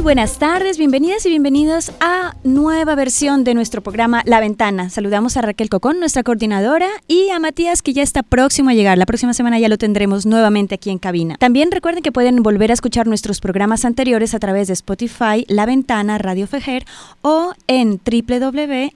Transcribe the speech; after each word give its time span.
Muy 0.00 0.04
buenas 0.04 0.38
tardes, 0.38 0.78
bienvenidas 0.78 1.26
y 1.26 1.28
bienvenidos 1.28 1.92
a 2.00 2.34
nueva 2.42 2.94
versión 2.94 3.44
de 3.44 3.52
nuestro 3.52 3.82
programa 3.82 4.22
La 4.24 4.40
Ventana. 4.40 4.88
Saludamos 4.88 5.36
a 5.36 5.42
Raquel 5.42 5.68
Cocón, 5.68 6.00
nuestra 6.00 6.22
coordinadora, 6.22 6.88
y 7.06 7.28
a 7.28 7.38
Matías 7.38 7.82
que 7.82 7.92
ya 7.92 8.02
está 8.02 8.22
próximo 8.22 8.70
a 8.70 8.72
llegar. 8.72 8.96
La 8.96 9.04
próxima 9.04 9.34
semana 9.34 9.58
ya 9.58 9.68
lo 9.68 9.76
tendremos 9.76 10.24
nuevamente 10.24 10.76
aquí 10.76 10.88
en 10.88 10.98
cabina. 10.98 11.36
También 11.38 11.70
recuerden 11.70 12.02
que 12.02 12.12
pueden 12.12 12.42
volver 12.42 12.70
a 12.70 12.74
escuchar 12.74 13.06
nuestros 13.06 13.42
programas 13.42 13.84
anteriores 13.84 14.32
a 14.32 14.38
través 14.38 14.68
de 14.68 14.72
Spotify, 14.72 15.44
La 15.48 15.66
Ventana, 15.66 16.16
Radio 16.16 16.46
Fejer 16.46 16.86
o 17.20 17.52
en 17.66 18.00
www.anchor.fm 18.02 18.88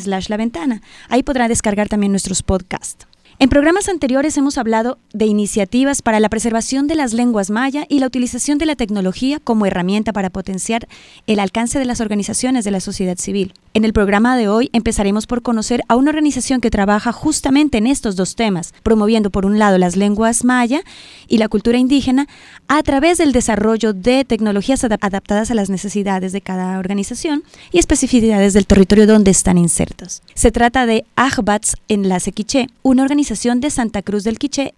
slash 0.00 0.28
La 0.28 0.36
Ventana. 0.36 0.82
Ahí 1.08 1.22
podrán 1.22 1.48
descargar 1.48 1.88
también 1.88 2.12
nuestros 2.12 2.42
podcasts. 2.42 3.06
En 3.42 3.48
programas 3.48 3.88
anteriores 3.88 4.36
hemos 4.36 4.56
hablado 4.56 4.98
de 5.12 5.26
iniciativas 5.26 6.00
para 6.00 6.20
la 6.20 6.28
preservación 6.28 6.86
de 6.86 6.94
las 6.94 7.12
lenguas 7.12 7.50
maya 7.50 7.86
y 7.88 7.98
la 7.98 8.06
utilización 8.06 8.56
de 8.56 8.66
la 8.66 8.76
tecnología 8.76 9.40
como 9.42 9.66
herramienta 9.66 10.12
para 10.12 10.30
potenciar 10.30 10.86
el 11.26 11.40
alcance 11.40 11.80
de 11.80 11.84
las 11.84 12.00
organizaciones 12.00 12.64
de 12.64 12.70
la 12.70 12.78
sociedad 12.78 13.18
civil. 13.18 13.52
En 13.74 13.84
el 13.84 13.92
programa 13.92 14.36
de 14.36 14.46
hoy 14.46 14.70
empezaremos 14.72 15.26
por 15.26 15.42
conocer 15.42 15.82
a 15.88 15.96
una 15.96 16.10
organización 16.10 16.60
que 16.60 16.70
trabaja 16.70 17.10
justamente 17.10 17.78
en 17.78 17.88
estos 17.88 18.14
dos 18.14 18.36
temas, 18.36 18.74
promoviendo 18.84 19.30
por 19.30 19.44
un 19.44 19.58
lado 19.58 19.76
las 19.76 19.96
lenguas 19.96 20.44
maya 20.44 20.82
y 21.26 21.38
la 21.38 21.48
cultura 21.48 21.78
indígena 21.78 22.28
a 22.74 22.82
través 22.82 23.18
del 23.18 23.32
desarrollo 23.32 23.92
de 23.92 24.24
tecnologías 24.24 24.82
adaptadas 24.82 25.50
a 25.50 25.54
las 25.54 25.68
necesidades 25.68 26.32
de 26.32 26.40
cada 26.40 26.78
organización 26.78 27.44
y 27.70 27.78
especificidades 27.78 28.54
del 28.54 28.66
territorio 28.66 29.06
donde 29.06 29.30
están 29.30 29.58
insertos. 29.58 30.22
Se 30.32 30.50
trata 30.52 30.86
de 30.86 31.04
Ajbats 31.14 31.76
en 31.88 32.08
la 32.08 32.18
Sequiché, 32.18 32.68
una 32.82 33.02
organización 33.02 33.60
de 33.60 33.68
Santa 33.68 34.00
Cruz 34.00 34.24
del 34.24 34.38
Quiché 34.38 34.72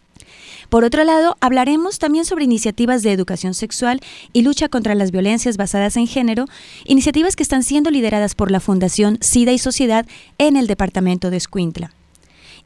por 0.71 0.83
otro 0.83 1.05
lado, 1.05 1.37
hablaremos 1.41 2.01
también 2.01 2.25
sobre 2.25 2.45
iniciativas 2.45 3.05
de 3.05 3.13
educación 3.13 3.55
sexual 3.55 4.01
y 4.33 4.43
lucha 4.43 4.69
contra 4.69 4.97
las 4.97 5.13
violencias 5.13 5.57
basadas 5.57 5.97
en 5.97 6.09
género, 6.09 6.47
iniciativas 6.87 7.37
que 7.37 7.45
están 7.45 7.63
siendo 7.63 7.91
lideradas 7.91 8.35
por 8.35 8.51
la 8.51 8.59
Fundación 8.59 9.19
SIDA 9.21 9.53
y 9.53 9.59
Sociedad 9.59 10.05
en 10.39 10.57
el 10.57 10.67
departamento 10.67 11.31
de 11.31 11.37
Escuintla. 11.37 11.93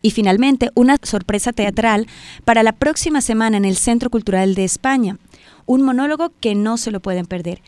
Y 0.01 0.13
finalmente, 0.13 0.71
una 0.75 0.97
sorpresa 1.03 1.53
teatral 1.53 2.07
para 2.45 2.63
la 2.63 2.73
próxima 2.73 3.21
semana 3.21 3.57
en 3.57 3.65
el 3.65 3.77
Centro 3.77 4.11
Cultural 4.11 4.55
de 4.55 4.65
España, 4.65 5.19
un 5.67 5.83
monólogo 5.83 6.33
que 6.41 6.55
no 6.55 6.77
se 6.77 6.91
lo 6.91 7.01
pueden 7.01 7.27
perder. 7.27 7.61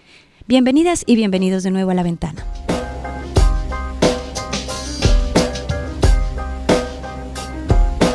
Bienvenidas 0.47 1.03
y 1.07 1.17
bienvenidos 1.17 1.63
de 1.65 1.71
nuevo 1.71 1.91
a 1.91 1.95
la 1.95 2.03
ventana. 2.03 2.45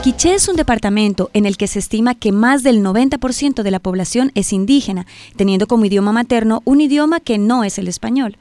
Quiché 0.01 0.35
es 0.35 0.47
un 0.47 0.55
departamento 0.55 1.31
en 1.33 1.47
el 1.47 1.57
que 1.57 1.67
se 1.67 1.79
estima 1.79 2.13
que 2.13 2.31
más 2.31 2.61
del 2.61 2.83
90% 2.83 3.63
de 3.63 3.71
la 3.71 3.79
población 3.79 4.31
es 4.35 4.53
indígena, 4.53 5.07
teniendo 5.35 5.65
como 5.65 5.85
idioma 5.85 6.11
materno 6.11 6.61
un 6.63 6.79
idioma 6.79 7.19
que 7.19 7.37
no 7.39 7.63
es 7.63 7.79
el 7.79 7.87
español. 7.87 8.37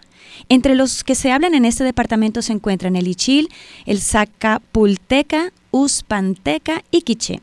Entre 0.48 0.74
los 0.74 1.04
que 1.04 1.14
se 1.14 1.32
hablan 1.32 1.54
en 1.54 1.64
este 1.64 1.82
departamento 1.82 2.42
se 2.42 2.52
encuentran 2.52 2.96
el 2.96 3.08
Ichil, 3.08 3.48
el 3.86 4.00
Zacapulteca, 4.00 5.52
Uspanteca 5.74 6.82
y 6.92 7.02
Quiché. 7.02 7.40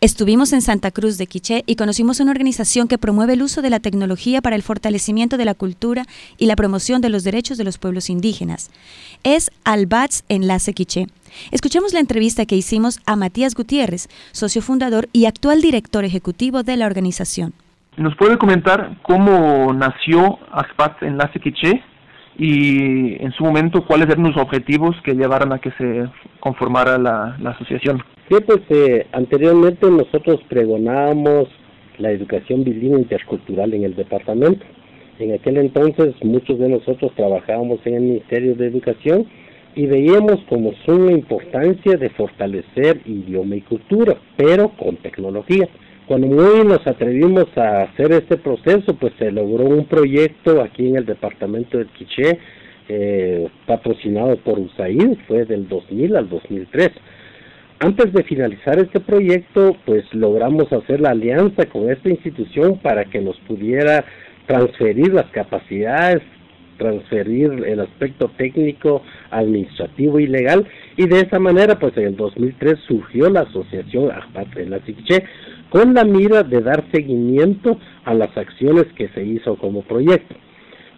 Estuvimos 0.00 0.52
en 0.52 0.62
Santa 0.62 0.92
Cruz 0.92 1.18
de 1.18 1.26
Quiché 1.26 1.64
y 1.66 1.74
conocimos 1.74 2.20
una 2.20 2.30
organización 2.30 2.86
que 2.86 2.96
promueve 2.96 3.32
el 3.32 3.42
uso 3.42 3.60
de 3.60 3.70
la 3.70 3.80
tecnología 3.80 4.40
para 4.40 4.54
el 4.54 4.62
fortalecimiento 4.62 5.36
de 5.36 5.46
la 5.46 5.54
cultura 5.54 6.04
y 6.38 6.46
la 6.46 6.54
promoción 6.54 7.00
de 7.00 7.08
los 7.08 7.24
derechos 7.24 7.58
de 7.58 7.64
los 7.64 7.76
pueblos 7.76 8.08
indígenas. 8.08 8.70
Es 9.24 9.50
Albats 9.64 10.22
Enlace 10.28 10.74
Quiché. 10.74 11.06
Escuchemos 11.50 11.92
la 11.92 11.98
entrevista 11.98 12.46
que 12.46 12.54
hicimos 12.54 13.00
a 13.04 13.16
Matías 13.16 13.56
Gutiérrez, 13.56 14.06
socio 14.30 14.62
fundador 14.62 15.08
y 15.12 15.26
actual 15.26 15.60
director 15.60 16.04
ejecutivo 16.04 16.62
de 16.62 16.76
la 16.76 16.86
organización. 16.86 17.52
¿Nos 17.96 18.14
puede 18.16 18.38
comentar 18.38 18.96
cómo 19.02 19.72
nació 19.72 20.38
Albats 20.52 21.02
Enlace 21.02 21.40
Quiché 21.40 21.82
y 22.42 23.22
en 23.22 23.32
su 23.32 23.44
momento 23.44 23.84
cuáles 23.84 24.08
eran 24.08 24.22
los 24.22 24.36
objetivos 24.38 24.96
que 25.04 25.12
llevaron 25.12 25.52
a 25.52 25.58
que 25.58 25.70
se 25.72 26.08
conformara 26.40 26.96
la, 26.96 27.36
asociación? 27.50 28.02
Sí, 28.30 28.36
pues 28.46 28.60
eh, 28.70 29.06
anteriormente 29.12 29.90
nosotros 29.90 30.40
pregonábamos 30.48 31.48
la 31.98 32.10
educación 32.10 32.64
bilingüe 32.64 33.00
intercultural 33.00 33.74
en 33.74 33.84
el 33.84 33.94
departamento. 33.94 34.64
En 35.18 35.34
aquel 35.34 35.58
entonces 35.58 36.14
muchos 36.24 36.58
de 36.58 36.70
nosotros 36.70 37.12
trabajábamos 37.14 37.80
en 37.84 37.94
el 37.96 38.02
Ministerio 38.04 38.54
de 38.54 38.68
Educación 38.68 39.26
y 39.74 39.84
veíamos 39.84 40.40
como 40.48 40.72
suma 40.86 41.12
importancia 41.12 41.98
de 41.98 42.08
fortalecer 42.08 43.02
idioma 43.04 43.56
y 43.56 43.60
cultura, 43.60 44.16
pero 44.38 44.70
con 44.78 44.96
tecnología. 44.96 45.68
Cuando 46.10 46.26
muy 46.26 46.64
nos 46.64 46.84
atrevimos 46.88 47.56
a 47.56 47.82
hacer 47.82 48.10
este 48.10 48.36
proceso, 48.36 48.96
pues 48.96 49.12
se 49.16 49.30
logró 49.30 49.66
un 49.66 49.84
proyecto 49.84 50.60
aquí 50.60 50.88
en 50.88 50.96
el 50.96 51.06
departamento 51.06 51.78
del 51.78 51.86
Quiché, 51.86 52.36
eh, 52.88 53.48
patrocinado 53.64 54.36
por 54.38 54.58
USAID, 54.58 55.18
fue 55.28 55.44
del 55.44 55.68
2000 55.68 56.16
al 56.16 56.28
2003. 56.28 56.90
Antes 57.78 58.12
de 58.12 58.24
finalizar 58.24 58.80
este 58.80 58.98
proyecto, 58.98 59.76
pues 59.86 60.02
logramos 60.12 60.72
hacer 60.72 61.00
la 61.00 61.10
alianza 61.10 61.66
con 61.66 61.88
esta 61.88 62.08
institución 62.08 62.78
para 62.78 63.04
que 63.04 63.20
nos 63.20 63.38
pudiera 63.46 64.04
transferir 64.48 65.14
las 65.14 65.30
capacidades 65.30 66.22
transferir 66.80 67.52
el 67.66 67.78
aspecto 67.80 68.30
técnico, 68.38 69.02
administrativo 69.30 70.18
y 70.18 70.26
legal 70.26 70.66
y 70.96 71.06
de 71.06 71.20
esa 71.20 71.38
manera 71.38 71.78
pues 71.78 71.94
en 71.98 72.04
el 72.04 72.16
2003 72.16 72.78
surgió 72.88 73.28
la 73.28 73.40
asociación 73.40 74.08
la 74.08 74.80
Siquiché 74.86 75.24
con 75.70 75.94
la 75.94 76.04
mira 76.04 76.42
de 76.42 76.60
dar 76.60 76.84
seguimiento 76.92 77.78
a 78.04 78.14
las 78.14 78.36
acciones 78.36 78.86
que 78.96 79.08
se 79.08 79.24
hizo 79.24 79.56
como 79.56 79.82
proyecto. 79.82 80.34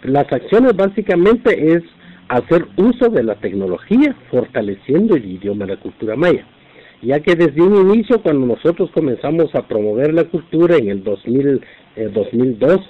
Las 0.02 0.32
acciones 0.32 0.74
básicamente 0.74 1.74
es 1.74 1.82
hacer 2.28 2.66
uso 2.76 3.08
de 3.10 3.22
la 3.22 3.36
tecnología 3.36 4.16
fortaleciendo 4.30 5.14
el 5.14 5.24
idioma 5.24 5.64
y 5.64 5.68
la 5.68 5.76
cultura 5.76 6.16
maya 6.16 6.44
ya 7.02 7.18
que 7.20 7.34
desde 7.34 7.60
un 7.60 7.90
inicio 7.90 8.22
cuando 8.22 8.46
nosotros 8.46 8.90
comenzamos 8.92 9.54
a 9.54 9.66
promover 9.66 10.14
la 10.14 10.24
cultura 10.24 10.76
en 10.76 10.88
el 10.88 11.02
2000, 11.02 11.60
2002 12.14 12.80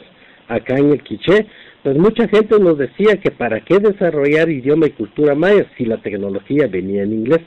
acá 0.48 0.76
en 0.76 0.90
el 0.92 1.02
Quiché, 1.02 1.46
pues 1.82 1.96
mucha 1.96 2.28
gente 2.28 2.60
nos 2.60 2.76
decía 2.76 3.16
que 3.16 3.30
para 3.30 3.60
qué 3.60 3.78
desarrollar 3.78 4.50
idioma 4.50 4.86
y 4.86 4.90
cultura 4.90 5.34
maya 5.34 5.66
si 5.78 5.86
la 5.86 5.96
tecnología 5.96 6.66
venía 6.66 7.02
en 7.02 7.12
inglés. 7.14 7.40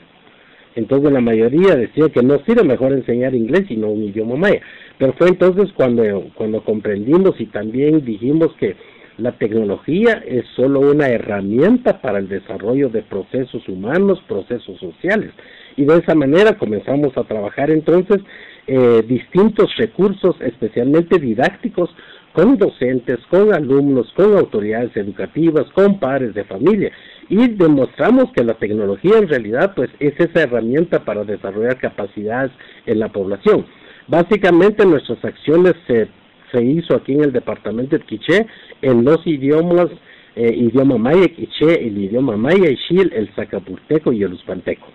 Entonces 0.76 1.10
la 1.10 1.22
mayoría 1.22 1.74
decía 1.74 2.10
que 2.10 2.22
no 2.22 2.38
sirve 2.44 2.62
mejor 2.62 2.92
enseñar 2.92 3.34
inglés 3.34 3.64
y 3.70 3.76
no 3.76 3.88
un 3.88 4.04
idioma 4.04 4.36
maya. 4.36 4.60
Pero 4.98 5.14
fue 5.14 5.28
entonces 5.28 5.72
cuando, 5.74 6.02
cuando 6.34 6.62
comprendimos 6.62 7.40
y 7.40 7.46
también 7.46 8.04
dijimos 8.04 8.54
que 8.60 8.76
la 9.16 9.32
tecnología 9.32 10.22
es 10.26 10.44
solo 10.54 10.80
una 10.80 11.08
herramienta 11.08 12.02
para 12.02 12.18
el 12.18 12.28
desarrollo 12.28 12.90
de 12.90 13.02
procesos 13.02 13.66
humanos, 13.66 14.22
procesos 14.28 14.78
sociales. 14.78 15.32
Y 15.76 15.86
de 15.86 15.96
esa 15.96 16.14
manera 16.14 16.58
comenzamos 16.58 17.16
a 17.16 17.24
trabajar 17.24 17.70
entonces 17.70 18.18
eh, 18.66 19.02
distintos 19.08 19.74
recursos, 19.78 20.36
especialmente 20.42 21.18
didácticos, 21.18 21.88
con 22.34 22.58
docentes, 22.58 23.18
con 23.30 23.54
alumnos, 23.54 24.12
con 24.14 24.36
autoridades 24.36 24.94
educativas, 24.94 25.64
con 25.72 25.98
padres 25.98 26.34
de 26.34 26.44
familia 26.44 26.92
y 27.28 27.48
demostramos 27.48 28.32
que 28.32 28.44
la 28.44 28.54
tecnología 28.54 29.18
en 29.18 29.28
realidad 29.28 29.72
pues 29.74 29.90
es 29.98 30.18
esa 30.18 30.42
herramienta 30.42 31.04
para 31.04 31.24
desarrollar 31.24 31.78
capacidades 31.78 32.52
en 32.86 33.00
la 33.00 33.08
población. 33.08 33.66
Básicamente 34.08 34.86
nuestras 34.86 35.24
acciones 35.24 35.74
se, 35.86 36.08
se 36.52 36.62
hizo 36.62 36.94
aquí 36.94 37.12
en 37.12 37.24
el 37.24 37.32
departamento 37.32 37.96
de 37.98 38.04
Quiché 38.04 38.46
en 38.82 39.04
los 39.04 39.26
idiomas, 39.26 39.88
eh, 40.36 40.54
idioma 40.54 40.98
maya 40.98 41.26
quiché, 41.28 41.86
el 41.86 41.98
idioma 41.98 42.36
maya 42.36 42.70
y 42.70 42.98
el 42.98 43.30
zacapulteco 43.34 44.12
y 44.12 44.22
el 44.22 44.34
uspanteco 44.34 44.86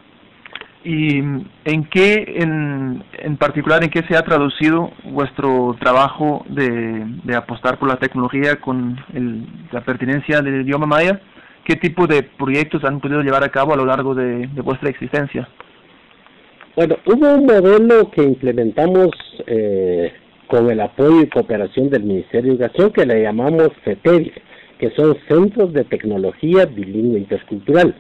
y 0.84 1.18
en 1.18 1.84
qué 1.92 2.34
en, 2.38 3.04
en 3.20 3.38
particular 3.38 3.84
en 3.84 3.92
qué 3.92 4.02
se 4.04 4.18
ha 4.18 4.24
traducido 4.24 4.92
vuestro 5.04 5.76
trabajo 5.80 6.44
de, 6.50 7.06
de 7.24 7.36
apostar 7.36 7.78
por 7.78 7.88
la 7.88 7.98
tecnología 7.98 8.56
con 8.56 9.00
el, 9.14 9.46
la 9.72 9.82
pertinencia 9.82 10.42
del 10.42 10.62
idioma 10.62 10.88
maya 10.88 11.22
qué 11.66 11.76
tipo 11.76 12.08
de 12.08 12.24
proyectos 12.24 12.84
han 12.84 13.00
podido 13.00 13.22
llevar 13.22 13.44
a 13.44 13.50
cabo 13.50 13.74
a 13.74 13.78
lo 13.78 13.86
largo 13.86 14.16
de, 14.16 14.48
vuestra 14.64 14.90
existencia. 14.90 15.48
Bueno, 16.76 16.98
hubo 17.06 17.34
un 17.34 17.46
modelo 17.46 18.10
que 18.12 18.24
implementamos 18.24 19.10
eh, 19.46 20.14
con 20.48 20.70
el 20.70 20.80
apoyo 20.80 21.22
y 21.22 21.30
cooperación 21.30 21.90
del 21.90 22.04
Ministerio 22.04 22.54
de 22.54 22.66
Educación 22.66 22.92
que 22.92 23.06
le 23.06 23.22
llamamos 23.24 23.70
CETEVI, 23.84 24.32
que 24.80 24.90
son 24.92 25.18
Centros 25.28 25.74
de 25.74 25.84
Tecnología 25.84 26.66
Bilingüe 26.66 27.20
Intercultural. 27.20 27.96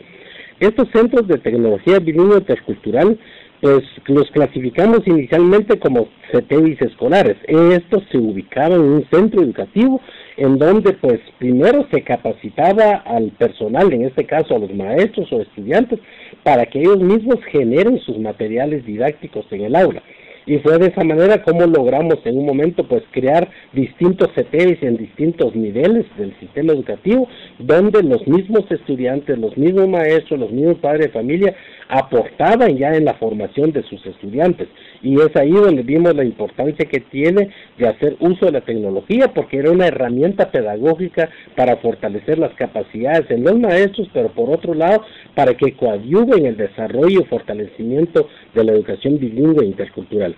Estos 0.62 0.90
centros 0.92 1.28
de 1.28 1.40
tecnología 1.40 1.98
bilingüe 1.98 2.38
intercultural 2.38 3.18
pues 3.62 3.84
los 4.06 4.30
clasificamos 4.30 5.00
inicialmente 5.08 5.80
como 5.80 6.08
CETEVIS 6.32 6.82
escolares. 6.84 7.38
Estos 7.48 8.04
se 8.12 8.20
ubicaban 8.20 8.74
en 8.74 8.82
un 8.82 9.06
centro 9.12 9.42
educativo 9.42 10.02
en 10.38 10.58
donde 10.58 10.94
pues 10.94 11.20
primero 11.40 11.88
se 11.92 12.04
capacitaba 12.04 13.04
al 13.06 13.32
personal, 13.32 13.92
en 13.94 14.06
este 14.06 14.26
caso 14.26 14.56
a 14.56 14.60
los 14.60 14.74
maestros 14.74 15.32
o 15.32 15.42
estudiantes, 15.42 16.00
para 16.44 16.66
que 16.66 16.80
ellos 16.80 17.00
mismos 17.00 17.40
generen 17.52 18.00
sus 18.00 18.18
materiales 18.18 18.86
didácticos 18.86 19.46
en 19.52 19.62
el 19.62 19.76
aula. 19.76 20.02
Y 20.46 20.58
fue 20.58 20.78
de 20.80 20.88
esa 20.88 21.04
manera 21.04 21.44
como 21.44 21.68
logramos 21.68 22.18
en 22.26 22.38
un 22.40 22.46
momento 22.46 22.88
pues 22.88 23.04
crear 23.12 23.48
distintos 23.74 24.30
CTEs 24.34 24.82
en 24.82 24.98
distintos 24.98 25.56
niveles 25.56 26.06
del 26.18 26.38
sistema 26.40 26.74
educativo 26.74 27.28
donde 27.60 28.02
los 28.02 28.26
mismos 28.28 28.66
estudiantes, 28.72 29.38
los 29.38 29.56
mismos 29.56 29.88
maestros, 29.88 30.40
los 30.40 30.52
mismos 30.52 30.78
padres 30.80 31.08
de 31.08 31.14
familia 31.14 31.56
aportaban 31.92 32.78
ya 32.78 32.96
en 32.96 33.04
la 33.04 33.16
formación 33.16 33.74
de 33.74 33.84
sus 33.84 34.04
estudiantes 34.06 34.70
y 35.02 35.16
es 35.16 35.36
ahí 35.36 35.52
donde 35.52 35.84
vimos 35.84 36.16
la 36.16 36.24
importancia 36.24 36.86
que 36.86 37.02
tiene 37.02 37.50
de 37.78 37.88
hacer 37.88 38.16
uso 38.20 38.46
de 38.46 38.54
la 38.54 38.62
tecnología 38.62 39.28
porque 39.34 39.58
era 39.58 39.72
una 39.72 39.88
herramienta 39.88 40.50
pedagógica 40.50 41.30
para 41.56 41.76
fortalecer 41.78 42.40
las 42.40 42.54
capacidades 42.54 43.30
en 43.30 43.44
los 43.44 43.60
maestros, 43.60 44.10
pero 44.14 44.30
por 44.30 44.50
otro 44.50 44.74
lado 44.74 45.04
para 45.36 45.54
que 45.56 45.74
coadyuven 45.74 46.46
el 46.46 46.56
desarrollo 46.56 47.22
y 47.22 47.26
fortalecimiento 47.26 48.30
de 48.56 48.64
la 48.64 48.72
educación 48.72 49.20
bilingüe 49.20 49.66
e 49.66 49.68
intercultural. 49.68 50.36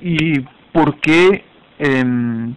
¿Y 0.00 0.40
por 0.72 0.98
qué, 1.00 1.44
eh, 1.78 2.04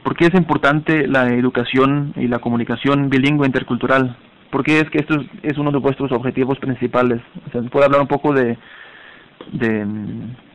por 0.04 0.16
qué 0.16 0.28
es 0.28 0.34
importante 0.36 1.06
la 1.06 1.34
educación 1.34 2.14
y 2.16 2.28
la 2.28 2.40
comunicación 2.40 3.10
bilingüe 3.10 3.46
intercultural? 3.46 4.16
¿Por 4.54 4.64
qué 4.64 4.82
es 4.82 4.90
que 4.92 5.00
esto 5.00 5.16
es, 5.42 5.58
uno 5.58 5.72
de 5.72 5.80
vuestros 5.80 6.12
objetivos 6.12 6.60
principales? 6.60 7.20
O 7.52 7.70
¿Puede 7.72 7.86
hablar 7.86 8.02
un 8.02 8.08
poco 8.08 8.32
de, 8.34 8.56
de 9.52 9.84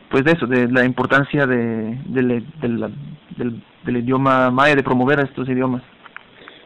pues 0.09 0.23
de 0.23 0.31
eso, 0.31 0.47
de 0.47 0.69
la 0.69 0.85
importancia 0.85 1.49
de, 1.49 1.99
del, 2.07 2.45
del, 3.37 3.97
idioma 3.97 4.53
maya, 4.53 4.77
de 4.77 4.85
promover 4.85 5.19
estos 5.19 5.49
idiomas. 5.49 5.83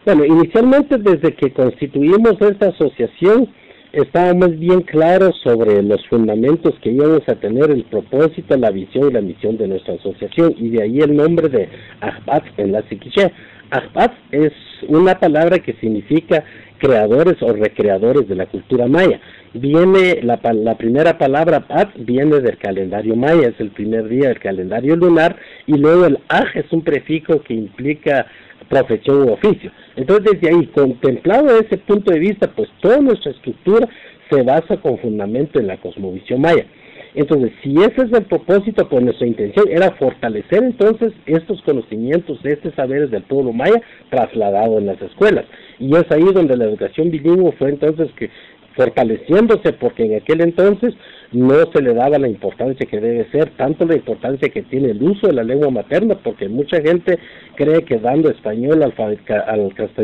Bueno, 0.05 0.27
inicialmente 0.27 0.99
desde 0.99 1.35
que 1.35 1.55
constituimos 1.55 2.37
esta 2.39 2.69
asociación 2.69 3.49
estábamos 3.93 4.59
bien 4.59 4.83
claros 4.83 5.35
sobre 5.43 5.83
los 5.83 6.07
fundamentos 6.09 6.75
que 6.83 6.91
íbamos 6.91 7.27
a 7.29 7.35
tener, 7.37 7.71
el 7.71 7.85
propósito, 7.85 8.59
la 8.59 8.71
visión 8.71 9.09
y 9.09 9.13
la 9.15 9.23
misión 9.23 9.57
de 9.57 9.69
nuestra 9.69 9.95
asociación 9.95 10.55
y 10.59 10.69
de 10.69 10.83
ahí 10.83 10.99
el 11.01 11.17
nombre 11.17 11.49
de 11.49 11.71
Ahbat 12.03 12.45
en 12.59 12.73
la 12.73 12.83
Siquiche. 12.91 13.33
Ahbat 13.71 14.13
es 14.33 14.53
una 14.89 15.19
palabra 15.19 15.59
que 15.59 15.73
significa 15.75 16.45
creadores 16.83 17.41
o 17.43 17.53
recreadores 17.53 18.27
de 18.27 18.35
la 18.35 18.47
cultura 18.47 18.89
maya 18.89 19.21
viene 19.55 20.21
la, 20.23 20.41
la 20.53 20.77
primera 20.77 21.17
palabra 21.17 21.61
Pat 21.61 21.91
viene 21.97 22.41
del 22.41 22.59
calendario 22.59 23.15
maya, 23.15 23.49
es 23.49 23.61
el 23.61 23.71
primer 23.71 24.09
día 24.09 24.29
del 24.31 24.41
calendario 24.41 24.97
lunar, 24.97 25.37
y 25.67 25.77
luego 25.77 26.07
el 26.07 26.19
Aj 26.29 26.49
es 26.57 26.73
un 26.73 26.83
prefijo 26.83 27.41
que 27.43 27.55
implica 27.55 28.27
profesión 28.69 29.29
u 29.29 29.33
oficio. 29.33 29.71
Entonces, 29.95 30.41
desde 30.41 30.49
ahí, 30.49 30.67
contemplado 30.69 31.57
ese 31.57 31.77
punto 31.79 32.11
de 32.11 32.19
vista, 32.19 32.49
pues 32.49 32.69
toda 32.81 32.99
nuestra 32.99 33.31
estructura 33.31 33.89
se 34.29 34.43
basa 34.43 34.77
con 34.79 34.99
fundamento 34.99 35.61
en 35.61 35.69
la 35.69 35.77
cosmovisión 35.77 36.41
maya. 36.41 36.65
Entonces, 37.15 37.53
si 37.63 37.77
ese 37.77 38.07
es 38.07 38.13
el 38.13 38.25
propósito, 38.25 38.89
pues 38.89 39.05
nuestra 39.05 39.27
intención 39.27 39.67
era 39.69 39.91
fortalecer 39.93 40.63
entonces 40.63 41.13
estos 41.27 41.61
conocimientos, 41.63 42.41
estos 42.43 42.75
saberes 42.75 43.11
del 43.11 43.23
pueblo 43.23 43.53
maya 43.53 43.83
trasladado 44.11 44.79
en 44.79 44.87
las 44.87 45.01
escuelas. 45.03 45.45
Y 45.79 45.95
es 45.95 46.11
ahí 46.11 46.25
donde 46.33 46.57
la 46.57 46.65
educación 46.65 47.11
bilingüe 47.11 47.53
fue 47.53 47.69
entonces 47.69 48.11
que 48.17 48.31
fortaleciéndose 48.77 49.73
porque 49.75 50.05
en 50.05 50.17
aquel 50.17 50.41
entonces 50.41 50.95
no 51.33 51.55
se 51.73 51.81
le 51.81 51.95
daba 51.95 52.19
la 52.19 52.29
importancia 52.29 52.87
que 52.87 53.01
debe 53.01 53.31
ser, 53.31 53.51
tanto 53.57 53.87
la 53.87 53.97
importancia 53.97 54.51
que 54.51 54.63
tiene 54.63 54.91
el 54.91 55.03
uso 55.03 55.29
de 55.29 55.33
la 55.33 55.43
lengua 55.43 55.71
materna, 55.71 56.15
porque 56.23 56.49
mucha 56.49 56.81
gente 56.83 57.19
cree 57.57 57.85
que 57.85 57.99
dando 57.99 58.31
español, 58.31 58.83
al, 58.83 58.95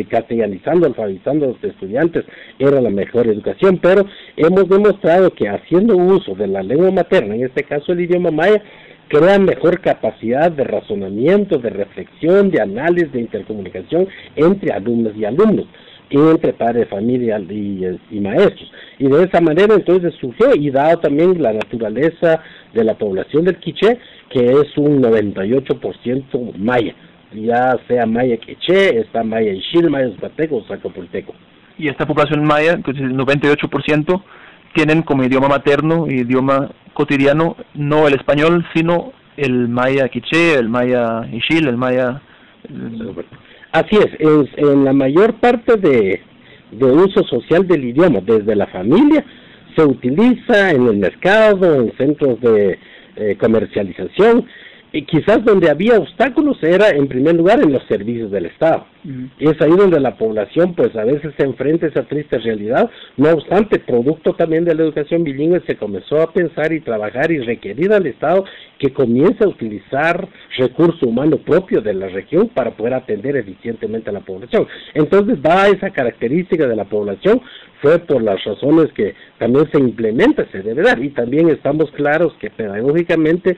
castellanizando, 0.08 0.86
alfabetizando 0.86 1.44
a 1.44 1.48
los 1.48 1.64
estudiantes 1.64 2.24
era 2.58 2.80
la 2.80 2.90
mejor 2.90 3.26
educación, 3.26 3.78
pero 3.78 4.06
hemos 4.36 4.68
demostrado 4.68 5.30
que 5.30 5.48
haciendo 5.48 5.96
uso 5.96 6.34
de 6.34 6.46
la 6.46 6.62
lengua 6.62 6.90
materna, 6.90 7.34
en 7.34 7.44
este 7.44 7.64
caso 7.64 7.92
el 7.92 8.00
idioma 8.00 8.30
maya, 8.30 8.62
crea 9.08 9.38
mejor 9.38 9.80
capacidad 9.80 10.50
de 10.50 10.64
razonamiento, 10.64 11.58
de 11.58 11.70
reflexión, 11.70 12.50
de 12.50 12.60
análisis, 12.60 13.12
de 13.12 13.20
intercomunicación 13.20 14.06
entre 14.36 14.72
alumnos 14.72 15.14
y 15.16 15.24
alumnos 15.24 15.66
entre 16.10 16.52
padre 16.52 16.80
de 16.80 16.86
familia 16.86 17.38
y, 17.38 18.20
maestros. 18.20 18.70
Y 18.98 19.08
de 19.08 19.24
esa 19.24 19.40
manera 19.40 19.74
entonces 19.74 20.14
surgió 20.20 20.54
y 20.54 20.70
dado 20.70 20.98
también 20.98 21.42
la 21.42 21.52
naturaleza 21.52 22.40
de 22.72 22.84
la 22.84 22.94
población 22.94 23.44
del 23.44 23.58
Quiché, 23.58 23.98
que 24.30 24.44
es 24.44 24.76
un 24.76 25.02
98% 25.02 26.54
maya, 26.56 26.94
ya 27.34 27.78
sea 27.86 28.06
maya 28.06 28.36
quiché, 28.36 29.00
está 29.00 29.22
maya 29.22 29.52
ishil, 29.52 29.90
maya 29.90 30.10
zapateco 30.14 30.56
o 30.56 30.64
sacapulteco. 30.64 31.34
Y 31.78 31.88
esta 31.88 32.06
población 32.06 32.44
maya, 32.44 32.80
que 32.82 32.90
es 32.90 32.98
el 32.98 33.16
98%, 33.16 34.22
tienen 34.74 35.02
como 35.02 35.24
idioma 35.24 35.48
materno 35.48 36.06
y 36.08 36.20
idioma 36.20 36.70
cotidiano 36.92 37.56
no 37.74 38.08
el 38.08 38.14
español, 38.14 38.66
sino 38.74 39.12
el 39.36 39.68
maya 39.68 40.08
quiché, 40.08 40.54
el 40.54 40.68
maya 40.68 41.26
ishil, 41.32 41.68
el 41.68 41.76
maya... 41.76 42.20
Así 43.72 43.96
es, 43.96 44.08
en, 44.56 44.84
la 44.84 44.92
mayor 44.92 45.34
parte 45.34 45.76
de, 45.76 46.22
uso 46.80 47.22
social 47.24 47.66
del 47.66 47.84
idioma, 47.84 48.20
desde 48.20 48.56
la 48.56 48.66
familia, 48.66 49.24
se 49.76 49.84
utiliza 49.84 50.70
en 50.70 50.86
el 50.86 50.96
mercado, 50.96 51.74
en 51.74 51.92
centros 51.96 52.40
de 52.40 52.78
eh, 53.16 53.36
comercialización, 53.38 54.46
y 54.92 55.04
quizás 55.04 55.44
donde 55.44 55.70
había 55.70 55.98
obstáculos 55.98 56.62
era 56.62 56.90
en 56.90 57.08
primer 57.08 57.34
lugar 57.34 57.60
en 57.62 57.72
los 57.72 57.82
servicios 57.84 58.30
del 58.30 58.46
Estado. 58.46 58.86
Y 59.38 59.48
es 59.48 59.60
ahí 59.60 59.70
donde 59.70 60.00
la 60.00 60.16
población 60.16 60.74
pues 60.74 60.94
a 60.96 61.04
veces 61.04 61.32
se 61.36 61.44
enfrenta 61.44 61.86
a 61.86 61.88
esa 61.90 62.02
triste 62.02 62.38
realidad. 62.38 62.90
No 63.16 63.30
obstante, 63.30 63.78
producto 63.78 64.34
también 64.34 64.64
de 64.64 64.74
la 64.74 64.82
educación 64.82 65.24
bilingüe 65.24 65.60
se 65.66 65.76
comenzó 65.76 66.20
a 66.20 66.32
pensar 66.32 66.72
y 66.72 66.80
trabajar 66.80 67.30
y 67.30 67.38
requerir 67.38 67.92
al 67.92 68.06
Estado 68.06 68.44
que 68.78 68.92
comience 68.92 69.44
a 69.44 69.48
utilizar 69.48 70.28
recurso 70.56 71.06
humano 71.06 71.38
propio 71.38 71.80
de 71.80 71.94
la 71.94 72.08
región 72.08 72.48
para 72.48 72.72
poder 72.72 72.94
atender 72.94 73.36
eficientemente 73.36 74.10
a 74.10 74.12
la 74.12 74.20
población. 74.20 74.66
Entonces, 74.94 75.40
da 75.42 75.68
esa 75.68 75.90
característica 75.90 76.66
de 76.66 76.76
la 76.76 76.84
población, 76.84 77.40
fue 77.80 77.98
por 78.00 78.22
las 78.22 78.42
razones 78.44 78.92
que 78.92 79.14
también 79.38 79.70
se 79.70 79.78
implementa, 79.78 80.44
se 80.50 80.62
debe 80.62 80.82
dar. 80.82 81.02
Y 81.02 81.10
también 81.10 81.48
estamos 81.48 81.90
claros 81.92 82.32
que 82.40 82.50
pedagógicamente 82.50 83.56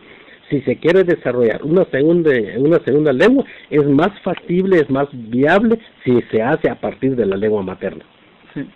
si 0.50 0.60
se 0.62 0.76
quiere 0.76 1.04
desarrollar 1.04 1.62
una 1.62 1.84
segunda, 1.86 2.30
una 2.58 2.80
segunda 2.84 3.12
lengua, 3.12 3.44
es 3.70 3.86
más 3.86 4.10
factible, 4.22 4.80
es 4.80 4.90
más 4.90 5.08
viable 5.12 5.78
si 6.04 6.20
se 6.30 6.42
hace 6.42 6.68
a 6.68 6.74
partir 6.74 7.16
de 7.16 7.24
la 7.24 7.36
lengua 7.36 7.62
materna. 7.62 8.04
Sí. 8.52 8.68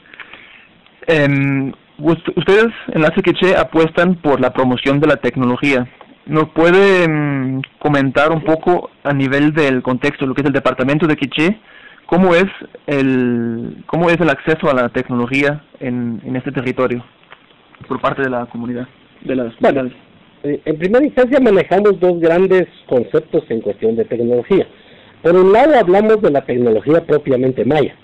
Em, 1.07 1.73
ustedes 1.99 2.69
en 2.93 3.03
la 3.03 3.11
CQC 3.11 3.57
apuestan 3.59 4.15
por 4.17 4.41
la 4.41 4.53
promoción 4.53 5.01
de 5.01 5.09
la 5.09 5.17
tecnología. 5.17 5.87
¿Nos 6.27 6.49
puede 6.51 7.05
em, 7.05 7.61
comentar 7.81 8.31
un 8.31 8.43
poco 8.43 8.91
a 9.03 9.13
nivel 9.13 9.53
del 9.53 9.83
contexto, 9.83 10.27
lo 10.27 10.35
que 10.35 10.43
es 10.43 10.47
el 10.47 10.55
departamento 10.55 11.07
de 11.07 11.17
Quiché, 11.17 11.59
cómo 12.07 12.35
es 12.35 12.47
el 12.87 13.83
cómo 13.87 14.09
es 14.09 14.21
el 14.21 14.31
acceso 14.31 14.71
a 14.71 14.75
la 14.75 14.89
tecnología 14.91 15.63
en, 15.81 16.21
en 16.25 16.37
este 16.37 16.53
territorio 16.53 17.05
por 17.89 18.01
parte 18.01 18.23
de 18.23 18.31
la 18.31 18.47
comunidad, 18.47 18.87
de 19.23 19.37
las 19.37 19.59
bueno, 19.59 19.91
en 20.45 20.77
primera 20.79 21.05
instancia 21.05 21.41
manejamos 21.41 21.99
dos 22.01 22.21
grandes 22.21 22.67
conceptos 22.87 23.45
en 23.49 23.63
cuestión 23.63 23.97
de 23.97 24.05
tecnología. 24.05 24.67
Por 25.23 25.35
un 25.37 25.53
lado 25.53 25.75
hablamos 25.79 26.21
de 26.21 26.31
la 26.31 26.45
tecnología 26.45 27.01
propiamente 27.07 27.65
maya, 27.65 27.95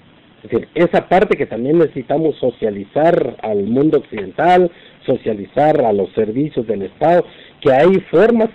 es 0.42 0.50
decir, 0.50 0.68
esa 0.74 1.06
parte 1.06 1.36
que 1.36 1.44
también 1.44 1.78
necesitamos 1.78 2.36
socializar 2.36 3.36
al 3.42 3.64
mundo 3.64 3.98
occidental, 3.98 4.70
socializar 5.04 5.84
a 5.84 5.92
los 5.92 6.10
servicios 6.14 6.66
del 6.66 6.82
Estado, 6.82 7.26
que 7.60 7.72
hay 7.72 8.00
formas 8.10 8.48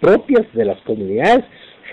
propias 0.00 0.46
de 0.52 0.64
las 0.66 0.80
comunidades 0.82 1.44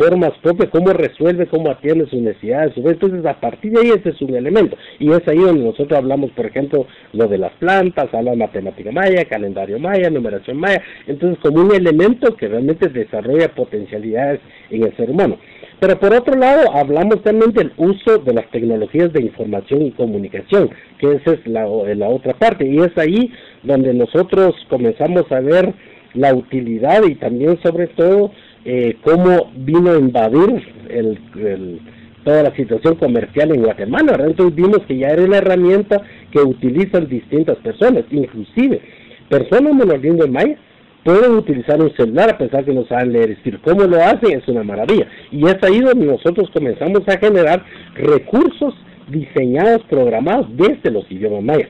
formas 0.01 0.31
propias, 0.41 0.69
cómo 0.69 0.91
resuelve, 0.93 1.45
cómo 1.45 1.69
atiende 1.69 2.07
sus 2.07 2.19
necesidades. 2.19 2.73
Entonces, 2.75 3.23
a 3.25 3.39
partir 3.39 3.71
de 3.71 3.81
ahí 3.81 3.89
ese 3.99 4.09
es 4.09 4.21
un 4.21 4.35
elemento. 4.35 4.75
Y 4.97 5.11
es 5.11 5.27
ahí 5.27 5.37
donde 5.37 5.63
nosotros 5.63 5.99
hablamos, 5.99 6.31
por 6.31 6.47
ejemplo, 6.47 6.87
lo 7.13 7.27
de 7.27 7.37
las 7.37 7.51
plantas, 7.53 8.11
habla 8.11 8.35
matemática 8.35 8.91
maya, 8.91 9.25
calendario 9.25 9.77
maya, 9.77 10.09
numeración 10.09 10.57
maya. 10.57 10.81
Entonces, 11.05 11.37
como 11.43 11.61
un 11.61 11.75
elemento 11.75 12.35
que 12.35 12.47
realmente 12.47 12.89
desarrolla 12.89 13.53
potencialidades 13.53 14.39
en 14.71 14.83
el 14.83 14.95
ser 14.97 15.11
humano. 15.11 15.37
Pero 15.79 15.99
por 15.99 16.13
otro 16.13 16.35
lado, 16.35 16.71
hablamos 16.73 17.21
también 17.23 17.51
del 17.53 17.71
uso 17.77 18.17
de 18.19 18.33
las 18.33 18.49
tecnologías 18.51 19.13
de 19.13 19.21
información 19.21 19.83
y 19.83 19.91
comunicación, 19.91 20.69
que 20.99 21.13
esa 21.13 21.33
es 21.33 21.47
la, 21.47 21.65
la 21.95 22.07
otra 22.07 22.33
parte, 22.33 22.67
y 22.67 22.77
es 22.77 22.95
ahí 22.97 23.31
donde 23.63 23.93
nosotros 23.93 24.55
comenzamos 24.69 25.31
a 25.31 25.39
ver 25.39 25.73
la 26.13 26.33
utilidad 26.33 27.03
y 27.03 27.15
también 27.15 27.59
sobre 27.63 27.87
todo 27.87 28.31
eh, 28.65 28.97
cómo 29.03 29.51
vino 29.55 29.91
a 29.91 29.97
invadir 29.97 30.63
el, 30.89 31.79
toda 32.23 32.43
la 32.43 32.55
situación 32.55 32.95
comercial 32.95 33.51
en 33.51 33.63
Guatemala. 33.63 34.17
Entonces 34.25 34.55
vimos 34.55 34.79
que 34.87 34.97
ya 34.97 35.09
era 35.09 35.23
una 35.23 35.37
herramienta 35.37 36.01
que 36.31 36.39
utilizan 36.39 37.07
distintas 37.07 37.57
personas, 37.57 38.05
inclusive 38.11 38.81
personas 39.29 39.73
monolingües 39.73 40.29
mayas 40.29 40.59
pueden 41.03 41.31
utilizar 41.31 41.81
un 41.81 41.91
celular 41.95 42.29
a 42.29 42.37
pesar 42.37 42.63
que 42.65 42.73
no 42.73 42.85
saben 42.85 43.13
leer. 43.13 43.31
Es 43.31 43.37
decir, 43.37 43.59
cómo 43.63 43.83
lo 43.85 43.97
hacen 43.97 44.37
es 44.37 44.47
una 44.47 44.63
maravilla. 44.63 45.07
Y 45.31 45.47
es 45.47 45.57
ahí 45.63 45.79
donde 45.79 46.05
nosotros 46.05 46.49
comenzamos 46.53 47.01
a 47.07 47.17
generar 47.17 47.63
recursos 47.95 48.75
diseñados, 49.09 49.81
programados 49.89 50.47
desde 50.55 50.91
los 50.91 51.09
idiomas 51.11 51.43
mayas. 51.43 51.69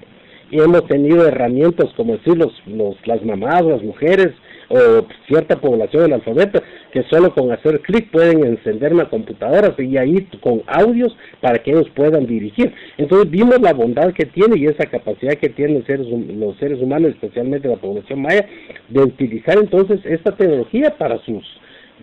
Y 0.50 0.60
hemos 0.60 0.86
tenido 0.88 1.26
herramientas 1.26 1.90
como 1.96 2.18
decir 2.18 2.36
los, 2.36 2.52
los, 2.66 2.96
las 3.08 3.24
mamás, 3.24 3.64
las 3.64 3.82
mujeres, 3.84 4.32
o 4.72 5.06
cierta 5.28 5.60
población 5.60 6.06
analfabeta 6.06 6.64
que 6.92 7.04
solo 7.04 7.34
con 7.34 7.52
hacer 7.52 7.82
clic 7.82 8.10
pueden 8.12 8.44
encender 8.46 8.94
una 8.94 9.10
computadora 9.10 9.74
y 9.78 9.98
ahí 9.98 10.28
con 10.42 10.64
audios 10.68 11.16
para 11.40 11.60
que 11.60 11.72
ellos 11.72 11.90
puedan 11.96 12.26
dirigir. 12.26 12.74
Entonces 12.98 13.30
vimos 13.30 13.60
la 13.62 13.74
bondad 13.74 14.14
que 14.14 14.26
tiene 14.26 14.58
y 14.58 14.66
esa 14.66 14.86
capacidad 14.86 15.34
que 15.34 15.50
tienen 15.50 15.76
los 15.76 15.86
seres, 15.86 16.08
los 16.08 16.58
seres 16.58 16.82
humanos, 16.82 17.12
especialmente 17.12 17.68
la 17.68 17.78
población 17.78 18.22
maya, 18.22 18.48
de 18.90 19.00
utilizar 19.02 19.58
entonces 19.58 20.00
esta 20.06 20.36
tecnología 20.36 20.98
para 20.98 21.18
sus 21.20 21.44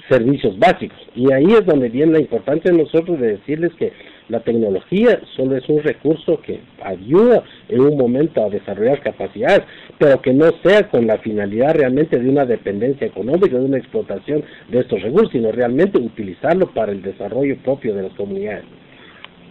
servicios 0.09 0.59
básicos. 0.59 0.99
Y 1.15 1.33
ahí 1.33 1.47
es 1.53 1.65
donde 1.67 1.89
viene 1.89 2.13
la 2.13 2.21
importancia 2.21 2.71
de 2.71 2.79
nosotros 2.79 3.19
de 3.21 3.39
decirles 3.39 3.73
que 3.79 3.93
la 4.29 4.41
tecnología 4.41 5.21
solo 5.37 5.57
es 5.57 5.67
un 5.69 5.83
recurso 5.83 6.41
que 6.43 6.61
ayuda 6.85 7.43
en 7.69 7.81
un 7.81 7.97
momento 7.97 8.45
a 8.45 8.51
desarrollar 8.51 9.01
capacidades, 9.01 9.63
pero 9.99 10.21
que 10.21 10.35
no 10.35 10.51
sea 10.63 10.89
con 10.91 11.07
la 11.07 11.19
finalidad 11.19 11.75
realmente 11.75 12.19
de 12.19 12.29
una 12.29 12.45
dependencia 12.45 13.07
económica, 13.07 13.57
de 13.57 13.65
una 13.65 13.79
explotación 13.79 14.45
de 14.69 14.81
estos 14.81 15.01
recursos, 15.03 15.33
sino 15.33 15.51
realmente 15.51 15.99
utilizarlo 15.99 16.67
para 16.69 16.93
el 16.93 17.03
desarrollo 17.03 17.57
propio 17.65 17.95
de 17.95 18.03
las 18.03 18.13
comunidades. 18.13 18.65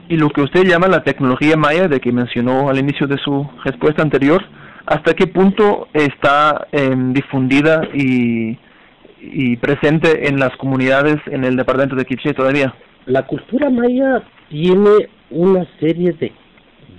Y 0.10 0.16
lo 0.16 0.30
que 0.30 0.42
usted 0.42 0.64
llama 0.64 0.88
la 0.88 1.04
tecnología 1.04 1.58
maya, 1.58 1.88
de 1.88 2.00
que 2.00 2.12
mencionó 2.12 2.70
al 2.70 2.78
inicio 2.78 3.08
de 3.08 3.18
su 3.18 3.50
respuesta 3.66 4.04
anterior, 4.04 4.42
¿hasta 4.86 5.14
qué 5.14 5.28
punto 5.28 5.88
está 5.92 6.68
em, 6.72 7.14
difundida 7.14 7.82
y, 7.94 8.58
y 9.32 9.58
presente 9.58 10.28
en 10.28 10.40
las 10.40 10.56
comunidades 10.58 11.18
en 11.28 11.44
el 11.44 11.56
departamento 11.56 11.96
de 11.96 12.06
Quiché 12.06 12.34
todavía? 12.34 12.74
La 13.06 13.26
cultura 13.26 13.70
maya 13.70 14.24
tiene 14.50 15.10
una 15.30 15.66
serie 15.80 16.14
de, 16.14 16.32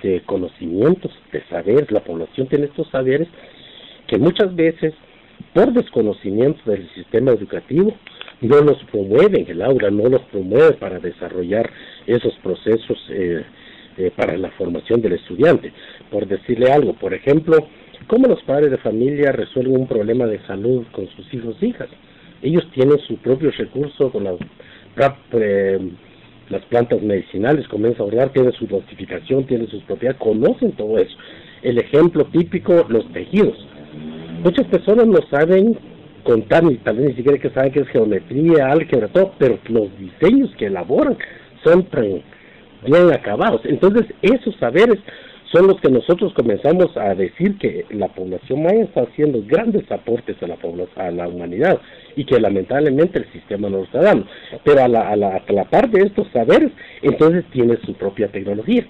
de 0.02 0.22
conocimientos, 0.22 1.12
de 1.32 1.42
saberes, 1.48 1.90
la 1.90 2.00
población 2.00 2.46
tiene 2.48 2.66
estos 2.66 2.88
saberes 2.90 3.28
que 4.06 4.18
muchas 4.18 4.54
veces 4.54 4.94
por 5.54 5.72
desconocimiento 5.72 6.70
del 6.70 6.88
sistema 6.94 7.32
educativo 7.32 7.94
no 8.40 8.60
los 8.60 8.82
promueve 8.84 9.40
en 9.40 9.50
el 9.50 9.62
aula, 9.62 9.90
no 9.90 10.08
los 10.08 10.22
promueve 10.22 10.72
para 10.74 10.98
desarrollar 10.98 11.70
esos 12.06 12.34
procesos 12.42 12.98
eh, 13.10 13.44
eh, 13.96 14.12
para 14.14 14.36
la 14.36 14.50
formación 14.52 15.00
del 15.00 15.14
estudiante. 15.14 15.72
Por 16.10 16.26
decirle 16.26 16.70
algo, 16.70 16.94
por 16.94 17.14
ejemplo, 17.14 17.56
¿cómo 18.06 18.28
los 18.28 18.42
padres 18.44 18.70
de 18.70 18.78
familia 18.78 19.32
resuelven 19.32 19.80
un 19.80 19.88
problema 19.88 20.26
de 20.26 20.38
salud 20.46 20.86
con 20.92 21.08
sus 21.08 21.32
hijos 21.34 21.56
e 21.60 21.66
hijas? 21.66 21.88
Ellos 22.42 22.66
tienen 22.72 22.98
su 23.00 23.16
propio 23.16 23.50
recurso 23.50 24.10
con 24.10 24.26
eh, 25.32 25.78
las 26.48 26.62
plantas 26.66 27.02
medicinales, 27.02 27.66
comienza 27.68 28.02
a 28.02 28.06
orar, 28.06 28.30
tiene 28.30 28.52
su 28.52 28.66
dosificación, 28.66 29.44
tiene 29.44 29.66
sus 29.66 29.82
propiedades, 29.84 30.20
conocen 30.20 30.72
todo 30.72 30.98
eso. 30.98 31.16
El 31.62 31.78
ejemplo 31.78 32.24
típico, 32.26 32.86
los 32.88 33.10
tejidos. 33.12 33.56
Muchas 34.44 34.66
personas 34.68 35.06
no 35.06 35.18
saben 35.30 35.76
contar, 36.22 36.62
ni 36.62 36.76
tal 36.76 36.96
vez 36.96 37.08
ni 37.08 37.14
siquiera 37.14 37.38
que 37.38 37.50
saben 37.50 37.72
que 37.72 37.80
es 37.80 37.88
geometría, 37.88 38.70
álgebra, 38.70 39.08
todo, 39.08 39.32
pero 39.38 39.58
los 39.68 39.88
diseños 39.98 40.54
que 40.56 40.66
elaboran 40.66 41.16
son 41.64 41.86
bien 42.84 43.12
acabados. 43.12 43.62
Entonces, 43.64 44.06
esos 44.22 44.54
saberes 44.56 44.98
son 45.52 45.66
los 45.66 45.80
que 45.80 45.90
nosotros 45.90 46.32
comenzamos 46.34 46.96
a 46.96 47.14
decir 47.14 47.56
que 47.58 47.86
la 47.90 48.08
población 48.08 48.62
maya 48.62 48.82
está 48.82 49.02
haciendo 49.02 49.42
grandes 49.46 49.90
aportes 49.90 50.36
a 50.42 50.46
la, 50.46 50.58
a 50.96 51.10
la 51.10 51.28
humanidad 51.28 51.80
y 52.16 52.24
que 52.24 52.38
lamentablemente 52.38 53.18
el 53.18 53.32
sistema 53.32 53.68
no 53.68 53.78
lo 53.78 53.84
está 53.84 54.02
dando. 54.02 54.26
Pero 54.64 54.82
a 54.82 54.88
la, 54.88 55.08
a 55.08 55.16
la, 55.16 55.36
a 55.36 55.52
la 55.52 55.64
par 55.64 55.90
de 55.90 56.02
estos 56.02 56.28
saberes, 56.32 56.70
entonces 57.02 57.44
tiene 57.52 57.76
su 57.84 57.94
propia 57.94 58.28
tecnología. 58.28 58.86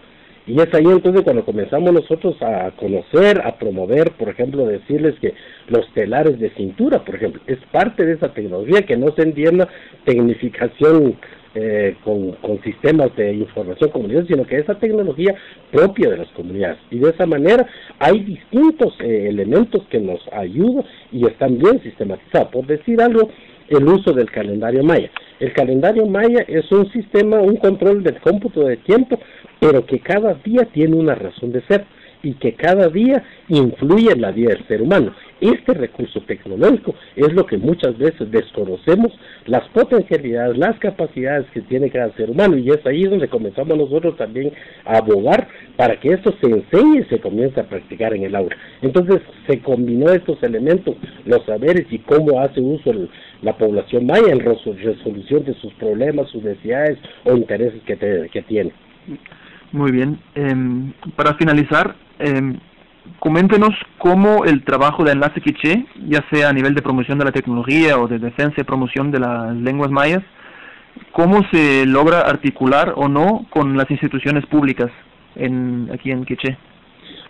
Y 0.48 0.58
es 0.58 0.72
ahí 0.72 0.86
entonces 0.86 1.22
cuando 1.22 1.44
comenzamos 1.44 1.92
nosotros 1.92 2.40
a 2.40 2.70
conocer, 2.70 3.42
a 3.44 3.58
promover, 3.58 4.12
por 4.12 4.30
ejemplo, 4.30 4.64
decirles 4.64 5.14
que 5.20 5.34
los 5.68 5.86
telares 5.92 6.40
de 6.40 6.48
cintura, 6.54 7.04
por 7.04 7.16
ejemplo, 7.16 7.42
es 7.46 7.58
parte 7.70 8.06
de 8.06 8.14
esa 8.14 8.32
tecnología 8.32 8.86
que 8.86 8.96
no 8.96 9.14
se 9.14 9.22
entienda 9.24 9.68
tecnificación 10.06 11.16
eh, 11.60 11.96
con, 12.04 12.62
sistemas 12.62 13.14
de 13.16 13.32
información 13.32 13.90
comunidad, 13.90 14.24
sino 14.26 14.46
que 14.46 14.58
esa 14.58 14.78
tecnología 14.78 15.34
propia 15.72 16.10
de 16.10 16.18
las 16.18 16.28
comunidades. 16.28 16.78
Y 16.90 16.98
de 16.98 17.10
esa 17.10 17.26
manera 17.26 17.66
hay 17.98 18.20
distintos 18.20 18.94
eh, 19.00 19.26
elementos 19.28 19.82
que 19.90 19.98
nos 19.98 20.20
ayudan 20.32 20.84
y 21.10 21.26
están 21.26 21.58
bien 21.58 21.82
sistematizados. 21.82 22.50
Por 22.52 22.66
decir 22.66 23.00
algo, 23.00 23.28
el 23.68 23.88
uso 23.88 24.12
del 24.12 24.30
calendario 24.30 24.84
maya. 24.84 25.10
El 25.40 25.52
calendario 25.52 26.06
maya 26.06 26.44
es 26.46 26.70
un 26.70 26.90
sistema, 26.92 27.40
un 27.40 27.56
control 27.56 28.04
del 28.04 28.20
cómputo 28.20 28.60
de 28.60 28.76
tiempo, 28.76 29.18
pero 29.58 29.84
que 29.84 29.98
cada 29.98 30.34
día 30.34 30.64
tiene 30.72 30.94
una 30.94 31.16
razón 31.16 31.50
de 31.50 31.62
ser 31.62 31.84
y 32.22 32.34
que 32.34 32.54
cada 32.54 32.88
día 32.88 33.22
influye 33.48 34.12
en 34.12 34.20
la 34.20 34.32
vida 34.32 34.50
del 34.50 34.66
ser 34.66 34.82
humano. 34.82 35.14
Este 35.40 35.72
recurso 35.72 36.20
tecnológico 36.22 36.94
es 37.14 37.32
lo 37.32 37.46
que 37.46 37.58
muchas 37.58 37.96
veces 37.96 38.28
desconocemos, 38.30 39.12
las 39.46 39.68
potencialidades, 39.68 40.58
las 40.58 40.76
capacidades 40.80 41.46
que 41.52 41.60
tiene 41.60 41.90
cada 41.90 42.12
ser 42.14 42.30
humano 42.30 42.56
y 42.56 42.68
es 42.70 42.84
ahí 42.86 43.04
donde 43.04 43.28
comenzamos 43.28 43.78
nosotros 43.78 44.16
también 44.16 44.52
a 44.84 44.98
abogar 44.98 45.46
para 45.76 46.00
que 46.00 46.08
esto 46.08 46.34
se 46.40 46.48
enseñe 46.48 47.00
y 47.00 47.04
se 47.04 47.20
comience 47.20 47.60
a 47.60 47.68
practicar 47.68 48.14
en 48.14 48.24
el 48.24 48.34
aula. 48.34 48.56
Entonces 48.82 49.20
se 49.46 49.60
combinó 49.60 50.10
estos 50.10 50.42
elementos, 50.42 50.96
los 51.24 51.44
saberes 51.44 51.86
y 51.90 51.98
cómo 52.00 52.40
hace 52.40 52.60
uso 52.60 52.92
la 53.42 53.56
población 53.56 54.06
maya 54.06 54.32
en 54.32 54.40
resolución 54.40 55.44
de 55.44 55.54
sus 55.54 55.72
problemas, 55.74 56.28
sus 56.30 56.42
necesidades 56.42 56.98
o 57.24 57.36
intereses 57.36 57.80
que, 57.84 58.28
que 58.32 58.42
tiene. 58.42 58.72
Muy 59.72 59.92
bien. 59.92 60.18
Em, 60.34 60.92
para 61.14 61.34
finalizar, 61.34 61.94
eh, 62.18 62.58
coméntenos 63.18 63.70
cómo 63.98 64.44
el 64.44 64.64
trabajo 64.64 65.04
de 65.04 65.12
Enlace 65.12 65.40
Quiché, 65.40 65.86
ya 66.06 66.24
sea 66.30 66.48
a 66.48 66.52
nivel 66.52 66.74
de 66.74 66.82
promoción 66.82 67.18
de 67.18 67.26
la 67.26 67.32
tecnología 67.32 67.98
o 67.98 68.08
de 68.08 68.18
defensa 68.18 68.60
y 68.60 68.64
promoción 68.64 69.10
de 69.10 69.20
las 69.20 69.54
lenguas 69.54 69.90
mayas, 69.90 70.22
cómo 71.12 71.42
se 71.50 71.86
logra 71.86 72.20
articular 72.20 72.94
o 72.96 73.08
no 73.08 73.46
con 73.50 73.76
las 73.76 73.90
instituciones 73.90 74.46
públicas 74.46 74.90
en, 75.36 75.90
aquí 75.92 76.10
en 76.10 76.24
Quiché. 76.24 76.56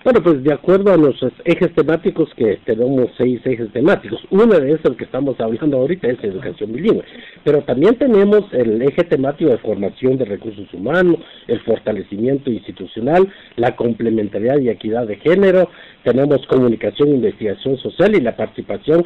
Bueno, 0.09 0.23
pues 0.23 0.43
de 0.43 0.55
acuerdo 0.55 0.91
a 0.91 0.97
los 0.97 1.23
ejes 1.45 1.75
temáticos 1.75 2.31
que 2.35 2.59
tenemos 2.65 3.11
seis 3.19 3.43
ejes 3.45 3.71
temáticos, 3.75 4.19
uno 4.31 4.59
de 4.59 4.73
esos 4.73 4.97
que 4.97 5.05
estamos 5.05 5.39
hablando 5.39 5.77
ahorita 5.77 6.09
es 6.09 6.25
educación 6.25 6.73
bilingüe, 6.73 7.05
pero 7.45 7.61
también 7.65 7.95
tenemos 7.97 8.51
el 8.55 8.81
eje 8.81 9.05
temático 9.05 9.51
de 9.51 9.59
formación 9.59 10.17
de 10.17 10.25
recursos 10.25 10.73
humanos, 10.73 11.17
el 11.47 11.61
fortalecimiento 11.61 12.51
institucional, 12.51 13.31
la 13.57 13.77
complementariedad 13.77 14.59
y 14.61 14.71
equidad 14.71 15.07
de 15.07 15.17
género, 15.17 15.69
tenemos 16.05 16.39
comunicación, 16.47 17.11
investigación 17.11 17.77
social 17.77 18.17
y 18.17 18.23
la 18.23 18.35
participación 18.35 19.05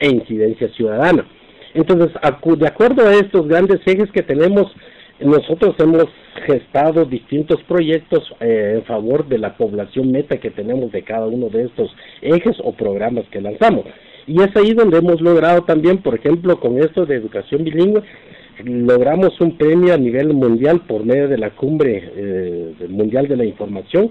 e 0.00 0.08
incidencia 0.08 0.68
ciudadana. 0.70 1.28
Entonces, 1.74 2.10
de 2.58 2.66
acuerdo 2.66 3.06
a 3.06 3.14
estos 3.14 3.46
grandes 3.46 3.78
ejes 3.86 4.10
que 4.10 4.24
tenemos, 4.24 4.74
nosotros 5.22 5.74
hemos 5.78 6.06
gestado 6.46 7.04
distintos 7.04 7.62
proyectos 7.64 8.22
eh, 8.40 8.74
en 8.76 8.84
favor 8.84 9.28
de 9.28 9.38
la 9.38 9.56
población 9.56 10.10
meta 10.10 10.38
que 10.38 10.50
tenemos 10.50 10.92
de 10.92 11.02
cada 11.02 11.26
uno 11.26 11.48
de 11.48 11.64
estos 11.64 11.94
ejes 12.22 12.56
o 12.62 12.72
programas 12.72 13.24
que 13.30 13.40
lanzamos. 13.40 13.84
Y 14.26 14.40
es 14.40 14.54
ahí 14.56 14.72
donde 14.72 14.98
hemos 14.98 15.20
logrado 15.20 15.62
también, 15.62 15.98
por 15.98 16.14
ejemplo, 16.14 16.58
con 16.60 16.78
esto 16.78 17.06
de 17.06 17.16
educación 17.16 17.64
bilingüe, 17.64 18.02
logramos 18.64 19.40
un 19.40 19.56
premio 19.56 19.94
a 19.94 19.96
nivel 19.96 20.34
mundial 20.34 20.82
por 20.86 21.04
medio 21.04 21.28
de 21.28 21.38
la 21.38 21.50
cumbre 21.50 22.10
eh, 22.14 22.74
mundial 22.88 23.26
de 23.26 23.36
la 23.36 23.44
información 23.44 24.10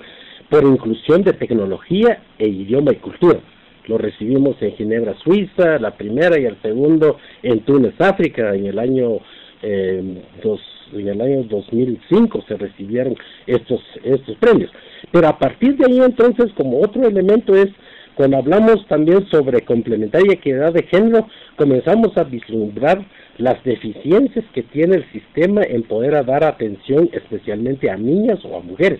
por 0.49 0.63
inclusión 0.63 1.23
de 1.23 1.33
tecnología 1.33 2.23
e 2.37 2.47
idioma 2.47 2.91
y 2.91 2.95
cultura. 2.95 3.39
Lo 3.85 3.97
recibimos 3.97 4.55
en 4.61 4.71
Ginebra, 4.73 5.15
Suiza, 5.23 5.79
la 5.79 5.95
primera 5.95 6.39
y 6.39 6.45
el 6.45 6.59
segundo 6.61 7.17
en 7.43 7.61
Túnez, 7.61 7.93
África, 7.99 8.53
en 8.55 8.65
el 8.65 8.79
año 8.79 9.19
eh, 9.61 10.21
dos, 10.43 10.59
en 10.93 11.07
el 11.07 11.21
año 11.21 11.43
2005 11.43 12.43
se 12.47 12.57
recibieron 12.57 13.15
estos, 13.47 13.81
estos 14.03 14.35
premios. 14.37 14.71
Pero 15.11 15.27
a 15.27 15.37
partir 15.37 15.77
de 15.77 15.85
ahí 15.85 15.99
entonces, 15.99 16.51
como 16.55 16.81
otro 16.81 17.07
elemento 17.07 17.55
es, 17.55 17.69
cuando 18.15 18.37
hablamos 18.37 18.85
también 18.87 19.25
sobre 19.29 19.61
complementaria 19.61 20.33
equidad 20.33 20.73
de 20.73 20.83
género, 20.83 21.27
comenzamos 21.55 22.17
a 22.17 22.25
vislumbrar 22.25 23.05
las 23.37 23.63
deficiencias 23.63 24.43
que 24.53 24.63
tiene 24.63 24.97
el 24.97 25.11
sistema 25.11 25.61
en 25.63 25.83
poder 25.83 26.25
dar 26.25 26.43
atención 26.43 27.09
especialmente 27.13 27.89
a 27.89 27.95
niñas 27.95 28.39
o 28.43 28.57
a 28.57 28.61
mujeres. 28.61 28.99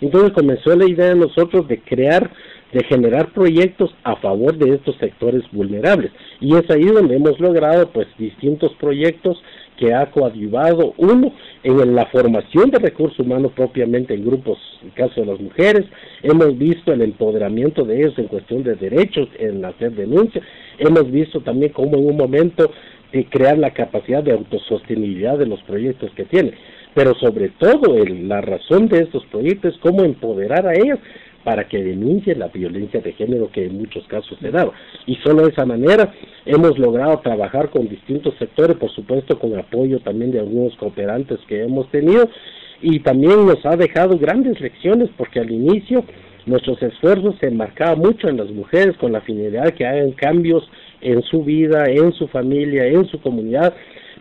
Entonces 0.00 0.32
comenzó 0.32 0.74
la 0.74 0.88
idea 0.88 1.10
de 1.10 1.14
nosotros 1.14 1.68
de 1.68 1.80
crear, 1.80 2.30
de 2.72 2.84
generar 2.84 3.32
proyectos 3.32 3.94
a 4.02 4.16
favor 4.16 4.58
de 4.58 4.74
estos 4.74 4.96
sectores 4.96 5.42
vulnerables. 5.52 6.10
Y 6.40 6.54
es 6.56 6.68
ahí 6.70 6.84
donde 6.84 7.16
hemos 7.16 7.38
logrado 7.40 7.88
pues 7.90 8.08
distintos 8.18 8.72
proyectos 8.80 9.40
que 9.76 9.94
ha 9.94 10.10
coadyuvado, 10.10 10.94
uno, 10.96 11.32
en 11.62 11.94
la 11.94 12.06
formación 12.06 12.70
de 12.70 12.78
recursos 12.78 13.18
humanos 13.18 13.52
propiamente 13.54 14.14
en 14.14 14.24
grupos, 14.24 14.58
en 14.82 14.88
el 14.88 14.94
caso 14.94 15.20
de 15.20 15.26
las 15.26 15.40
mujeres, 15.40 15.84
hemos 16.22 16.56
visto 16.58 16.92
el 16.92 17.02
empoderamiento 17.02 17.84
de 17.84 17.98
ellos 17.98 18.18
en 18.18 18.28
cuestión 18.28 18.62
de 18.62 18.74
derechos, 18.74 19.28
en 19.38 19.64
hacer 19.64 19.92
denuncias, 19.92 20.44
hemos 20.78 21.10
visto 21.10 21.40
también 21.40 21.72
cómo 21.72 21.96
en 21.96 22.06
un 22.06 22.16
momento 22.16 22.70
de 23.12 23.24
crear 23.26 23.58
la 23.58 23.72
capacidad 23.72 24.22
de 24.22 24.32
autosostenibilidad 24.32 25.38
de 25.38 25.46
los 25.46 25.62
proyectos 25.62 26.10
que 26.12 26.24
tienen, 26.24 26.54
pero 26.94 27.14
sobre 27.14 27.50
todo 27.50 28.04
la 28.06 28.40
razón 28.40 28.88
de 28.88 29.02
estos 29.02 29.24
proyectos 29.26 29.74
es 29.74 29.80
cómo 29.80 30.02
empoderar 30.02 30.66
a 30.66 30.74
ellas 30.74 30.98
para 31.46 31.68
que 31.68 31.80
denuncien 31.80 32.40
la 32.40 32.48
violencia 32.48 33.00
de 33.00 33.12
género 33.12 33.52
que 33.52 33.66
en 33.66 33.78
muchos 33.78 34.04
casos 34.08 34.36
se 34.40 34.50
daba. 34.50 34.72
Y 35.06 35.14
solo 35.22 35.44
de 35.44 35.52
esa 35.52 35.64
manera 35.64 36.12
hemos 36.44 36.76
logrado 36.76 37.20
trabajar 37.20 37.70
con 37.70 37.88
distintos 37.88 38.34
sectores, 38.36 38.76
por 38.76 38.90
supuesto 38.90 39.38
con 39.38 39.56
apoyo 39.56 40.00
también 40.00 40.32
de 40.32 40.40
algunos 40.40 40.74
cooperantes 40.74 41.38
que 41.46 41.62
hemos 41.62 41.88
tenido, 41.92 42.28
y 42.82 42.98
también 42.98 43.46
nos 43.46 43.64
ha 43.64 43.76
dejado 43.76 44.18
grandes 44.18 44.60
lecciones 44.60 45.08
porque 45.16 45.38
al 45.38 45.52
inicio 45.52 46.02
nuestros 46.46 46.82
esfuerzos 46.82 47.36
se 47.38 47.46
enmarcaban 47.46 48.00
mucho 48.00 48.28
en 48.28 48.38
las 48.38 48.50
mujeres 48.50 48.96
con 48.96 49.12
la 49.12 49.20
finalidad 49.20 49.66
de 49.66 49.74
que 49.74 49.86
hagan 49.86 50.10
cambios 50.12 50.68
en 51.00 51.22
su 51.22 51.44
vida, 51.44 51.84
en 51.86 52.12
su 52.12 52.26
familia, 52.26 52.86
en 52.86 53.06
su 53.06 53.20
comunidad, 53.20 53.72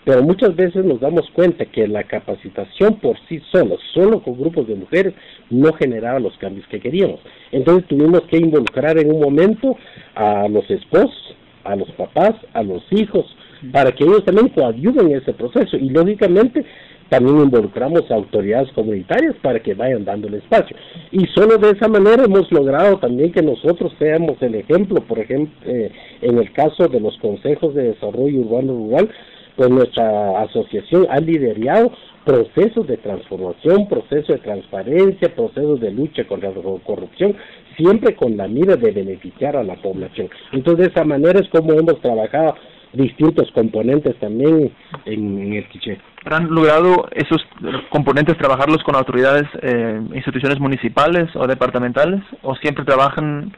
pero 0.06 0.22
muchas 0.22 0.56
veces 0.56 0.86
nos 0.86 1.00
damos 1.00 1.30
cuenta 1.32 1.66
que 1.66 1.88
la 1.88 2.04
capacitación 2.04 3.00
por 3.00 3.18
sí 3.28 3.42
sola, 3.52 3.76
solo 3.94 4.22
con 4.22 4.40
grupos 4.40 4.68
de 4.68 4.76
mujeres, 4.76 5.16
no 5.50 5.74
generaba 5.74 6.20
los 6.20 6.38
cambios 6.38 6.68
que 6.68 6.80
queríamos. 6.80 7.20
Entonces 7.52 7.88
tuvimos 7.88 8.22
que 8.30 8.38
involucrar 8.38 8.98
en 9.00 9.12
un 9.12 9.20
momento 9.20 9.76
a 10.14 10.48
los 10.48 10.70
esposos, 10.70 11.36
a 11.64 11.76
los 11.76 11.90
papás, 11.92 12.36
a 12.54 12.62
los 12.62 12.84
hijos, 12.92 13.26
para 13.72 13.92
que 13.92 14.04
ellos 14.04 14.24
también 14.24 14.50
coadyuven 14.50 15.10
en 15.10 15.18
ese 15.18 15.34
proceso. 15.34 15.76
Y 15.76 15.90
lógicamente 15.90 16.64
también 17.10 17.40
involucramos 17.40 18.10
a 18.10 18.16
autoridades 18.16 18.72
comunitarias 18.74 19.36
para 19.42 19.60
que 19.60 19.74
vayan 19.74 20.06
dando 20.06 20.28
el 20.28 20.36
espacio. 20.36 20.76
Y 21.12 21.26
solo 21.28 21.58
de 21.58 21.72
esa 21.72 21.88
manera 21.88 22.26
hemos 22.26 22.52
logrado 22.52 23.00
también 23.00 23.32
que 23.32 23.42
nosotros 23.42 23.94
seamos 23.98 24.42
el 24.42 24.56
ejemplo, 24.56 25.02
por 25.02 25.20
ejemplo, 25.20 25.54
eh, 25.66 25.92
en 26.22 26.38
el 26.38 26.52
caso 26.54 26.88
de 26.88 27.00
los 27.00 27.18
consejos 27.18 27.74
de 27.74 27.94
desarrollo 27.94 28.40
urbano 28.42 28.74
rural, 28.74 29.10
pues 29.56 29.70
nuestra 29.70 30.42
asociación 30.42 31.08
ha 31.10 31.20
liderado 31.20 31.92
procesos 32.26 32.88
de 32.88 32.98
transformación, 32.98 33.88
procesos 33.88 34.28
de 34.28 34.40
transparencia, 34.40 35.34
procesos 35.34 35.80
de 35.80 35.92
lucha 35.92 36.26
contra 36.28 36.50
la 36.50 36.62
corrupción, 36.84 37.36
siempre 37.78 38.16
con 38.16 38.36
la 38.36 38.48
mira 38.48 38.76
de 38.76 38.92
beneficiar 38.92 39.56
a 39.56 39.64
la 39.64 39.76
población. 39.76 40.30
Entonces, 40.52 40.88
de 40.88 40.92
esa 40.92 41.06
manera 41.06 41.40
es 41.40 41.48
como 41.50 41.74
hemos 41.74 42.02
trabajado 42.02 42.56
distintos 42.94 43.52
componentes 43.52 44.18
también 44.20 44.72
en, 45.06 45.54
el 45.54 45.68
Quiché. 45.70 46.00
¿Han 46.26 46.48
logrado 46.50 47.06
esos 47.12 47.46
componentes 47.90 48.38
trabajarlos 48.38 48.84
con 48.84 48.96
autoridades, 48.96 49.48
eh, 49.62 50.02
instituciones 50.16 50.60
municipales 50.60 51.30
o 51.36 51.46
departamentales, 51.46 52.22
o 52.42 52.56
siempre 52.56 52.86
trabajan 52.86 53.54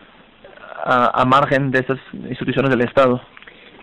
a, 0.83 1.21
a 1.21 1.25
margen 1.25 1.71
de 1.71 1.79
esas 1.79 1.99
instituciones 2.29 2.71
del 2.71 2.81
Estado? 2.81 3.21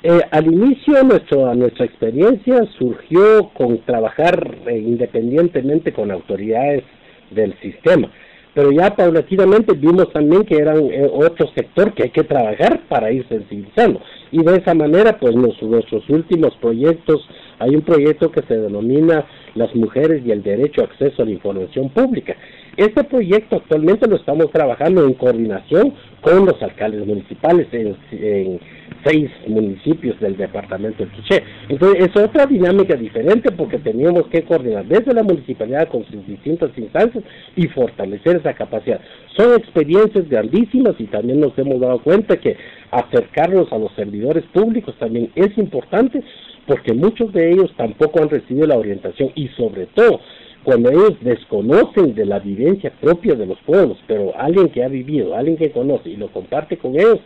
Eh, 0.06 0.20
al 0.32 0.46
inicio 0.49 1.02
nuestro, 1.02 1.54
nuestra 1.54 1.87
experiencia 1.87 2.62
surgió 2.76 3.49
con 3.54 3.78
trabajar 3.87 4.54
eh, 4.66 4.76
independientemente 4.76 5.94
con 5.94 6.11
autoridades 6.11 6.84
del 7.30 7.58
sistema, 7.61 8.11
pero 8.52 8.70
ya 8.70 8.94
paulatinamente 8.94 9.73
vimos 9.73 10.12
también 10.12 10.45
que 10.45 10.56
era 10.56 10.75
eh, 10.76 11.10
otro 11.10 11.49
sector 11.54 11.95
que 11.95 12.02
hay 12.02 12.10
que 12.10 12.23
trabajar 12.23 12.82
para 12.86 13.10
ir 13.12 13.26
sensibilizando 13.28 14.02
y 14.34 14.43
de 14.43 14.56
esa 14.56 14.75
manera 14.75 15.17
pues 15.17 15.36
nuestros 15.36 16.08
últimos 16.10 16.56
proyectos, 16.56 17.26
hay 17.60 17.76
un 17.76 17.82
proyecto 17.82 18.32
que 18.32 18.43
se 18.43 18.56
denomina 18.56 19.25
las 19.54 19.73
mujeres 19.76 20.23
y 20.26 20.32
el 20.32 20.43
derecho 20.43 20.80
a 20.80 20.86
acceso 20.86 21.23
a 21.23 21.25
la 21.25 21.30
información 21.30 21.88
pública. 21.90 22.34
Este 22.76 23.04
proyecto 23.04 23.56
actualmente 23.56 24.08
lo 24.08 24.17
estamos 24.17 24.50
trabajando 24.50 25.04
en 25.06 25.14
coordinación 25.14 25.95
con 26.21 26.47
los 26.47 26.60
alcaldes 26.60 27.06
municipales 27.06 27.69
en, 27.71 28.58
seis 29.04 29.30
municipios 29.47 30.19
del 30.21 30.36
departamento 30.36 31.04
de 31.04 31.10
Quiché. 31.10 31.43
Entonces 31.69 32.06
es 32.06 32.23
otra 32.23 32.47
dinámica 32.47 32.95
diferente 32.97 33.52
porque 33.52 33.78
teníamos 33.78 34.26
que 34.28 34.43
coordinar 34.43 34.86
desde 34.86 35.14
la 35.14 35.23
municipalidad 35.23 35.88
con 35.88 36.04
sus 36.06 36.26
distintas 36.26 36.71
instancias 36.76 37.23
y 37.56 37.67
fortalecer 37.69 38.36
esa 38.36 38.54
capacidad. 38.54 39.00
Son 39.36 39.54
experiencias 39.54 40.28
grandísimas 40.28 40.95
y 40.99 41.04
también 41.04 41.40
nos 41.40 41.56
hemos 41.58 41.80
dado 41.80 41.99
cuenta 42.00 42.36
que 42.36 42.56
acercarnos 42.90 43.73
a 43.73 43.78
los 43.78 43.93
servidores 43.95 44.45
públicos 44.52 44.95
también 44.99 45.30
es 45.34 45.56
importante 45.58 46.23
porque 46.67 46.93
muchos 46.95 47.32
de 47.32 47.52
ellos 47.52 47.73
tampoco 47.76 48.23
han 48.23 48.30
recibido 48.30 48.67
la 48.67 48.78
orientación 48.78 49.30
y 49.34 49.49
sobre 49.49 49.86
todo 49.86 50.21
cuando 50.64 50.90
ellos 50.90 51.17
desconocen 51.21 52.14
de 52.14 52.25
la 52.25 52.38
vivencia 52.38 52.90
propia 53.00 53.34
de 53.34 53.45
los 53.45 53.58
pueblos, 53.60 53.99
pero 54.06 54.32
alguien 54.38 54.71
que 54.71 54.82
ha 54.82 54.88
vivido, 54.88 55.36
alguien 55.36 55.58
que 55.58 55.71
conoce 55.71 56.08
y 56.08 56.17
lo 56.17 56.28
comparte 56.28 56.78
con 56.78 56.95
ellos, 56.95 57.21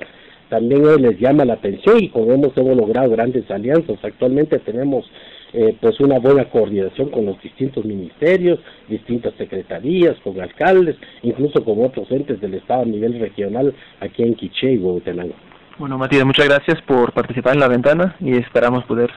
también 0.49 0.85
les 1.03 1.19
llama 1.19 1.45
la 1.45 1.55
atención 1.55 2.03
y 2.03 2.09
con 2.09 2.31
ellos 2.31 2.53
hemos 2.57 2.77
logrado 2.77 3.11
grandes 3.11 3.51
alianzas. 3.51 3.99
Actualmente 4.03 4.59
tenemos 4.59 5.11
eh, 5.53 5.77
pues 5.81 5.99
una 6.01 6.19
buena 6.19 6.45
coordinación 6.51 7.11
con 7.11 7.27
los 7.27 7.41
distintos 7.43 7.85
ministerios, 7.85 8.59
distintas 8.89 9.35
secretarías, 9.35 10.17
con 10.23 10.41
alcaldes, 10.41 10.97
incluso 11.23 11.65
con 11.65 11.85
otros 11.85 12.11
entes 12.11 12.41
del 12.41 12.55
Estado 12.55 12.83
a 12.83 12.87
nivel 12.87 13.19
regional 13.19 13.75
aquí 14.01 14.23
en 14.23 14.35
Quiché 14.35 14.73
y 14.73 14.79
Huehuetenango. 14.79 15.35
Bueno, 15.79 15.97
Matías, 15.97 16.25
muchas 16.25 16.49
gracias 16.49 16.83
por 16.83 17.13
participar 17.13 17.55
en 17.55 17.61
la 17.61 17.69
ventana 17.69 18.17
y 18.21 18.37
esperamos 18.37 18.85
poder 18.85 19.11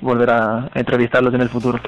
volver 0.00 0.30
a 0.30 0.70
entrevistarlos 0.74 1.32
en 1.32 1.40
el 1.40 1.48
futuro. 1.48 1.80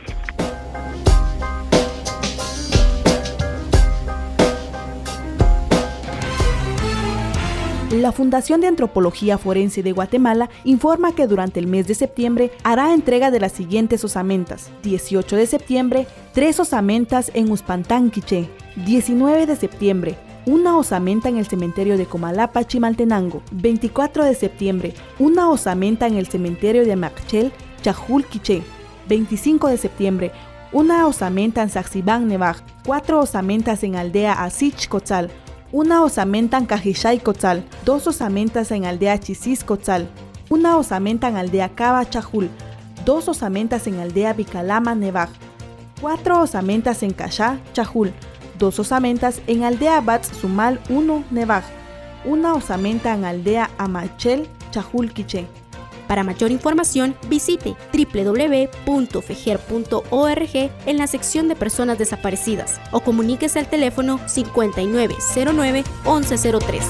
La 7.90 8.12
Fundación 8.12 8.60
de 8.60 8.68
Antropología 8.68 9.36
Forense 9.36 9.82
de 9.82 9.90
Guatemala 9.90 10.48
informa 10.62 11.12
que 11.12 11.26
durante 11.26 11.58
el 11.58 11.66
mes 11.66 11.88
de 11.88 11.96
septiembre 11.96 12.52
hará 12.62 12.94
entrega 12.94 13.32
de 13.32 13.40
las 13.40 13.50
siguientes 13.50 14.04
osamentas. 14.04 14.70
18 14.84 15.34
de 15.34 15.46
septiembre, 15.48 16.06
tres 16.32 16.60
osamentas 16.60 17.32
en 17.34 17.50
Uspantán, 17.50 18.12
Quiché. 18.12 18.48
19 18.86 19.44
de 19.44 19.56
septiembre, 19.56 20.16
una 20.46 20.78
osamenta 20.78 21.28
en 21.28 21.38
el 21.38 21.48
cementerio 21.48 21.98
de 21.98 22.06
Comalapa, 22.06 22.62
Chimaltenango. 22.62 23.42
24 23.50 24.22
de 24.22 24.36
septiembre, 24.36 24.94
una 25.18 25.50
osamenta 25.50 26.06
en 26.06 26.14
el 26.14 26.28
cementerio 26.28 26.84
de 26.84 26.94
Macchel, 26.94 27.52
Chajul, 27.82 28.24
Quiché. 28.24 28.62
25 29.08 29.66
de 29.66 29.76
septiembre, 29.76 30.30
una 30.70 31.08
osamenta 31.08 31.60
en 31.62 31.70
Saxibán, 31.70 32.28
Nevaj. 32.28 32.58
Cuatro 32.86 33.18
osamentas 33.18 33.82
en 33.82 33.96
aldea 33.96 34.44
Asich, 34.44 34.86
Cotzal 34.86 35.28
una 35.72 36.02
osamenta 36.02 36.58
en 36.58 36.66
Cajichay 36.66 37.20
Cotzal, 37.20 37.64
dos 37.84 38.06
osamentas 38.06 38.70
en 38.72 38.86
aldea 38.86 39.18
Chisis 39.20 39.62
Cotzal, 39.62 40.08
una 40.48 40.76
osamenta 40.76 41.28
en 41.28 41.36
aldea 41.36 41.68
Cava 41.70 42.08
Chajul, 42.08 42.50
dos 43.04 43.28
osamentas 43.28 43.86
en 43.86 44.00
aldea 44.00 44.32
Bicalama 44.32 44.94
Nevaj, 44.94 45.30
cuatro 46.00 46.40
osamentas 46.40 47.02
en 47.04 47.12
Cachá 47.12 47.60
Chajul, 47.72 48.12
dos 48.58 48.80
osamentas 48.80 49.40
en 49.46 49.62
aldea 49.62 50.00
Bats 50.00 50.32
Sumal 50.40 50.80
1 50.88 51.24
Nevaj, 51.30 51.64
una 52.24 52.54
osamenta 52.54 53.14
en 53.14 53.24
aldea 53.24 53.70
Amachel 53.78 54.48
Chajul 54.72 55.12
Quiché. 55.12 55.59
Para 56.10 56.24
mayor 56.24 56.50
información, 56.50 57.14
visite 57.28 57.76
www.fejer.org 57.92 60.70
en 60.86 60.98
la 60.98 61.06
sección 61.06 61.46
de 61.46 61.54
personas 61.54 61.98
desaparecidas 61.98 62.80
o 62.90 62.98
comuníquese 62.98 63.60
al 63.60 63.70
teléfono 63.70 64.18
5909-1103. 64.26 66.80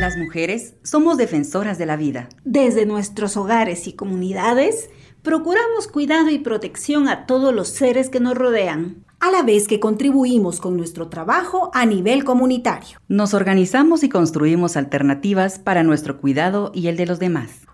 Las 0.00 0.16
mujeres 0.16 0.74
somos 0.82 1.16
defensoras 1.16 1.78
de 1.78 1.86
la 1.86 1.96
vida. 1.96 2.28
Desde 2.42 2.86
nuestros 2.86 3.36
hogares 3.36 3.86
y 3.86 3.92
comunidades, 3.92 4.90
procuramos 5.22 5.86
cuidado 5.86 6.30
y 6.30 6.40
protección 6.40 7.08
a 7.08 7.26
todos 7.26 7.54
los 7.54 7.68
seres 7.68 8.10
que 8.10 8.18
nos 8.18 8.34
rodean 8.34 9.05
a 9.20 9.30
la 9.30 9.42
vez 9.42 9.66
que 9.66 9.80
contribuimos 9.80 10.60
con 10.60 10.76
nuestro 10.76 11.08
trabajo 11.08 11.70
a 11.74 11.86
nivel 11.86 12.24
comunitario. 12.24 12.98
Nos 13.08 13.34
organizamos 13.34 14.02
y 14.02 14.08
construimos 14.08 14.76
alternativas 14.76 15.58
para 15.58 15.82
nuestro 15.82 16.20
cuidado 16.20 16.70
y 16.74 16.88
el 16.88 16.96
de 16.96 17.06
los 17.06 17.18
demás. 17.18 17.66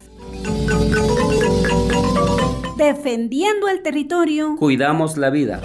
Defendiendo 2.77 3.69
el 3.69 3.83
territorio. 3.83 4.57
Cuidamos 4.57 5.17
la 5.17 5.31
vida. 5.31 5.61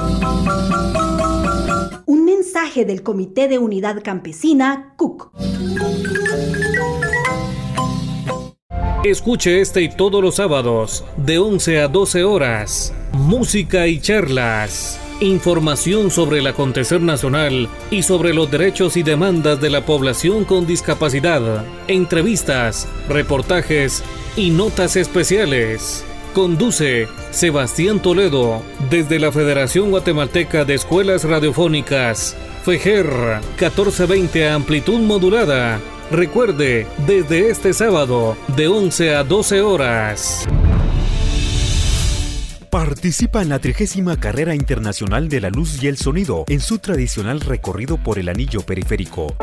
Un 2.05 2.25
mensaje 2.25 2.85
del 2.85 3.03
Comité 3.03 3.47
de 3.47 3.57
Unidad 3.57 4.03
Campesina, 4.03 4.93
CUC. 4.97 5.31
Escuche 9.03 9.61
este 9.61 9.81
y 9.83 9.89
todos 9.89 10.21
los 10.21 10.35
sábados 10.35 11.05
de 11.17 11.39
11 11.39 11.81
a 11.81 11.87
12 11.87 12.23
horas. 12.23 12.93
Música 13.13 13.87
y 13.87 13.99
charlas. 14.01 14.99
Información 15.19 16.12
sobre 16.12 16.39
el 16.39 16.47
acontecer 16.47 17.01
nacional 17.01 17.67
y 17.89 18.03
sobre 18.03 18.36
los 18.36 18.51
derechos 18.51 18.97
y 18.97 19.03
demandas 19.03 19.60
de 19.60 19.71
la 19.71 19.84
población 19.84 20.45
con 20.45 20.67
discapacidad. 20.67 21.65
Entrevistas, 21.88 22.88
reportajes 23.10 24.03
y 24.36 24.51
notas 24.51 24.95
especiales. 24.95 26.06
Conduce 26.36 27.08
Sebastián 27.32 27.99
Toledo 27.99 28.62
desde 28.91 29.17
la 29.17 29.32
Federación 29.32 29.89
Guatemalteca 29.89 30.65
de 30.65 30.75
Escuelas 30.75 31.23
Radiofónicas. 31.23 32.38
FEJER 32.63 33.39
1420 33.60 34.49
amplitud 34.49 34.99
modulada. 34.99 35.80
Recuerde, 36.12 36.86
desde 37.08 37.49
este 37.49 37.73
sábado, 37.73 38.38
de 38.56 38.67
11 38.67 39.15
a 39.15 39.23
12 39.23 39.62
horas. 39.62 40.47
Participa 42.69 43.41
en 43.41 43.49
la 43.49 43.60
trigésima 43.60 44.19
carrera 44.19 44.53
internacional 44.53 45.30
de 45.30 45.39
la 45.39 45.49
luz 45.49 45.82
y 45.82 45.88
el 45.88 45.97
sonido 45.97 46.43
en 46.49 46.60
su 46.60 46.80
tradicional 46.80 47.39
recorrido 47.39 47.97
por 47.97 48.19
el 48.19 48.27
anillo 48.27 48.62
periférico. 48.62 49.36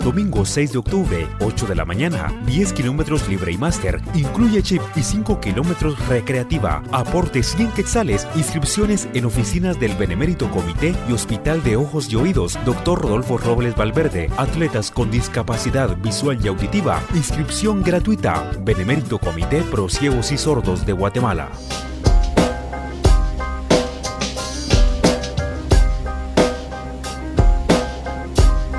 Domingo 0.00 0.44
6 0.44 0.72
de 0.72 0.78
octubre, 0.78 1.26
8 1.40 1.66
de 1.66 1.74
la 1.74 1.86
mañana, 1.86 2.30
10 2.44 2.74
kilómetros 2.74 3.26
libre 3.26 3.52
y 3.52 3.56
máster, 3.56 4.02
incluye 4.14 4.62
chip 4.62 4.82
y 4.94 5.02
5 5.02 5.40
kilómetros 5.40 5.98
recreativa. 6.06 6.82
Aporte 6.92 7.42
100 7.42 7.72
quetzales, 7.72 8.28
inscripciones 8.36 9.08
en 9.14 9.24
oficinas 9.24 9.80
del 9.80 9.94
Benemérito 9.96 10.50
Comité 10.50 10.94
y 11.08 11.12
Hospital 11.14 11.62
de 11.62 11.76
Ojos 11.76 12.12
y 12.12 12.16
Oídos, 12.16 12.58
Dr. 12.66 13.00
Rodolfo 13.00 13.38
Robles 13.38 13.76
Valverde, 13.76 14.28
atletas 14.36 14.90
con 14.90 15.10
discapacidad 15.10 15.96
visual 15.96 16.38
y 16.44 16.48
auditiva, 16.48 17.02
inscripción 17.14 17.82
gratuita, 17.82 18.52
Benemérito 18.60 19.18
Comité 19.18 19.62
Pro 19.62 19.88
Ciegos 19.88 20.32
y 20.32 20.36
Sordos 20.36 20.84
de 20.84 20.92
Guatemala. 20.92 21.48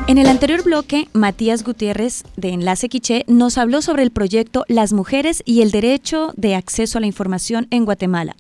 En 0.08 0.20
el 0.20 0.28
anterior 0.28 0.64
bloque, 0.64 1.10
Matías 1.14 1.64
Gutiérrez 1.64 2.26
de 2.38 2.50
Enlace 2.50 2.90
Quiché 2.90 3.24
nos 3.28 3.58
habló 3.58 3.82
sobre 3.82 4.04
el 4.04 4.12
proyecto 4.12 4.64
Las 4.68 4.94
mujeres 4.94 5.42
y 5.46 5.64
el 5.64 5.72
derecho 5.72 6.32
de 6.38 6.54
acceso 6.54 7.00
a 7.00 7.02
la 7.02 7.08
información 7.08 7.66
en 7.72 7.86
Guatemala. 7.86 8.36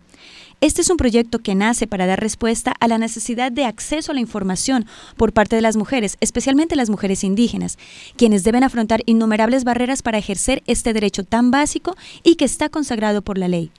Este 0.61 0.81
es 0.83 0.91
un 0.91 0.97
proyecto 0.97 1.39
que 1.39 1.55
nace 1.55 1.87
para 1.87 2.05
dar 2.05 2.19
respuesta 2.19 2.71
a 2.79 2.87
la 2.87 2.99
necesidad 2.99 3.51
de 3.51 3.65
acceso 3.65 4.11
a 4.11 4.15
la 4.15 4.21
información 4.21 4.85
por 5.17 5.33
parte 5.33 5.55
de 5.55 5.63
las 5.63 5.75
mujeres, 5.75 6.17
especialmente 6.21 6.75
las 6.75 6.91
mujeres 6.91 7.23
indígenas, 7.23 7.79
quienes 8.15 8.43
deben 8.43 8.63
afrontar 8.63 9.01
innumerables 9.07 9.63
barreras 9.63 10.03
para 10.03 10.19
ejercer 10.19 10.61
este 10.67 10.93
derecho 10.93 11.23
tan 11.23 11.49
básico 11.49 11.95
y 12.21 12.35
que 12.35 12.45
está 12.45 12.69
consagrado 12.69 13.23
por 13.23 13.39
la 13.39 13.47
ley. 13.47 13.71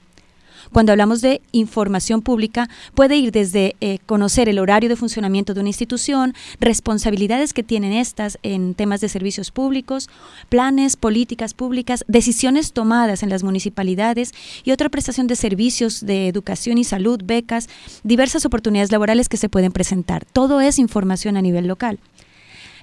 Cuando 0.71 0.91
hablamos 0.91 1.21
de 1.21 1.41
información 1.51 2.21
pública, 2.21 2.69
puede 2.95 3.15
ir 3.15 3.31
desde 3.31 3.75
eh, 3.81 3.99
conocer 4.05 4.49
el 4.49 4.59
horario 4.59 4.89
de 4.89 4.95
funcionamiento 4.95 5.53
de 5.53 5.61
una 5.61 5.69
institución, 5.69 6.33
responsabilidades 6.59 7.53
que 7.53 7.63
tienen 7.63 7.93
estas 7.93 8.37
en 8.43 8.73
temas 8.73 9.01
de 9.01 9.09
servicios 9.09 9.51
públicos, 9.51 10.09
planes, 10.49 10.95
políticas 10.95 11.53
públicas, 11.53 12.03
decisiones 12.07 12.73
tomadas 12.73 13.23
en 13.23 13.29
las 13.29 13.43
municipalidades 13.43 14.33
y 14.63 14.71
otra 14.71 14.89
prestación 14.89 15.27
de 15.27 15.35
servicios 15.35 16.05
de 16.05 16.27
educación 16.27 16.77
y 16.77 16.83
salud, 16.83 17.21
becas, 17.23 17.69
diversas 18.03 18.45
oportunidades 18.45 18.91
laborales 18.91 19.29
que 19.29 19.37
se 19.37 19.49
pueden 19.49 19.71
presentar. 19.71 20.25
Todo 20.25 20.61
es 20.61 20.79
información 20.79 21.37
a 21.37 21.41
nivel 21.41 21.67
local. 21.67 21.99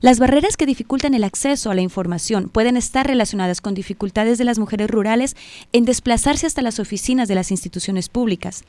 Las 0.04 0.18
barreras 0.18 0.58
que 0.58 0.66
dificultan 0.66 1.14
el 1.14 1.24
acceso 1.24 1.70
a 1.70 1.74
la 1.74 1.80
información 1.80 2.50
pueden 2.50 2.76
estar 2.76 3.06
relacionadas 3.06 3.62
con 3.62 3.72
dificultades 3.72 4.36
de 4.36 4.44
las 4.44 4.58
mujeres 4.58 4.90
rurales 4.90 5.34
en 5.72 5.86
desplazarse 5.86 6.46
hasta 6.46 6.60
las 6.60 6.78
oficinas 6.78 7.26
de 7.26 7.34
las 7.34 7.50
instituciones 7.50 8.10
públicas, 8.10 8.64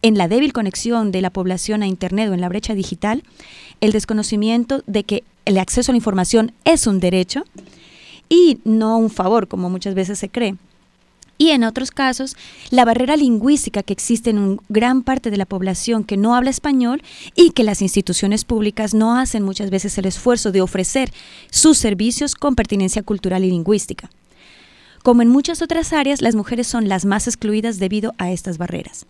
en 0.00 0.16
la 0.16 0.28
débil 0.28 0.54
conexión 0.54 1.12
de 1.12 1.20
la 1.20 1.28
población 1.28 1.82
a 1.82 1.86
Internet 1.86 2.30
o 2.30 2.32
en 2.32 2.40
la 2.40 2.48
brecha 2.48 2.74
digital, 2.74 3.22
el 3.82 3.92
desconocimiento 3.92 4.82
de 4.86 5.04
que 5.04 5.24
el 5.44 5.58
acceso 5.58 5.90
a 5.90 5.92
la 5.92 5.98
información 5.98 6.52
es 6.64 6.86
un 6.86 7.00
derecho 7.00 7.44
y 8.30 8.58
no 8.64 8.96
un 8.96 9.10
favor, 9.10 9.46
como 9.46 9.68
muchas 9.68 9.94
veces 9.94 10.18
se 10.18 10.30
cree 10.30 10.56
y 11.38 11.50
en 11.50 11.64
otros 11.64 11.90
casos 11.90 12.36
la 12.70 12.84
barrera 12.84 13.16
lingüística 13.16 13.82
que 13.82 13.92
existe 13.92 14.30
en 14.30 14.60
gran 14.68 15.02
parte 15.02 15.30
de 15.30 15.36
la 15.36 15.46
población 15.46 16.04
que 16.04 16.16
no 16.16 16.34
habla 16.34 16.50
español 16.50 17.02
y 17.34 17.50
que 17.50 17.64
las 17.64 17.80
instituciones 17.80 18.44
públicas 18.44 18.92
no 18.92 19.16
hacen 19.16 19.44
muchas 19.44 19.70
veces 19.70 19.96
el 19.96 20.06
esfuerzo 20.06 20.52
de 20.52 20.60
ofrecer 20.60 21.12
sus 21.50 21.78
servicios 21.78 22.34
con 22.34 22.56
pertinencia 22.56 23.02
cultural 23.02 23.44
y 23.44 23.50
lingüística. 23.50 24.10
Como 25.02 25.22
en 25.22 25.28
muchas 25.28 25.62
otras 25.62 25.92
áreas, 25.92 26.20
las 26.20 26.34
mujeres 26.34 26.66
son 26.66 26.88
las 26.88 27.04
más 27.04 27.28
excluidas 27.28 27.78
debido 27.78 28.14
a 28.18 28.30
estas 28.32 28.58
barreras. 28.58 29.06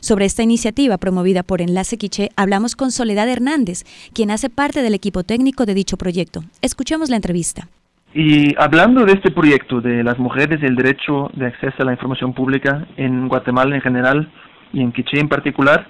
Sobre 0.00 0.24
esta 0.24 0.42
iniciativa 0.42 0.96
promovida 0.96 1.42
por 1.42 1.60
Enlace 1.60 1.98
Quiché 1.98 2.30
hablamos 2.34 2.74
con 2.74 2.90
Soledad 2.90 3.28
Hernández, 3.28 3.84
quien 4.14 4.30
hace 4.30 4.48
parte 4.48 4.82
del 4.82 4.94
equipo 4.94 5.24
técnico 5.24 5.66
de 5.66 5.74
dicho 5.74 5.98
proyecto. 5.98 6.42
Escuchemos 6.62 7.10
la 7.10 7.16
entrevista. 7.16 7.68
Y 8.12 8.54
hablando 8.58 9.04
de 9.04 9.12
este 9.12 9.30
proyecto 9.30 9.80
de 9.80 10.02
las 10.02 10.18
mujeres 10.18 10.58
y 10.60 10.66
el 10.66 10.74
derecho 10.74 11.30
de 11.34 11.46
acceso 11.46 11.76
a 11.78 11.84
la 11.84 11.92
información 11.92 12.32
pública 12.32 12.86
en 12.96 13.28
Guatemala 13.28 13.76
en 13.76 13.82
general 13.82 14.28
y 14.72 14.82
en 14.82 14.90
Quiché 14.90 15.20
en 15.20 15.28
particular, 15.28 15.86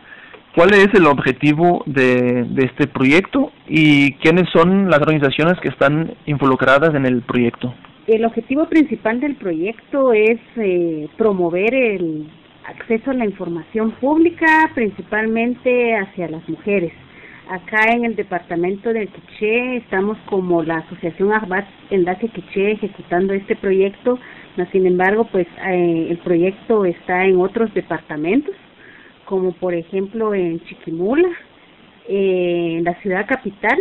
¿cuál 0.54 0.74
es 0.74 0.88
el 0.92 1.06
objetivo 1.06 1.82
de, 1.86 2.46
este 2.58 2.86
proyecto 2.88 3.52
y 3.66 4.12
quiénes 4.14 4.50
son 4.50 4.90
las 4.90 5.00
organizaciones 5.00 5.58
que 5.60 5.68
están 5.68 6.12
involucradas 6.26 6.94
en 6.94 7.06
el 7.06 7.22
proyecto? 7.22 7.72
El 8.06 8.26
objetivo 8.26 8.68
principal 8.68 9.20
del 9.20 9.36
proyecto 9.36 10.12
es 10.12 10.40
eh, 10.56 11.08
promover 11.16 11.72
el 11.72 12.28
acceso 12.66 13.12
a 13.12 13.14
la 13.14 13.24
información 13.24 13.92
pública, 13.92 14.70
principalmente 14.74 15.96
hacia 15.96 16.28
las 16.28 16.46
mujeres 16.48 16.92
acá 17.50 17.92
en 17.92 18.04
el 18.04 18.14
departamento 18.14 18.92
del 18.92 19.08
Quiché 19.08 19.78
estamos 19.78 20.16
como 20.26 20.62
la 20.62 20.78
Asociación 20.78 21.32
Arbat 21.32 21.66
Enlace 21.90 22.28
Quiché 22.28 22.72
ejecutando 22.72 23.34
este 23.34 23.56
proyecto, 23.56 24.18
sin 24.72 24.86
embargo, 24.86 25.26
pues 25.32 25.46
eh, 25.66 26.08
el 26.10 26.18
proyecto 26.18 26.84
está 26.84 27.24
en 27.24 27.40
otros 27.40 27.72
departamentos, 27.74 28.54
como 29.24 29.52
por 29.52 29.74
ejemplo 29.74 30.34
en 30.34 30.60
Chiquimula, 30.64 31.28
eh, 32.08 32.76
en 32.78 32.84
la 32.84 32.94
ciudad 33.00 33.26
capital, 33.26 33.78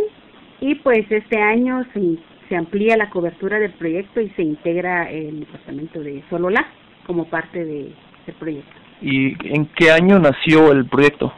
y 0.61 0.75
pues 0.75 1.05
este 1.09 1.39
año 1.39 1.85
se, 1.93 2.17
se 2.47 2.55
amplía 2.55 2.97
la 2.97 3.09
cobertura 3.09 3.59
del 3.59 3.71
proyecto 3.73 4.19
y 4.19 4.29
se 4.31 4.43
integra 4.43 5.09
el 5.11 5.41
departamento 5.41 5.99
de 5.99 6.23
Sololá 6.29 6.65
como 7.05 7.25
parte 7.25 7.63
de, 7.63 7.91
del 8.25 8.35
proyecto. 8.39 8.71
¿Y 9.01 9.35
en 9.53 9.65
qué 9.75 9.91
año 9.91 10.17
nació 10.17 10.71
el 10.71 10.85
proyecto? 10.85 11.33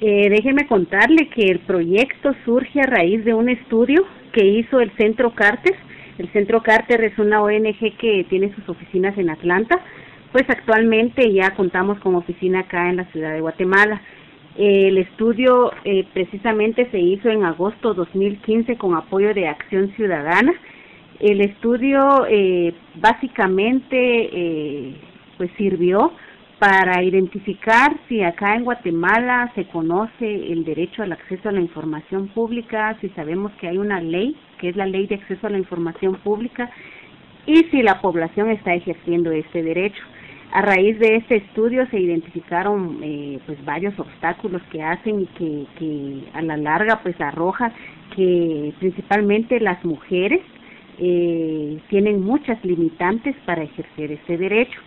Eh, 0.00 0.28
déjeme 0.28 0.66
contarle 0.66 1.28
que 1.28 1.46
el 1.46 1.60
proyecto 1.60 2.34
surge 2.44 2.80
a 2.80 2.86
raíz 2.86 3.24
de 3.24 3.32
un 3.32 3.48
estudio 3.48 4.04
que 4.32 4.44
hizo 4.44 4.80
el 4.80 4.90
Centro 4.96 5.34
Carter. 5.34 5.74
El 6.18 6.28
Centro 6.32 6.62
Carter 6.62 7.02
es 7.04 7.18
una 7.18 7.42
ONG 7.42 7.96
que 7.98 8.26
tiene 8.28 8.54
sus 8.54 8.68
oficinas 8.68 9.16
en 9.16 9.30
Atlanta. 9.30 9.80
Pues 10.32 10.44
actualmente 10.48 11.32
ya 11.32 11.52
contamos 11.52 11.98
con 12.00 12.14
oficina 12.14 12.60
acá 12.60 12.90
en 12.90 12.96
la 12.96 13.04
ciudad 13.06 13.32
de 13.32 13.40
Guatemala. 13.40 14.02
el 14.58 14.98
estudio 14.98 15.70
eh, 15.84 16.06
precisamente 16.14 16.90
se 16.90 16.98
hizo 16.98 17.28
en 17.28 17.44
agosto 17.44 17.94
2015 17.94 18.76
con 18.76 18.94
apoyo 18.94 19.32
de 19.32 19.48
Acción 19.48 19.92
Ciudadana. 19.96 20.52
El 21.20 21.40
estudio 21.40 22.26
eh, 22.28 22.74
básicamente 22.96 23.96
eh, 23.96 24.94
pues 25.38 25.50
sirvió 25.56 26.12
para 26.58 27.02
identificar 27.02 27.96
si 28.08 28.22
acá 28.22 28.54
en 28.54 28.64
Guatemala 28.64 29.52
se 29.54 29.66
conoce 29.66 30.52
el 30.52 30.64
derecho 30.64 31.02
al 31.02 31.12
acceso 31.12 31.48
a 31.48 31.52
la 31.52 31.60
información 31.60 32.28
pública, 32.28 32.96
si 33.00 33.10
sabemos 33.10 33.52
que 33.60 33.68
hay 33.68 33.76
una 33.76 34.00
ley, 34.00 34.36
que 34.58 34.70
es 34.70 34.76
la 34.76 34.86
ley 34.86 35.06
de 35.06 35.16
acceso 35.16 35.46
a 35.46 35.50
la 35.50 35.58
información 35.58 36.14
pública, 36.16 36.70
y 37.46 37.64
si 37.64 37.82
la 37.82 38.00
población 38.00 38.50
está 38.50 38.74
ejerciendo 38.74 39.30
este 39.30 39.62
derecho. 39.62 40.02
A 40.52 40.62
raíz 40.62 40.98
de 40.98 41.16
este 41.16 41.36
estudio 41.36 41.86
se 41.90 41.98
identificaron 41.98 43.00
eh, 43.02 43.38
pues 43.44 43.62
varios 43.64 43.98
obstáculos 43.98 44.62
que 44.70 44.82
hacen 44.82 45.22
y 45.22 45.26
que, 45.26 45.66
que 45.78 46.22
a 46.32 46.40
la 46.40 46.56
larga 46.56 47.00
pues 47.02 47.20
arroja 47.20 47.72
que 48.14 48.72
principalmente 48.78 49.60
las 49.60 49.84
mujeres 49.84 50.40
eh, 50.98 51.78
tienen 51.88 52.22
muchas 52.22 52.64
limitantes 52.64 53.36
para 53.44 53.64
ejercer 53.64 54.12
este 54.12 54.38
derecho. 54.38 54.80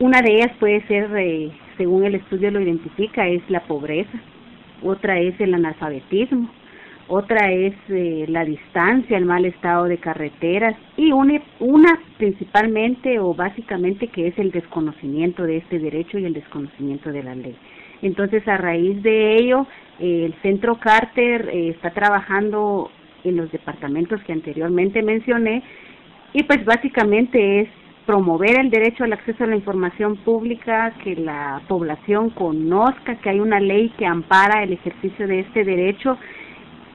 Una 0.00 0.22
de 0.22 0.32
ellas 0.32 0.52
puede 0.60 0.80
ser, 0.86 1.10
eh, 1.16 1.50
según 1.76 2.04
el 2.04 2.14
estudio 2.14 2.52
lo 2.52 2.60
identifica, 2.60 3.26
es 3.26 3.42
la 3.50 3.60
pobreza, 3.64 4.16
otra 4.80 5.18
es 5.18 5.38
el 5.40 5.54
analfabetismo, 5.54 6.48
otra 7.08 7.50
es 7.50 7.74
eh, 7.88 8.26
la 8.28 8.44
distancia, 8.44 9.16
el 9.16 9.24
mal 9.24 9.44
estado 9.44 9.86
de 9.86 9.98
carreteras. 9.98 10.76
Y 10.96 11.10
una, 11.10 11.42
una 11.58 11.98
principalmente 12.16 13.18
o 13.18 13.34
básicamente 13.34 14.06
que 14.06 14.28
es 14.28 14.38
el 14.38 14.52
desconocimiento 14.52 15.42
de 15.42 15.56
este 15.56 15.80
derecho 15.80 16.18
y 16.18 16.26
el 16.26 16.34
desconocimiento 16.34 17.10
de 17.10 17.24
la 17.24 17.34
ley. 17.34 17.56
Entonces, 18.00 18.46
a 18.46 18.56
raíz 18.56 19.02
de 19.02 19.36
ello, 19.36 19.66
eh, 19.98 20.26
el 20.26 20.34
Centro 20.42 20.78
Carter 20.78 21.48
está 21.52 21.90
trabajando 21.90 22.92
en 23.24 23.36
los 23.36 23.50
departamentos 23.50 24.22
que 24.22 24.32
anteriormente 24.32 25.02
mencioné. 25.02 25.64
Y 26.34 26.44
pues 26.44 26.64
básicamente 26.64 27.62
es 27.62 27.68
promover 28.08 28.58
el 28.58 28.70
derecho 28.70 29.04
al 29.04 29.12
acceso 29.12 29.44
a 29.44 29.48
la 29.48 29.56
información 29.56 30.16
pública, 30.16 30.94
que 31.04 31.14
la 31.14 31.60
población 31.68 32.30
conozca 32.30 33.16
que 33.16 33.28
hay 33.28 33.38
una 33.38 33.60
ley 33.60 33.90
que 33.98 34.06
ampara 34.06 34.62
el 34.62 34.72
ejercicio 34.72 35.28
de 35.28 35.40
este 35.40 35.62
derecho 35.62 36.16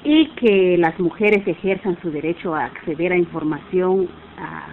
y 0.04 0.30
que 0.30 0.76
las 0.80 1.00
mujeres 1.00 1.48
ejerzan 1.48 2.02
su 2.02 2.10
derecho 2.10 2.56
a 2.56 2.66
acceder 2.66 3.12
a 3.12 3.18
información, 3.18 4.10
a 4.40 4.66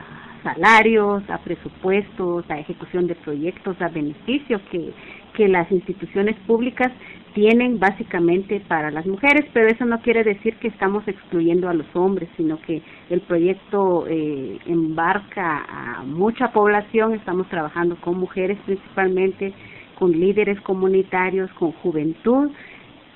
salarios, 0.42 1.22
a 1.28 1.36
presupuestos, 1.44 2.50
a 2.50 2.58
ejecución 2.58 3.06
de 3.06 3.16
proyectos, 3.16 3.78
a 3.82 3.88
beneficios 3.88 4.62
que, 4.70 4.94
que 5.34 5.46
las 5.46 5.70
instituciones 5.70 6.36
públicas 6.46 6.90
tienen 7.34 7.78
básicamente 7.78 8.60
para 8.68 8.90
las 8.90 9.06
mujeres, 9.06 9.46
pero 9.52 9.68
eso 9.68 9.84
no 9.84 10.00
quiere 10.00 10.24
decir 10.24 10.56
que 10.56 10.68
estamos 10.68 11.06
excluyendo 11.06 11.68
a 11.68 11.74
los 11.74 11.86
hombres, 11.94 12.28
sino 12.36 12.60
que 12.62 12.82
el 13.08 13.20
proyecto 13.20 14.06
eh, 14.08 14.58
embarca 14.66 15.64
a 15.68 16.02
mucha 16.04 16.52
población, 16.52 17.14
estamos 17.14 17.48
trabajando 17.48 17.96
con 17.96 18.18
mujeres 18.18 18.58
principalmente, 18.66 19.52
con 19.98 20.12
líderes 20.12 20.60
comunitarios, 20.62 21.50
con 21.52 21.72
juventud, 21.72 22.50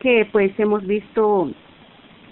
que 0.00 0.29
pues 0.31 0.53
hemos 0.59 0.87
visto 0.87 1.50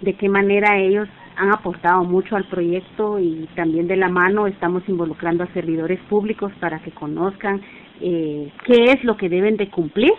de 0.01 0.15
qué 0.15 0.29
manera 0.29 0.79
ellos 0.79 1.09
han 1.37 1.53
aportado 1.53 2.05
mucho 2.05 2.37
al 2.37 2.45
proyecto 2.45 3.19
y 3.19 3.49
también 3.55 3.87
de 3.89 3.97
la 3.97 4.09
mano 4.09 4.47
estamos 4.47 4.83
involucrando 4.89 5.45
a 5.45 5.53
servidores 5.55 5.99
públicos 6.11 6.53
para 6.61 6.81
que 6.81 6.91
conozcan 6.91 7.63
eh, 8.01 8.51
qué 8.65 8.85
es 8.93 9.03
lo 9.05 9.17
que 9.17 9.29
deben 9.29 9.57
de 9.57 9.71
cumplir 9.71 10.13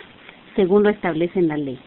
según 0.56 0.84
lo 0.84 0.90
establece 0.90 1.40
en 1.40 1.48
la 1.48 1.58
ley. 1.58 1.80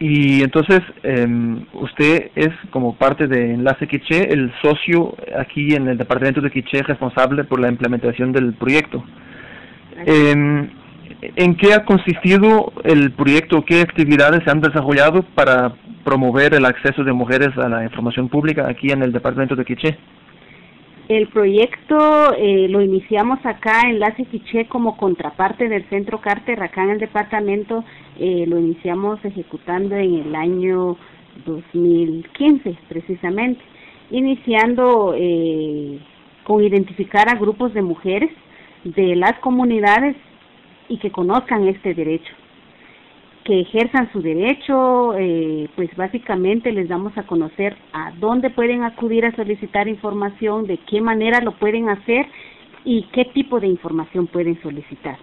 Y 0.00 0.42
entonces, 0.42 0.80
eh, 1.02 1.26
usted 1.72 2.30
es 2.36 2.50
como 2.70 2.94
parte 2.94 3.26
de 3.26 3.54
Enlace 3.54 3.88
Quiché, 3.88 4.32
el 4.32 4.52
socio 4.62 5.16
aquí 5.36 5.74
en 5.74 5.88
el 5.88 5.98
departamento 5.98 6.40
de 6.40 6.50
Quiché 6.50 6.82
responsable 6.82 7.42
por 7.44 7.58
la 7.58 7.68
implementación 7.68 8.32
del 8.32 8.54
proyecto. 8.54 9.04
Eh, 10.06 10.68
¿En 11.20 11.56
qué 11.56 11.74
ha 11.74 11.84
consistido 11.84 12.72
el 12.84 13.10
proyecto? 13.10 13.64
¿Qué 13.64 13.80
actividades 13.80 14.44
se 14.44 14.50
han 14.50 14.60
desarrollado 14.60 15.22
para 15.34 15.74
promover 16.04 16.54
el 16.54 16.64
acceso 16.64 17.02
de 17.02 17.12
mujeres 17.12 17.48
a 17.58 17.68
la 17.68 17.82
información 17.82 18.28
pública 18.28 18.68
aquí 18.68 18.90
en 18.92 19.02
el 19.02 19.12
departamento 19.12 19.56
de 19.56 19.64
Quiché? 19.64 19.98
El 21.08 21.28
proyecto 21.28 22.34
eh, 22.36 22.68
lo 22.68 22.82
iniciamos 22.82 23.38
acá 23.46 23.80
en 23.88 23.98
La 23.98 24.14
Quiché 24.14 24.66
como 24.66 24.98
contraparte 24.98 25.66
del 25.66 25.88
Centro 25.88 26.20
Carter, 26.20 26.62
acá 26.62 26.84
en 26.84 26.90
el 26.90 26.98
departamento, 26.98 27.82
eh, 28.18 28.44
lo 28.46 28.58
iniciamos 28.58 29.18
ejecutando 29.24 29.96
en 29.96 30.16
el 30.16 30.34
año 30.34 30.98
2015 31.46 32.76
precisamente, 32.90 33.62
iniciando 34.10 35.14
eh, 35.16 35.98
con 36.44 36.62
identificar 36.62 37.26
a 37.30 37.38
grupos 37.38 37.72
de 37.72 37.80
mujeres 37.80 38.30
de 38.84 39.16
las 39.16 39.38
comunidades 39.38 40.14
y 40.90 40.98
que 40.98 41.10
conozcan 41.10 41.66
este 41.68 41.94
derecho 41.94 42.34
que 43.48 43.60
ejerzan 43.60 44.12
su 44.12 44.20
derecho, 44.20 45.16
eh, 45.16 45.70
pues 45.74 45.88
básicamente 45.96 46.70
les 46.70 46.86
damos 46.86 47.16
a 47.16 47.22
conocer 47.22 47.74
a 47.94 48.12
dónde 48.20 48.50
pueden 48.50 48.84
acudir 48.84 49.24
a 49.24 49.34
solicitar 49.34 49.88
información, 49.88 50.66
de 50.66 50.76
qué 50.76 51.00
manera 51.00 51.40
lo 51.40 51.52
pueden 51.52 51.88
hacer 51.88 52.26
y 52.84 53.04
qué 53.04 53.24
tipo 53.24 53.58
de 53.58 53.66
información 53.66 54.26
pueden 54.26 54.60
solicitar. 54.60 55.16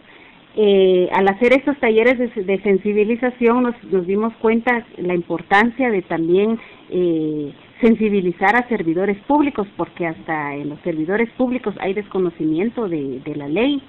Eh, 0.56 1.08
al 1.14 1.28
hacer 1.28 1.54
estos 1.54 1.78
talleres 1.78 2.18
de, 2.18 2.62
sensibilización 2.64 3.62
nos, 3.62 3.84
nos, 3.84 4.08
dimos 4.08 4.34
cuenta 4.42 4.88
la 4.98 5.14
importancia 5.14 5.92
de 5.92 6.02
también 6.02 6.58
eh, 6.90 7.54
sensibilizar 7.80 8.56
a 8.56 8.68
servidores 8.70 9.18
públicos, 9.28 9.68
porque 9.78 10.08
hasta 10.08 10.56
en 10.56 10.70
los 10.70 10.80
servidores 10.80 11.30
públicos 11.38 11.76
hay 11.80 11.94
desconocimiento 11.94 12.90
de, 12.90 13.20
de 13.20 13.36
la 13.36 13.48
ley, 13.48 13.84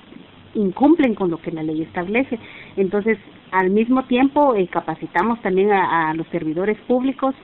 incumplen 0.55 1.15
con 1.15 1.31
lo 1.31 1.39
que 1.39 1.51
la 1.51 1.63
ley 1.63 1.83
establece. 1.83 2.39
Entonces, 2.77 3.19
al 3.51 3.71
mismo 3.71 4.05
tiempo, 4.05 4.55
eh, 4.55 4.69
capacitamos 4.69 5.41
también 5.43 5.73
a, 5.73 6.13
los 6.15 6.27
servidores 6.29 6.79
públicos. 6.87 7.35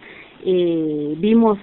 Eh, 0.45 1.15
vimos 1.19 1.59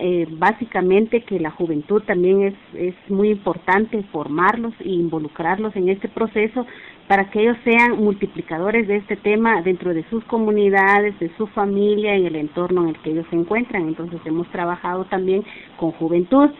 eh, 0.00 0.26
básicamente 0.30 1.22
que 1.22 1.38
la 1.40 1.50
juventud 1.50 2.02
también 2.02 2.42
es, 2.42 2.54
es 2.74 2.94
muy 3.08 3.30
importante 3.30 4.02
formarlos 4.12 4.74
e 4.80 4.88
involucrarlos 4.88 5.76
en 5.76 5.88
este 5.88 6.08
proceso 6.08 6.66
para 7.06 7.30
que 7.30 7.40
ellos 7.40 7.56
sean 7.64 7.96
multiplicadores 7.96 8.86
de 8.86 8.96
este 8.96 9.16
tema 9.16 9.62
dentro 9.62 9.94
de 9.94 10.04
sus 10.10 10.22
comunidades, 10.24 11.18
de 11.18 11.30
su 11.36 11.46
familia, 11.48 12.14
en 12.14 12.26
el 12.26 12.36
entorno 12.36 12.82
en 12.82 12.90
el 12.90 12.98
que 12.98 13.10
ellos 13.10 13.26
se 13.30 13.36
encuentran. 13.36 13.88
Entonces 13.88 14.20
hemos 14.26 14.46
trabajado 14.48 15.06
también 15.06 15.42
con 15.78 15.92
juventud 15.92 16.50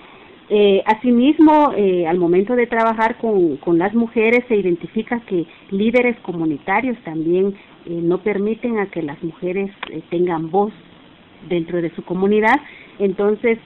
eh, 0.51 0.83
asimismo, 0.87 1.73
eh, 1.77 2.07
al 2.07 2.19
momento 2.19 2.57
de 2.57 2.67
trabajar 2.67 3.17
con, 3.19 3.79
las 3.79 3.93
mujeres 3.95 4.45
se 4.49 4.57
identifica 4.57 5.21
que 5.21 5.47
líderes 5.71 6.19
comunitarios 6.21 6.97
también 7.05 7.55
eh, 7.85 8.01
no 8.03 8.19
permiten 8.19 8.79
a 8.79 8.87
que 8.87 9.03
las 9.03 9.23
mujeres 9.23 9.71
eh, 9.91 10.01
tengan 10.09 10.51
voz 10.51 10.73
dentro 11.51 11.83
de 11.83 11.95
su 11.95 12.03
comunidad. 12.03 12.57
Entonces, 12.99 13.59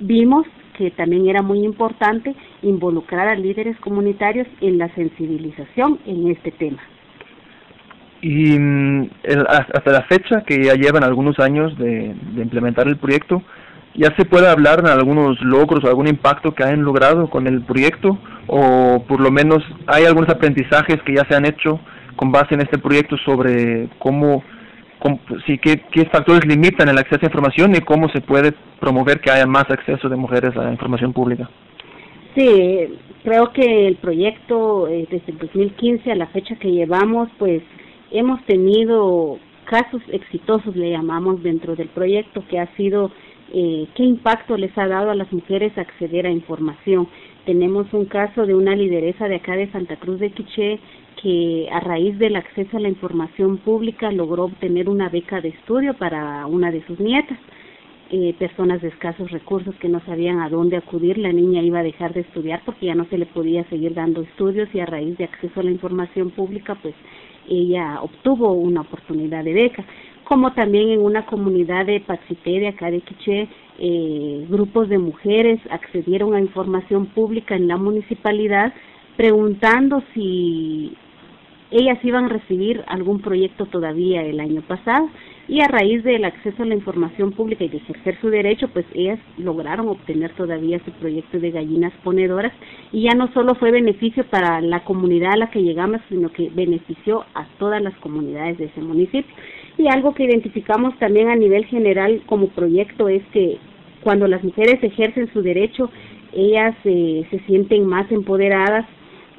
vimos 0.00 0.46
que 0.76 0.90
también 0.90 1.26
era 1.28 1.42
muy 1.42 1.64
importante 1.64 2.34
involucrar 2.62 3.26
a 3.28 3.34
líderes 3.34 3.76
comunitarios 3.78 4.46
en 4.60 4.78
la 4.78 4.94
sensibilización 4.94 5.98
en 6.06 6.30
este 6.30 6.50
tema. 6.52 6.80
Y 8.20 8.58
mm, 8.58 9.10
hasta 9.48 9.90
la 9.90 10.02
fecha, 10.02 10.42
que 10.46 10.62
ya 10.62 10.74
llevan 10.74 11.04
algunos 11.04 11.38
años 11.40 11.76
de 11.78 12.14
implementar 12.36 12.86
el 12.86 12.98
proyecto, 12.98 13.42
ya 13.94 14.14
se 14.16 14.24
puede 14.24 14.48
hablar 14.48 14.82
de 14.82 14.90
algunos 14.90 15.40
logros 15.40 15.84
o 15.84 15.88
algún 15.88 16.08
impacto 16.08 16.54
que 16.54 16.64
hayan 16.64 16.82
logrado 16.82 17.30
con 17.30 17.46
el 17.46 17.62
proyecto 17.62 18.18
o 18.46 19.04
por 19.06 19.20
lo 19.20 19.30
menos 19.30 19.62
hay 19.86 20.04
algunos 20.04 20.28
aprendizajes 20.30 21.00
que 21.02 21.14
ya 21.14 21.24
se 21.28 21.36
han 21.36 21.46
hecho 21.46 21.80
con 22.16 22.32
base 22.32 22.54
en 22.54 22.60
este 22.60 22.78
proyecto 22.78 23.16
sobre 23.18 23.88
cómo, 23.98 24.42
sí, 25.46 25.58
qué, 25.58 25.82
qué 25.90 26.06
factores 26.06 26.44
limitan 26.46 26.88
el 26.88 26.98
acceso 26.98 27.20
a 27.22 27.26
información 27.26 27.74
y 27.74 27.80
cómo 27.80 28.08
se 28.08 28.20
puede 28.20 28.52
promover 28.80 29.20
que 29.20 29.30
haya 29.30 29.46
más 29.46 29.68
acceso 29.70 30.08
de 30.08 30.16
mujeres 30.16 30.56
a 30.56 30.64
la 30.64 30.72
información 30.72 31.12
pública. 31.12 31.48
Sí, 32.36 32.98
creo 33.22 33.52
que 33.52 33.86
el 33.86 33.96
proyecto 33.96 34.88
eh, 34.88 35.06
desde 35.10 35.32
el 35.32 35.38
2015 35.38 36.10
a 36.10 36.16
la 36.16 36.26
fecha 36.28 36.56
que 36.56 36.70
llevamos, 36.70 37.28
pues 37.38 37.62
hemos 38.10 38.44
tenido 38.44 39.38
casos 39.64 40.02
exitosos, 40.12 40.76
le 40.76 40.90
llamamos 40.90 41.42
dentro 41.42 41.74
del 41.74 41.88
proyecto, 41.88 42.44
que 42.48 42.58
ha 42.58 42.66
sido 42.76 43.10
eh, 43.52 43.86
qué 43.94 44.04
impacto 44.04 44.56
les 44.56 44.76
ha 44.78 44.88
dado 44.88 45.10
a 45.10 45.14
las 45.14 45.32
mujeres 45.32 45.76
acceder 45.76 46.26
a 46.26 46.30
información. 46.30 47.08
Tenemos 47.44 47.92
un 47.92 48.06
caso 48.06 48.46
de 48.46 48.54
una 48.54 48.74
lideresa 48.74 49.28
de 49.28 49.36
acá 49.36 49.56
de 49.56 49.70
Santa 49.70 49.96
Cruz 49.96 50.18
de 50.18 50.30
Quiché 50.30 50.80
que 51.22 51.68
a 51.70 51.80
raíz 51.80 52.18
del 52.18 52.36
acceso 52.36 52.76
a 52.76 52.80
la 52.80 52.88
información 52.88 53.58
pública 53.58 54.10
logró 54.10 54.44
obtener 54.44 54.88
una 54.88 55.08
beca 55.08 55.40
de 55.40 55.48
estudio 55.48 55.94
para 55.94 56.46
una 56.46 56.70
de 56.70 56.84
sus 56.86 56.98
nietas. 57.00 57.38
Eh, 58.10 58.34
personas 58.38 58.82
de 58.82 58.88
escasos 58.88 59.30
recursos 59.30 59.74
que 59.76 59.88
no 59.88 59.98
sabían 60.00 60.38
a 60.40 60.50
dónde 60.50 60.76
acudir, 60.76 61.16
la 61.16 61.32
niña 61.32 61.62
iba 61.62 61.80
a 61.80 61.82
dejar 61.82 62.12
de 62.12 62.20
estudiar 62.20 62.60
porque 62.64 62.86
ya 62.86 62.94
no 62.94 63.06
se 63.06 63.16
le 63.16 63.24
podía 63.24 63.64
seguir 63.64 63.94
dando 63.94 64.20
estudios 64.20 64.68
y 64.74 64.80
a 64.80 64.86
raíz 64.86 65.16
de 65.16 65.24
acceso 65.24 65.60
a 65.60 65.62
la 65.62 65.70
información 65.70 66.30
pública, 66.30 66.76
pues 66.76 66.94
ella 67.48 68.00
obtuvo 68.02 68.52
una 68.52 68.82
oportunidad 68.82 69.42
de 69.42 69.54
beca 69.54 69.84
como 70.24 70.52
también 70.52 70.90
en 70.90 71.00
una 71.00 71.26
comunidad 71.26 71.86
de 71.86 72.00
Paxité 72.00 72.60
de 72.60 72.68
acá 72.68 72.90
de 72.90 73.00
Quiché, 73.00 73.48
eh, 73.78 74.46
grupos 74.48 74.88
de 74.88 74.98
mujeres 74.98 75.60
accedieron 75.70 76.34
a 76.34 76.40
información 76.40 77.06
pública 77.06 77.56
en 77.56 77.68
la 77.68 77.76
municipalidad 77.76 78.72
preguntando 79.16 80.02
si 80.12 80.96
ellas 81.70 81.98
iban 82.04 82.26
a 82.26 82.28
recibir 82.28 82.84
algún 82.86 83.20
proyecto 83.20 83.66
todavía 83.66 84.22
el 84.22 84.38
año 84.38 84.62
pasado 84.62 85.08
y 85.48 85.60
a 85.60 85.68
raíz 85.68 86.02
del 86.04 86.24
acceso 86.24 86.62
a 86.62 86.66
la 86.66 86.74
información 86.74 87.32
pública 87.32 87.64
y 87.64 87.68
de 87.68 87.78
ejercer 87.78 88.18
su 88.20 88.30
derecho, 88.30 88.68
pues 88.68 88.86
ellas 88.94 89.18
lograron 89.36 89.88
obtener 89.88 90.32
todavía 90.34 90.80
su 90.84 90.92
proyecto 90.92 91.38
de 91.38 91.50
gallinas 91.50 91.92
ponedoras 92.02 92.52
y 92.92 93.02
ya 93.02 93.14
no 93.14 93.32
solo 93.34 93.54
fue 93.54 93.70
beneficio 93.70 94.24
para 94.24 94.60
la 94.60 94.84
comunidad 94.84 95.32
a 95.32 95.36
la 95.36 95.50
que 95.50 95.62
llegamos, 95.62 96.00
sino 96.08 96.30
que 96.32 96.48
benefició 96.50 97.24
a 97.34 97.46
todas 97.58 97.82
las 97.82 97.94
comunidades 97.96 98.58
de 98.58 98.66
ese 98.66 98.80
municipio. 98.80 99.34
Y 99.76 99.88
algo 99.88 100.14
que 100.14 100.24
identificamos 100.24 100.96
también 100.98 101.28
a 101.28 101.36
nivel 101.36 101.64
general 101.66 102.22
como 102.26 102.48
proyecto 102.48 103.08
es 103.08 103.22
que 103.32 103.58
cuando 104.02 104.28
las 104.28 104.44
mujeres 104.44 104.82
ejercen 104.82 105.32
su 105.32 105.42
derecho, 105.42 105.90
ellas 106.32 106.74
eh, 106.84 107.26
se 107.30 107.38
sienten 107.40 107.86
más 107.86 108.10
empoderadas, 108.12 108.86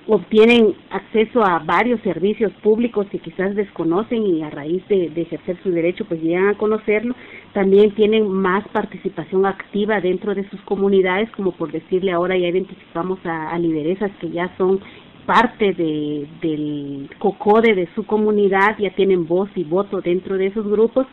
obtienen 0.07 0.75
acceso 0.91 1.43
a 1.43 1.59
varios 1.59 1.99
servicios 2.01 2.51
públicos 2.61 3.07
que 3.09 3.19
quizás 3.19 3.55
desconocen 3.55 4.23
y 4.23 4.43
a 4.43 4.49
raíz 4.49 4.87
de, 4.87 5.05
ejercer 5.15 5.57
su 5.63 5.71
derecho 5.71 6.05
pues 6.05 6.21
llegan 6.21 6.47
a 6.47 6.57
conocerlo, 6.57 7.15
también 7.53 7.91
tienen 7.95 8.27
más 8.27 8.67
participación 8.67 9.45
activa 9.45 10.01
dentro 10.01 10.35
de 10.35 10.47
sus 10.49 10.61
comunidades, 10.61 11.29
como 11.31 11.53
por 11.53 11.71
decirle 11.71 12.11
ahora 12.11 12.37
ya 12.37 12.47
identificamos 12.47 13.19
a, 13.25 13.49
a 13.49 13.57
lideresas 13.57 14.11
que 14.19 14.29
ya 14.29 14.55
son 14.57 14.79
parte 15.25 15.73
de, 15.73 16.27
del 16.41 17.09
COCODE 17.19 17.75
de 17.75 17.89
su 17.95 18.05
comunidad, 18.05 18.77
ya 18.77 18.91
tienen 18.91 19.27
voz 19.27 19.49
y 19.55 19.63
voto 19.63 20.01
dentro 20.01 20.37
de 20.37 20.47
esos 20.47 20.67
grupos, 20.67 21.07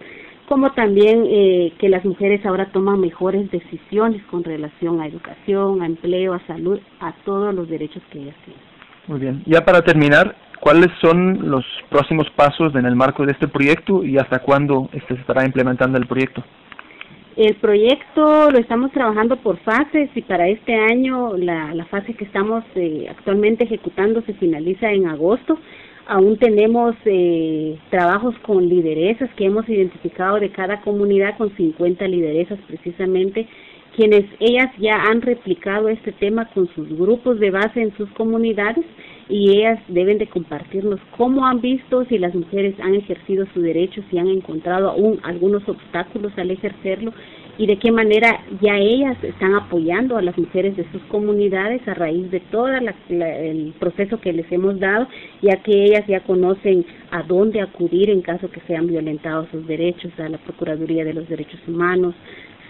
como 0.48 0.72
también 0.72 1.24
eh, 1.26 1.72
que 1.78 1.88
las 1.88 2.04
mujeres 2.04 2.44
ahora 2.44 2.66
toman 2.72 3.00
mejores 3.00 3.50
decisiones 3.50 4.22
con 4.24 4.44
relación 4.44 5.00
a 5.00 5.06
educación, 5.06 5.82
a 5.82 5.86
empleo, 5.86 6.34
a 6.34 6.46
salud, 6.46 6.78
a 7.00 7.12
todos 7.24 7.54
los 7.54 7.68
derechos 7.68 8.02
que 8.10 8.20
ellas 8.20 8.36
tienen. 8.44 8.62
Muy 9.06 9.18
bien. 9.18 9.42
Ya 9.46 9.64
para 9.64 9.82
terminar, 9.82 10.36
¿cuáles 10.60 10.88
son 11.00 11.50
los 11.50 11.64
próximos 11.90 12.28
pasos 12.36 12.74
en 12.74 12.86
el 12.86 12.94
marco 12.94 13.24
de 13.24 13.32
este 13.32 13.48
proyecto 13.48 14.04
y 14.04 14.18
hasta 14.18 14.40
cuándo 14.40 14.88
este 14.92 15.14
se 15.14 15.20
estará 15.20 15.44
implementando 15.44 15.98
el 15.98 16.06
proyecto? 16.06 16.44
El 17.36 17.54
proyecto 17.54 18.50
lo 18.50 18.58
estamos 18.58 18.92
trabajando 18.92 19.36
por 19.36 19.56
fases 19.60 20.10
y 20.14 20.20
para 20.20 20.48
este 20.48 20.74
año 20.74 21.34
la, 21.38 21.74
la 21.74 21.86
fase 21.86 22.12
que 22.12 22.24
estamos 22.24 22.62
eh, 22.74 23.06
actualmente 23.08 23.64
ejecutando 23.64 24.20
se 24.22 24.34
finaliza 24.34 24.92
en 24.92 25.06
agosto. 25.06 25.58
Aún 26.06 26.36
tenemos 26.36 26.94
eh, 27.06 27.78
trabajos 27.88 28.34
con 28.40 28.68
lideresas 28.68 29.30
que 29.34 29.46
hemos 29.46 29.66
identificado 29.66 30.40
de 30.40 30.50
cada 30.50 30.82
comunidad 30.82 31.38
con 31.38 31.56
50 31.56 32.06
lideresas 32.06 32.58
precisamente 32.66 33.48
quienes 33.96 34.24
ellas 34.40 34.70
ya 34.78 34.96
han 35.02 35.22
replicado 35.22 35.88
este 35.88 36.12
tema 36.12 36.46
con 36.46 36.66
sus 36.74 36.88
grupos 36.98 37.38
de 37.40 37.50
base 37.50 37.80
en 37.80 37.96
sus 37.96 38.10
comunidades 38.10 38.84
y 39.28 39.58
ellas 39.58 39.78
deben 39.88 40.18
de 40.18 40.26
compartirnos 40.26 41.00
cómo 41.16 41.46
han 41.46 41.60
visto 41.60 42.04
si 42.06 42.18
las 42.18 42.34
mujeres 42.34 42.74
han 42.80 42.94
ejercido 42.94 43.46
su 43.54 43.60
derecho, 43.60 44.02
si 44.10 44.18
han 44.18 44.28
encontrado 44.28 44.90
aún 44.90 45.20
algunos 45.22 45.68
obstáculos 45.68 46.32
al 46.36 46.50
ejercerlo 46.50 47.12
y 47.58 47.66
de 47.66 47.78
qué 47.78 47.92
manera 47.92 48.44
ya 48.60 48.78
ellas 48.78 49.16
están 49.22 49.54
apoyando 49.54 50.16
a 50.16 50.22
las 50.22 50.36
mujeres 50.38 50.76
de 50.76 50.90
sus 50.90 51.02
comunidades 51.02 51.86
a 51.86 51.94
raíz 51.94 52.30
de 52.30 52.40
todo 52.40 52.68
el 52.68 53.74
proceso 53.78 54.20
que 54.20 54.32
les 54.32 54.50
hemos 54.50 54.80
dado, 54.80 55.06
ya 55.42 55.56
que 55.62 55.84
ellas 55.84 56.06
ya 56.06 56.20
conocen 56.20 56.84
a 57.10 57.22
dónde 57.22 57.60
acudir 57.60 58.08
en 58.10 58.22
caso 58.22 58.50
que 58.50 58.60
sean 58.66 58.86
violentados 58.86 59.48
sus 59.50 59.66
derechos, 59.66 60.12
a 60.18 60.28
la 60.28 60.38
Procuraduría 60.38 61.04
de 61.04 61.12
los 61.12 61.28
Derechos 61.28 61.60
Humanos, 61.68 62.14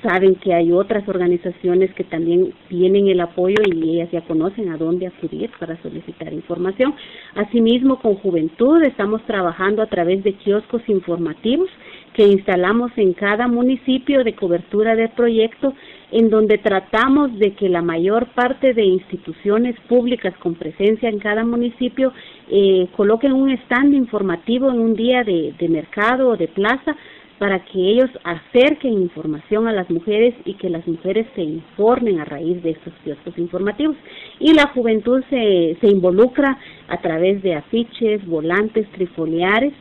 saben 0.03 0.35
que 0.37 0.53
hay 0.53 0.73
otras 0.73 1.09
organizaciones 1.09 1.93
que 1.95 2.05
también 2.05 2.53
tienen 2.69 3.09
el 3.09 3.21
apoyo 3.21 3.57
y 3.65 3.97
ellas 3.97 4.11
ya 4.11 4.21
conocen 4.23 4.71
a 4.71 4.77
dónde 4.77 5.07
acudir 5.07 5.51
para 5.59 5.81
solicitar 5.83 6.33
información. 6.33 6.95
Asimismo, 7.35 8.01
con 8.01 8.17
Juventud 8.17 8.83
estamos 8.83 9.23
trabajando 9.27 9.83
a 9.83 9.87
través 9.87 10.23
de 10.25 10.35
kioscos 10.35 10.83
informativos 10.89 11.69
que 12.15 12.27
instalamos 12.27 12.93
en 12.97 13.15
cada 13.15 13.49
municipio 13.49 14.23
de 14.23 14.35
cobertura 14.35 14.95
del 14.95 15.09
proyecto, 15.11 15.73
en 16.11 16.29
donde 16.29 16.59
tratamos 16.59 17.39
de 17.39 17.55
que 17.55 17.71
la 17.71 17.81
mayor 17.81 18.27
parte 18.35 18.75
de 18.75 18.85
instituciones 18.85 19.77
públicas 19.89 20.35
con 20.39 20.55
presencia 20.55 21.09
en 21.09 21.19
cada 21.19 21.43
municipio 21.43 22.13
eh, 22.51 22.87
coloquen 22.97 23.33
un 23.33 23.51
stand 23.51 23.95
informativo 23.95 24.71
en 24.71 24.81
un 24.81 24.95
día 24.95 25.25
de, 25.25 25.55
de 25.59 25.69
mercado 25.71 26.29
o 26.29 26.37
de 26.37 26.49
plaza 26.49 26.95
para 27.43 27.59
que 27.65 27.77
ellos 27.77 28.09
acerquen 28.23 28.93
información 28.93 29.67
a 29.67 29.73
las 29.73 29.91
mujeres 29.91 30.33
y 30.45 30.55
que 30.55 30.71
las 30.71 30.87
mujeres 30.87 31.27
se 31.35 31.43
informen 31.43 32.21
a 32.21 32.25
raíz 32.25 32.63
de 32.63 32.71
estos 32.71 32.93
kioscos 33.03 33.37
informativos. 33.37 33.97
Y 34.39 34.55
la 34.55 34.69
juventud 34.69 35.25
se, 35.29 35.77
se 35.81 35.89
involucra 35.89 36.57
a 36.87 37.01
través 37.01 37.43
de 37.43 37.57
afiches, 37.57 38.25
volantes, 38.29 38.89
trifoliares, 38.93 39.73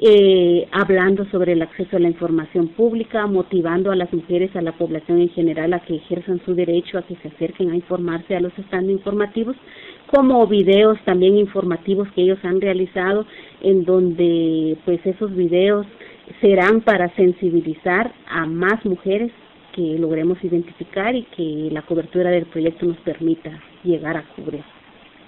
eh, 0.00 0.68
hablando 0.70 1.24
sobre 1.32 1.54
el 1.54 1.62
acceso 1.62 1.96
a 1.96 1.98
la 1.98 2.06
información 2.06 2.68
pública, 2.68 3.26
motivando 3.26 3.90
a 3.90 3.96
las 3.96 4.12
mujeres, 4.12 4.54
a 4.54 4.62
la 4.62 4.70
población 4.70 5.20
en 5.20 5.30
general 5.30 5.72
a 5.72 5.80
que 5.80 5.96
ejerzan 5.96 6.40
su 6.44 6.54
derecho 6.54 6.98
a 6.98 7.02
que 7.02 7.16
se 7.16 7.26
acerquen 7.26 7.72
a 7.72 7.74
informarse 7.74 8.36
a 8.36 8.40
los 8.40 8.56
estandos 8.56 8.92
informativos, 8.92 9.56
como 10.06 10.46
videos 10.46 11.00
también 11.04 11.36
informativos 11.36 12.06
que 12.12 12.22
ellos 12.22 12.38
han 12.44 12.60
realizado, 12.60 13.26
en 13.60 13.84
donde 13.84 14.76
pues 14.84 15.04
esos 15.04 15.34
videos 15.34 15.84
serán 16.40 16.80
para 16.80 17.14
sensibilizar 17.14 18.12
a 18.28 18.46
más 18.46 18.84
mujeres 18.84 19.32
que 19.74 19.96
logremos 19.98 20.42
identificar 20.42 21.14
y 21.14 21.24
que 21.36 21.68
la 21.72 21.82
cobertura 21.82 22.30
del 22.30 22.46
proyecto 22.46 22.86
nos 22.86 22.96
permita 22.98 23.50
llegar 23.84 24.16
a 24.16 24.24
cubrir. 24.34 24.64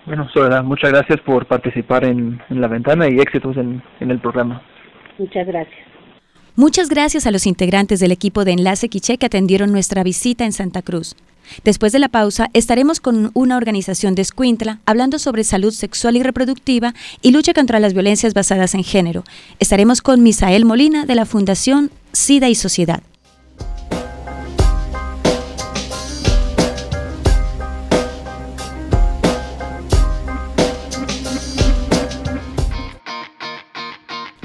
Bueno, 0.06 0.28
Soledad, 0.30 0.64
muchas 0.64 0.90
gracias 0.90 1.20
por 1.20 1.46
participar 1.46 2.04
en, 2.04 2.40
en 2.48 2.60
la 2.60 2.68
ventana 2.68 3.08
y 3.08 3.20
éxitos 3.20 3.56
en, 3.56 3.82
en 4.00 4.10
el 4.10 4.18
programa. 4.18 4.62
Muchas 5.18 5.46
gracias. 5.46 5.78
Muchas 6.56 6.88
gracias 6.88 7.26
a 7.26 7.30
los 7.30 7.46
integrantes 7.46 8.00
del 8.00 8.12
equipo 8.12 8.44
de 8.44 8.52
Enlace 8.52 8.88
Quiché 8.88 9.18
que 9.18 9.26
atendieron 9.26 9.70
nuestra 9.72 10.02
visita 10.02 10.44
en 10.44 10.52
Santa 10.52 10.82
Cruz. 10.82 11.14
Después 11.64 11.92
de 11.92 11.98
la 11.98 12.08
pausa, 12.08 12.50
estaremos 12.52 13.00
con 13.00 13.30
una 13.34 13.56
organización 13.56 14.14
de 14.14 14.22
Escuintla 14.22 14.80
hablando 14.86 15.18
sobre 15.18 15.44
salud 15.44 15.72
sexual 15.72 16.16
y 16.16 16.22
reproductiva 16.22 16.94
y 17.22 17.30
lucha 17.32 17.54
contra 17.54 17.80
las 17.80 17.92
violencias 17.92 18.34
basadas 18.34 18.74
en 18.74 18.84
género. 18.84 19.24
Estaremos 19.58 20.02
con 20.02 20.22
Misael 20.22 20.64
Molina 20.64 21.06
de 21.06 21.14
la 21.14 21.26
Fundación 21.26 21.90
SIDA 22.12 22.48
y 22.48 22.54
Sociedad. 22.54 23.02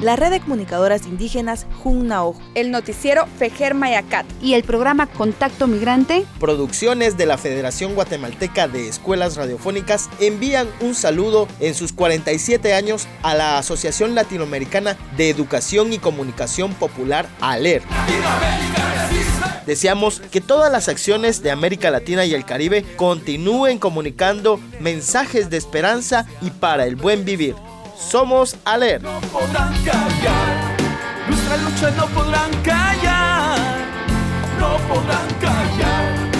La 0.06 0.16
red 0.16 0.30
de 0.30 0.40
comunicadoras 0.40 1.08
indígenas 1.08 1.66
Junnao, 1.82 2.36
el 2.54 2.70
noticiero 2.70 3.26
Fejer 3.40 3.74
Mayacat 3.74 4.28
y 4.40 4.54
el 4.54 4.64
programa 4.64 5.08
Contacto 5.08 5.66
Migrante. 5.66 6.28
Producciones 6.40 7.18
de 7.18 7.26
la 7.26 7.40
Federación 7.40 7.96
Guatemalteca 7.96 8.68
de 8.68 8.88
Escuelas 8.88 9.36
Radiofónicas 9.36 10.12
envían 10.20 10.68
un 10.80 10.94
saludo 10.94 11.48
en 11.60 11.74
sus 11.74 11.92
47 11.92 12.76
años 12.76 13.08
a 13.24 13.34
la 13.34 13.58
Asociación 13.58 14.14
Latinoamericana 14.14 14.96
de 15.18 15.32
Educación 15.32 15.92
y 15.92 15.98
Comunicación 15.98 16.76
Popular 16.76 17.28
ALER. 17.42 17.82
Deseamos 19.66 20.20
que 20.20 20.40
todas 20.40 20.72
las 20.72 20.88
acciones 20.88 21.42
de 21.42 21.50
América 21.50 21.90
Latina 21.90 22.26
y 22.26 22.36
el 22.36 22.46
Caribe 22.46 22.86
continúen 22.96 23.80
comunicando 23.80 24.60
mensajes 24.80 25.50
de 25.50 25.58
esperanza 25.58 26.28
y 26.44 26.52
para 26.52 26.86
el 26.86 26.96
buen 26.96 27.26
vivir. 27.26 27.56
Somos 27.98 28.56
ALER. 28.66 29.02
No 29.02 29.20
podrán 29.32 29.74
callar, 29.84 30.78
nuestra 31.28 31.58
lucha 31.58 31.92
no 31.92 32.08
podrán 32.08 32.52
callar, 32.62 33.58
no 34.60 34.78
podrán 34.94 35.28
callar, 35.40 36.32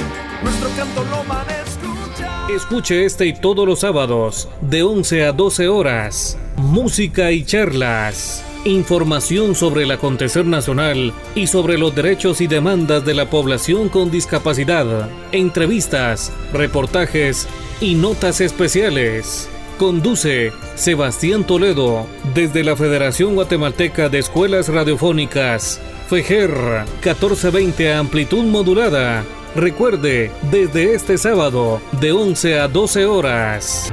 nuestro 0.44 0.70
canto 0.76 1.04
lo 1.06 1.24
van 1.24 1.48
a 1.50 1.62
escuchar. 1.62 2.52
Escuche 2.52 3.06
este 3.06 3.26
y 3.28 3.34
todos 3.34 3.66
los 3.66 3.80
sábados, 3.80 4.50
de 4.62 4.84
11 4.84 5.26
a 5.26 5.32
12 5.32 5.68
horas, 5.70 6.38
música 6.58 7.32
y 7.32 7.46
charlas. 7.46 8.44
Información 8.66 9.54
sobre 9.54 9.84
el 9.84 9.92
acontecer 9.92 10.46
nacional 10.46 11.14
y 11.36 11.48
sobre 11.48 11.78
los 11.78 11.96
derechos 11.96 12.42
y 12.42 12.48
demandas 12.48 13.06
de 13.06 13.14
la 13.14 13.30
población 13.30 13.90
con 13.90 14.10
discapacidad. 14.10 15.08
Entrevistas, 15.32 16.32
reportajes 16.52 17.48
y 17.80 17.94
notas 17.94 18.42
especiales. 18.42 19.48
Conduce 19.78 20.54
Sebastián 20.76 21.46
Toledo 21.46 22.08
desde 22.34 22.64
la 22.64 22.78
Federación 22.78 23.36
Guatemalteca 23.36 24.08
de 24.08 24.20
Escuelas 24.20 24.70
Radiofónicas. 24.70 25.82
FEJER 26.08 26.86
1420 27.04 27.94
amplitud 27.94 28.46
modulada. 28.46 29.26
Recuerde, 29.54 30.32
desde 30.50 30.94
este 30.94 31.18
sábado, 31.18 31.82
de 32.00 32.14
11 32.14 32.60
a 32.60 32.68
12 32.70 33.06
horas. 33.06 33.92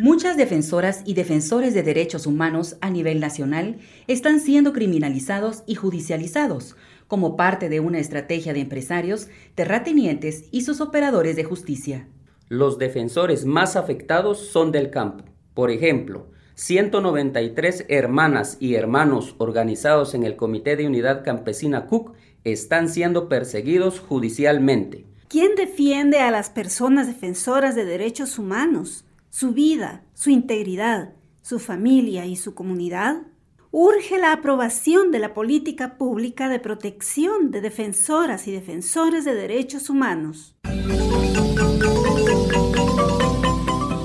Muchas 0.00 0.36
defensoras 0.36 1.02
y 1.04 1.14
defensores 1.14 1.74
de 1.74 1.84
derechos 1.84 2.26
humanos 2.26 2.76
a 2.80 2.90
nivel 2.90 3.20
nacional 3.20 3.78
están 4.08 4.40
siendo 4.40 4.72
criminalizados 4.72 5.62
y 5.66 5.76
judicializados 5.76 6.74
como 7.08 7.36
parte 7.36 7.68
de 7.68 7.80
una 7.80 7.98
estrategia 7.98 8.52
de 8.52 8.60
empresarios, 8.60 9.28
terratenientes 9.56 10.44
y 10.52 10.60
sus 10.60 10.80
operadores 10.80 11.34
de 11.34 11.44
justicia. 11.44 12.06
Los 12.48 12.78
defensores 12.78 13.44
más 13.44 13.74
afectados 13.74 14.38
son 14.38 14.70
del 14.70 14.90
campo. 14.90 15.24
Por 15.54 15.70
ejemplo, 15.70 16.28
193 16.54 17.86
hermanas 17.88 18.56
y 18.60 18.74
hermanos 18.74 19.34
organizados 19.38 20.14
en 20.14 20.22
el 20.22 20.36
Comité 20.36 20.76
de 20.76 20.86
Unidad 20.86 21.24
Campesina 21.24 21.86
CUC 21.86 22.12
están 22.44 22.88
siendo 22.88 23.28
perseguidos 23.28 24.00
judicialmente. 24.00 25.06
¿Quién 25.28 25.54
defiende 25.56 26.20
a 26.20 26.30
las 26.30 26.50
personas 26.50 27.06
defensoras 27.06 27.74
de 27.74 27.84
derechos 27.84 28.38
humanos? 28.38 29.04
Su 29.30 29.52
vida, 29.52 30.04
su 30.14 30.30
integridad, 30.30 31.12
su 31.42 31.58
familia 31.58 32.26
y 32.26 32.36
su 32.36 32.54
comunidad 32.54 33.22
urge 33.70 34.18
la 34.18 34.32
aprobación 34.32 35.10
de 35.10 35.18
la 35.18 35.34
política 35.34 35.96
pública 35.98 36.48
de 36.48 36.58
protección 36.58 37.50
de 37.50 37.60
defensoras 37.60 38.48
y 38.48 38.52
defensores 38.52 39.24
de 39.24 39.34
derechos 39.34 39.90
humanos. 39.90 40.54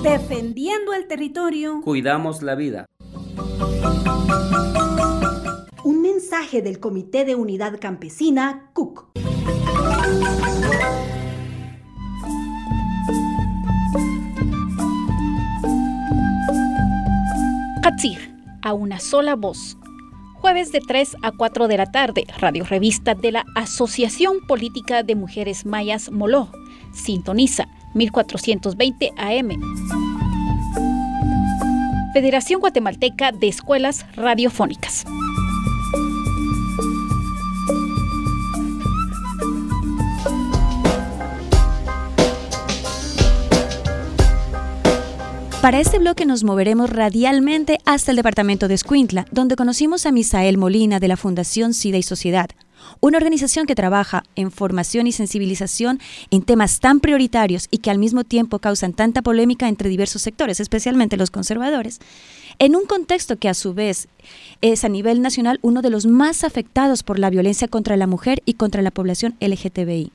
Defendiendo 0.03 0.93
el 0.93 1.07
territorio. 1.07 1.81
Cuidamos 1.81 2.41
la 2.41 2.55
vida. 2.55 2.85
Un 5.83 6.01
mensaje 6.01 6.61
del 6.61 6.79
Comité 6.79 7.25
de 7.25 7.35
Unidad 7.35 7.79
Campesina, 7.79 8.69
CUC. 8.73 9.13
A 18.63 18.73
una 18.73 18.99
sola 18.99 19.35
voz. 19.35 19.77
Jueves 20.35 20.71
de 20.71 20.81
3 20.81 21.17
a 21.21 21.31
4 21.31 21.67
de 21.67 21.77
la 21.77 21.85
tarde, 21.85 22.25
Radio 22.39 22.65
Revista 22.65 23.15
de 23.15 23.31
la 23.31 23.45
Asociación 23.55 24.37
Política 24.47 25.03
de 25.03 25.15
Mujeres 25.15 25.65
Mayas 25.65 26.11
Moló. 26.11 26.49
Sintoniza 26.91 27.67
1420 27.93 29.11
AM. 29.17 29.49
Federación 32.13 32.59
Guatemalteca 32.59 33.31
de 33.31 33.47
Escuelas 33.47 34.05
Radiofónicas. 34.15 35.05
Para 45.63 45.79
este 45.79 45.97
bloque 45.97 46.25
nos 46.25 46.43
moveremos 46.43 46.89
radialmente 46.89 47.77
hasta 47.85 48.11
el 48.11 48.17
departamento 48.17 48.67
de 48.67 48.73
Escuintla, 48.73 49.25
donde 49.31 49.55
conocimos 49.55 50.05
a 50.05 50.11
Misael 50.11 50.57
Molina 50.57 50.99
de 50.99 51.07
la 51.07 51.15
Fundación 51.15 51.73
SIDA 51.73 51.97
y 51.97 52.03
Sociedad, 52.03 52.49
una 52.99 53.17
organización 53.17 53.65
que 53.65 53.73
trabaja 53.73 54.23
en 54.35 54.51
formación 54.51 55.07
y 55.07 55.13
sensibilización 55.13 56.01
en 56.31 56.41
temas 56.41 56.81
tan 56.81 56.99
prioritarios 56.99 57.69
y 57.71 57.77
que 57.77 57.91
al 57.91 57.97
mismo 57.97 58.25
tiempo 58.25 58.59
causan 58.59 58.91
tanta 58.91 59.21
polémica 59.21 59.69
entre 59.69 59.87
diversos 59.87 60.21
sectores, 60.21 60.59
especialmente 60.59 61.15
los 61.15 61.31
conservadores, 61.31 62.01
en 62.59 62.75
un 62.75 62.85
contexto 62.85 63.37
que 63.37 63.47
a 63.47 63.53
su 63.53 63.73
vez 63.73 64.09
es 64.59 64.83
a 64.83 64.89
nivel 64.89 65.21
nacional 65.21 65.59
uno 65.61 65.81
de 65.81 65.91
los 65.91 66.05
más 66.05 66.43
afectados 66.43 67.03
por 67.03 67.19
la 67.19 67.29
violencia 67.29 67.69
contra 67.69 67.95
la 67.95 68.05
mujer 68.05 68.43
y 68.43 68.55
contra 68.55 68.81
la 68.81 68.91
población 68.91 69.37
LGTBI. 69.39 70.11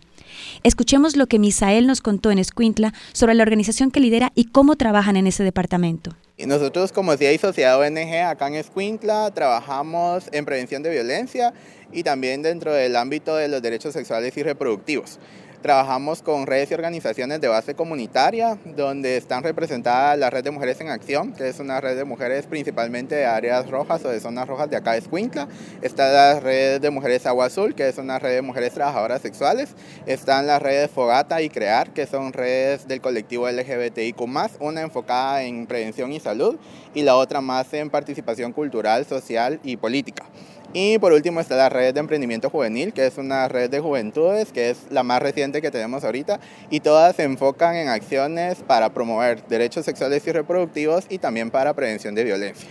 Escuchemos 0.63 1.17
lo 1.17 1.27
que 1.27 1.39
Misael 1.39 1.87
nos 1.87 2.01
contó 2.01 2.31
en 2.31 2.39
Escuintla 2.39 2.93
sobre 3.13 3.35
la 3.35 3.43
organización 3.43 3.91
que 3.91 4.01
lidera 4.01 4.33
y 4.35 4.47
cómo 4.47 4.77
trabajan 4.77 5.17
en 5.17 5.27
ese 5.27 5.45
departamento. 5.45 6.17
Nosotros 6.47 6.93
como 6.93 7.17
CIA 7.17 7.33
y 7.33 7.39
Sociedad 7.39 7.81
ONG 7.81 8.15
acá 8.25 8.47
en 8.47 8.55
Escuintla 8.55 9.33
trabajamos 9.35 10.25
en 10.33 10.45
prevención 10.45 10.83
de 10.85 10.91
violencia 10.91 11.53
y 11.93 12.05
también 12.05 12.43
dentro 12.43 12.73
del 12.73 12.95
ámbito 12.95 13.35
de 13.35 13.49
los 13.49 13.61
derechos 13.61 13.93
sexuales 13.93 14.37
y 14.37 14.43
reproductivos. 14.43 15.19
Trabajamos 15.63 16.23
con 16.23 16.47
redes 16.47 16.71
y 16.71 16.75
organizaciones 16.75 17.41
de 17.41 17.49
base 17.49 17.75
comunitaria, 17.75 18.57
donde 18.77 19.17
están 19.17 19.43
representadas 19.43 20.17
la 20.17 20.31
Red 20.31 20.45
de 20.45 20.53
Mujeres 20.53 20.81
en 20.81 20.89
Acción, 20.89 21.33
que 21.33 21.49
es 21.49 21.59
una 21.59 21.81
red 21.81 21.97
de 21.97 22.05
mujeres 22.05 22.47
principalmente 22.47 23.17
de 23.17 23.27
áreas 23.27 23.69
rojas 23.69 24.05
o 24.05 24.09
de 24.09 24.21
zonas 24.21 24.47
rojas 24.47 24.71
de 24.71 24.77
acá 24.77 24.93
de 24.93 24.99
Escuintla. 24.99 25.49
Está 25.83 26.13
la 26.13 26.39
Red 26.39 26.81
de 26.81 26.91
Mujeres 26.91 27.27
Agua 27.27 27.47
Azul, 27.47 27.75
que 27.75 27.89
es 27.89 27.99
una 27.99 28.21
red 28.21 28.37
de 28.37 28.43
mujeres 28.43 28.73
trabajadoras 28.73 29.21
sexuales. 29.21 29.71
Están 30.07 30.47
las 30.47 30.63
redes 30.63 30.93
Fogata 30.93 31.43
y 31.43 31.49
Crear, 31.49 31.91
que 31.91 32.07
son 32.07 32.33
redes 32.33 32.87
del 32.87 33.01
colectivo 33.01 33.51
LGBTIQ+, 33.51 34.21
una 34.61 34.83
enfocada 34.83 35.43
en 35.43 35.67
prevención 35.67 36.13
y 36.13 36.21
salud 36.21 36.57
y 36.95 37.03
la 37.03 37.17
otra 37.17 37.41
más 37.41 37.75
en 37.75 37.91
participación 37.91 38.53
cultural, 38.53 39.07
social 39.07 39.59
y 39.65 39.77
política. 39.77 40.25
Y 40.73 40.99
por 40.99 41.13
último 41.13 41.41
está 41.41 41.57
la 41.57 41.71
red 41.71 41.95
de 41.95 42.01
emprendimiento 42.01 42.51
juvenil, 42.51 42.93
que 42.93 43.07
es 43.07 43.17
una 43.17 43.49
red 43.49 43.71
de 43.71 43.81
juventudes, 43.81 44.53
que 44.53 44.71
es 44.71 44.87
la 44.91 45.03
más 45.03 45.23
reciente 45.23 45.63
que 45.63 45.71
tenemos 45.71 46.05
ahorita, 46.05 46.41
y 46.69 46.81
todas 46.81 47.17
se 47.17 47.23
enfocan 47.23 47.75
en 47.77 47.89
acciones 47.89 48.59
para 48.67 48.93
promover 48.93 49.47
derechos 49.47 49.87
sexuales 49.87 50.27
y 50.27 50.33
reproductivos 50.33 51.07
y 51.09 51.19
también 51.19 51.51
para 51.51 51.75
prevención 51.75 52.15
de 52.15 52.25
violencia. 52.25 52.69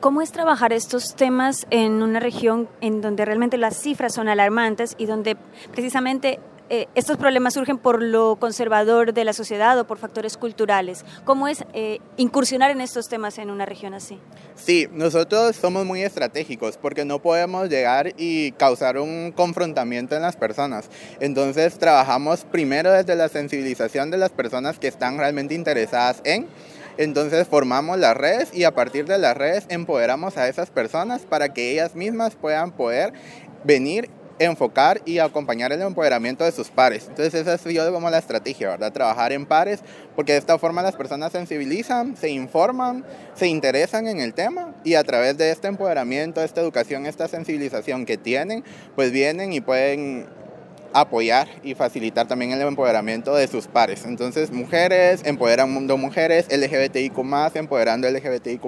¿Cómo 0.00 0.20
es 0.20 0.32
trabajar 0.32 0.72
estos 0.72 1.14
temas 1.14 1.66
en 1.70 2.02
una 2.02 2.18
región 2.18 2.68
en 2.80 3.00
donde 3.00 3.24
realmente 3.24 3.56
las 3.56 3.76
cifras 3.76 4.14
son 4.14 4.28
alarmantes 4.28 4.96
y 4.98 5.06
donde 5.06 5.36
precisamente 5.70 6.40
eh, 6.74 6.88
estos 6.94 7.18
problemas 7.18 7.52
surgen 7.52 7.76
por 7.76 8.02
lo 8.02 8.36
conservador 8.36 9.12
de 9.12 9.26
la 9.26 9.34
sociedad 9.34 9.78
o 9.78 9.86
por 9.86 9.98
factores 9.98 10.38
culturales. 10.38 11.04
¿Cómo 11.26 11.46
es 11.46 11.66
eh, 11.74 11.98
incursionar 12.16 12.70
en 12.70 12.80
estos 12.80 13.10
temas 13.10 13.36
en 13.36 13.50
una 13.50 13.66
región 13.66 13.92
así? 13.92 14.18
Sí, 14.54 14.88
nosotros 14.90 15.54
somos 15.54 15.84
muy 15.84 16.00
estratégicos 16.00 16.78
porque 16.78 17.04
no 17.04 17.18
podemos 17.18 17.68
llegar 17.68 18.14
y 18.16 18.52
causar 18.52 18.96
un 18.96 19.32
confrontamiento 19.36 20.16
en 20.16 20.22
las 20.22 20.34
personas. 20.36 20.88
Entonces 21.20 21.78
trabajamos 21.78 22.44
primero 22.44 22.90
desde 22.90 23.16
la 23.16 23.28
sensibilización 23.28 24.10
de 24.10 24.16
las 24.16 24.30
personas 24.30 24.78
que 24.78 24.88
están 24.88 25.18
realmente 25.18 25.52
interesadas 25.52 26.22
en 26.24 26.48
entonces 26.96 27.48
formamos 27.48 27.98
las 27.98 28.16
redes 28.16 28.48
y 28.54 28.64
a 28.64 28.74
partir 28.74 29.06
de 29.06 29.18
las 29.18 29.36
redes 29.36 29.64
empoderamos 29.68 30.38
a 30.38 30.48
esas 30.48 30.70
personas 30.70 31.22
para 31.22 31.52
que 31.52 31.72
ellas 31.72 31.94
mismas 31.94 32.34
puedan 32.34 32.72
poder 32.72 33.12
venir 33.64 34.10
enfocar 34.44 35.00
y 35.04 35.18
acompañar 35.18 35.72
el 35.72 35.82
empoderamiento 35.82 36.44
de 36.44 36.52
sus 36.52 36.70
pares. 36.70 37.06
Entonces 37.08 37.34
esa 37.34 37.54
ha 37.54 37.58
sido 37.58 37.92
como 37.92 38.10
la 38.10 38.18
estrategia, 38.18 38.70
¿verdad? 38.70 38.92
Trabajar 38.92 39.32
en 39.32 39.46
pares, 39.46 39.80
porque 40.14 40.32
de 40.32 40.38
esta 40.38 40.58
forma 40.58 40.82
las 40.82 40.96
personas 40.96 41.32
sensibilizan, 41.32 42.16
se 42.16 42.30
informan, 42.30 43.04
se 43.34 43.46
interesan 43.46 44.06
en 44.06 44.20
el 44.20 44.34
tema 44.34 44.74
y 44.84 44.94
a 44.94 45.04
través 45.04 45.38
de 45.38 45.50
este 45.50 45.68
empoderamiento, 45.68 46.42
esta 46.42 46.60
educación, 46.60 47.06
esta 47.06 47.28
sensibilización 47.28 48.04
que 48.04 48.16
tienen, 48.18 48.64
pues 48.94 49.12
vienen 49.12 49.52
y 49.52 49.60
pueden 49.60 50.26
apoyar 50.94 51.48
y 51.62 51.74
facilitar 51.74 52.26
también 52.28 52.52
el 52.52 52.60
empoderamiento 52.62 53.34
de 53.34 53.48
sus 53.48 53.66
pares. 53.66 54.04
Entonces, 54.04 54.50
mujeres, 54.50 55.22
empoderando 55.24 55.96
mujeres, 55.96 56.46
LGBTIQ+, 56.50 57.14
empoderando 57.54 58.10
LGBTIQ+, 58.10 58.62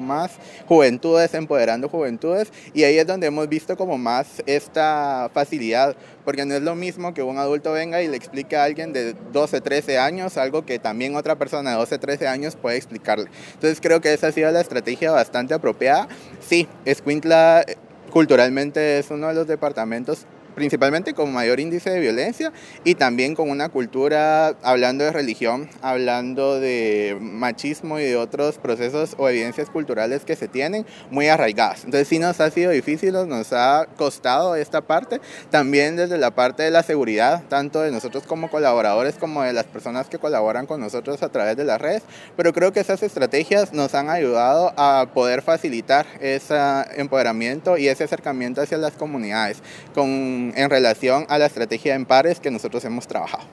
juventudes, 0.67 1.35
empoderando 1.35 1.89
juventudes, 1.89 2.53
y 2.73 2.85
ahí 2.85 2.99
es 2.99 3.07
donde 3.07 3.27
hemos 3.27 3.49
visto 3.49 3.77
como 3.77 3.99
más 3.99 4.43
esta 4.47 5.31
facilidad, 5.33 5.97
porque 6.25 6.45
no 6.45 6.55
es 6.55 6.63
lo 6.63 6.75
mismo 6.75 7.15
que 7.15 7.23
un 7.23 7.39
adulto 7.39 7.73
venga 7.73 8.03
y 8.03 8.09
le 8.09 8.17
explique 8.17 8.57
a 8.57 8.65
alguien 8.65 8.93
de 8.93 9.15
12, 9.33 9.61
13 9.61 9.99
años 9.99 10.37
algo 10.37 10.65
que 10.65 10.79
también 10.79 11.17
otra 11.17 11.37
persona 11.37 11.71
de 11.71 11.77
12, 11.77 11.99
13 11.99 12.29
años 12.29 12.57
puede 12.57 12.77
explicarle. 12.77 13.27
Entonces, 13.55 13.81
creo 13.81 14.01
que 14.01 14.13
esa 14.13 14.29
ha 14.29 14.33
sido 14.33 14.51
la 14.51 14.61
estrategia 14.61 15.11
bastante 15.11 15.55
apropiada. 15.55 16.09
Sí, 16.41 16.69
Escuintla 16.85 17.65
eh, 17.67 17.77
culturalmente 18.11 18.99
es 18.99 19.11
uno 19.11 19.29
de 19.29 19.35
los 19.35 19.47
departamentos 19.47 20.27
principalmente 20.55 21.15
con 21.15 21.33
mayor 21.33 21.61
índice 21.61 21.91
de 21.91 22.01
violencia 22.01 22.53
y 22.85 22.95
también 22.95 23.35
con 23.35 23.51
una 23.51 23.69
cultura 23.69 24.55
hablando 24.63 25.05
de 25.05 25.13
religión, 25.13 25.69
hablando 25.83 26.61
de 26.61 27.17
machismo 27.21 27.99
y 27.99 28.05
de 28.05 28.17
otros 28.17 28.59
procesos 28.59 29.15
o 29.19 29.29
evidencias 29.29 29.71
culturales 29.71 30.25
que 30.25 30.37
se 30.37 30.49
tienen 30.49 30.87
muy 31.11 31.29
arraigadas. 31.29 31.85
Entonces 31.85 32.09
sí 32.09 32.19
nos 32.19 32.41
ha 32.41 32.51
sido 32.51 32.71
difícil, 32.71 33.13
nos 33.13 33.53
ha 33.53 33.87
costado 33.97 34.57
esta 34.57 34.81
parte, 34.81 35.21
también 35.51 35.97
desde 35.97 36.19
la 36.19 36.31
parte 36.31 36.63
de 36.63 36.71
la 36.71 36.83
seguridad, 36.83 37.43
tanto 37.49 37.81
de 37.81 37.91
nosotros 37.91 38.25
como 38.25 38.51
colaboradores 38.51 39.15
como 39.17 39.43
de 39.43 39.53
las 39.53 39.65
personas 39.65 40.09
que 40.09 40.19
colaboran 40.19 40.67
con 40.67 40.81
nosotros 40.81 41.23
a 41.23 41.29
través 41.29 41.57
de 41.57 41.65
las 41.65 41.81
redes, 41.81 42.03
pero 42.37 42.53
creo 42.53 42.73
que 42.73 42.81
esas 42.81 43.03
estrategias 43.03 43.73
nos 43.73 43.95
han 43.95 44.11
ayudado 44.11 44.73
a 44.77 45.09
poder 45.13 45.43
facilitar 45.43 46.07
ese 46.21 46.57
empoderamiento 46.97 47.77
y 47.77 47.89
ese 47.89 48.05
acercamiento 48.05 48.61
hacia 48.61 48.79
las 48.79 48.93
comunidades 48.93 49.63
con 49.95 50.44
en, 50.55 50.71
relación 50.71 51.27
a 51.29 51.39
la 51.39 51.47
estrategia 51.47 51.95
en 51.95 52.07
pares 52.07 52.41
que 52.41 52.51
nosotros 52.51 52.85
hemos 52.85 53.07
trabajado. 53.07 53.45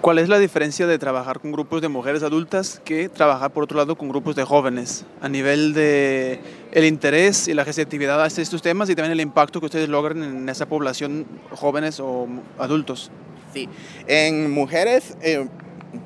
¿Cuál 0.00 0.18
es 0.18 0.28
la 0.28 0.38
diferencia 0.38 0.86
de 0.86 0.98
trabajar 0.98 1.40
con 1.40 1.50
grupos 1.50 1.82
de 1.82 1.88
mujeres 1.88 2.22
adultas 2.22 2.80
que 2.84 3.08
trabajar 3.08 3.50
por 3.50 3.64
otro 3.64 3.76
lado 3.76 3.96
con 3.96 4.08
grupos 4.08 4.36
de 4.36 4.44
jóvenes 4.44 5.04
a 5.20 5.28
nivel 5.28 5.74
de 5.74 6.38
el 6.70 6.84
interés 6.84 7.48
y 7.48 7.54
la 7.54 7.64
receptividad 7.64 8.22
a 8.22 8.26
estos 8.26 8.62
temas 8.62 8.88
y 8.88 8.94
también 8.94 9.12
el 9.12 9.20
impacto 9.20 9.58
que 9.58 9.66
ustedes 9.66 9.88
logran 9.88 10.22
en 10.22 10.48
esa 10.48 10.66
población 10.66 11.26
jóvenes 11.50 11.98
o 11.98 12.28
adultos? 12.58 13.10
Sí, 13.52 13.68
en 14.06 14.50
mujeres 14.50 15.16
eh, 15.22 15.48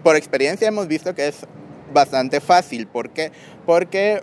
por 0.03 0.17
experiencia 0.17 0.69
hemos 0.69 0.87
visto 0.87 1.15
que 1.15 1.29
es 1.29 1.47
bastante 1.93 2.41
fácil. 2.41 2.87
¿Por 2.87 3.11
qué? 3.11 3.33
Porque 3.67 4.23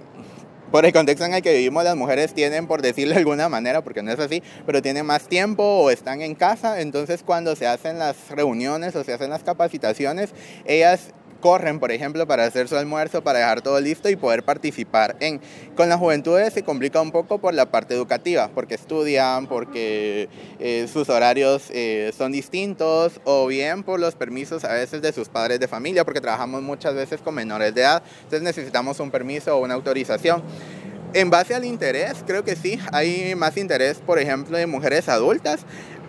por 0.72 0.86
el 0.86 0.94
contexto 0.94 1.26
en 1.26 1.34
el 1.34 1.42
que 1.42 1.54
vivimos, 1.54 1.84
las 1.84 1.96
mujeres 1.96 2.34
tienen, 2.34 2.68
por 2.68 2.82
decirlo 2.82 3.14
de 3.14 3.20
alguna 3.20 3.50
manera, 3.50 3.84
porque 3.84 4.04
no 4.04 4.12
es 4.12 4.20
así, 4.20 4.44
pero 4.66 4.82
tienen 4.82 5.06
más 5.06 5.28
tiempo 5.28 5.64
o 5.64 5.90
están 5.90 6.22
en 6.22 6.36
casa, 6.36 6.82
entonces 6.82 7.24
cuando 7.24 7.56
se 7.56 7.68
hacen 7.68 8.00
las 8.00 8.30
reuniones 8.30 8.96
o 8.96 9.04
se 9.04 9.14
hacen 9.14 9.30
las 9.30 9.44
capacitaciones, 9.44 10.34
ellas 10.66 11.12
corren, 11.48 11.80
por 11.80 11.94
ejemplo, 11.94 12.28
para 12.28 12.44
hacer 12.44 12.68
su 12.68 12.76
almuerzo, 12.76 13.24
para 13.24 13.40
dejar 13.40 13.62
todo 13.62 13.80
listo 13.80 14.10
y 14.10 14.18
poder 14.18 14.44
participar 14.44 15.16
en. 15.22 15.40
Con 15.78 15.88
las 15.88 15.98
juventudes 15.98 16.52
se 16.52 16.62
complica 16.62 17.00
un 17.00 17.12
poco 17.12 17.38
por 17.38 17.54
la 17.54 17.68
parte 17.68 17.94
educativa, 17.94 18.50
porque 18.54 18.76
estudian, 18.76 19.48
porque 19.48 20.28
eh, 20.60 20.90
sus 20.92 21.08
horarios 21.08 21.70
eh, 21.70 22.12
son 22.18 22.34
distintos, 22.34 23.22
o 23.24 23.48
bien 23.48 23.84
por 23.84 23.98
los 23.98 24.16
permisos 24.16 24.66
a 24.66 24.74
veces 24.74 25.02
de 25.02 25.14
sus 25.14 25.30
padres 25.30 25.62
de 25.62 25.70
familia, 25.70 26.04
porque 26.04 26.20
trabajamos 26.20 26.62
muchas 26.64 26.94
veces 26.96 27.22
con 27.22 27.34
menores 27.34 27.74
de 27.74 27.80
edad, 27.80 28.04
entonces 28.24 28.42
necesitamos 28.42 29.00
un 29.00 29.10
permiso 29.10 29.56
o 29.56 29.64
una 29.64 29.76
autorización. 29.76 30.44
En 31.14 31.30
base 31.30 31.56
al 31.56 31.64
interés, 31.64 32.18
creo 32.28 32.44
que 32.44 32.58
sí, 32.58 32.78
hay 32.92 33.34
más 33.36 33.56
interés, 33.56 34.00
por 34.06 34.20
ejemplo, 34.20 34.58
de 34.58 34.68
mujeres 34.68 35.08
adultas, 35.08 35.62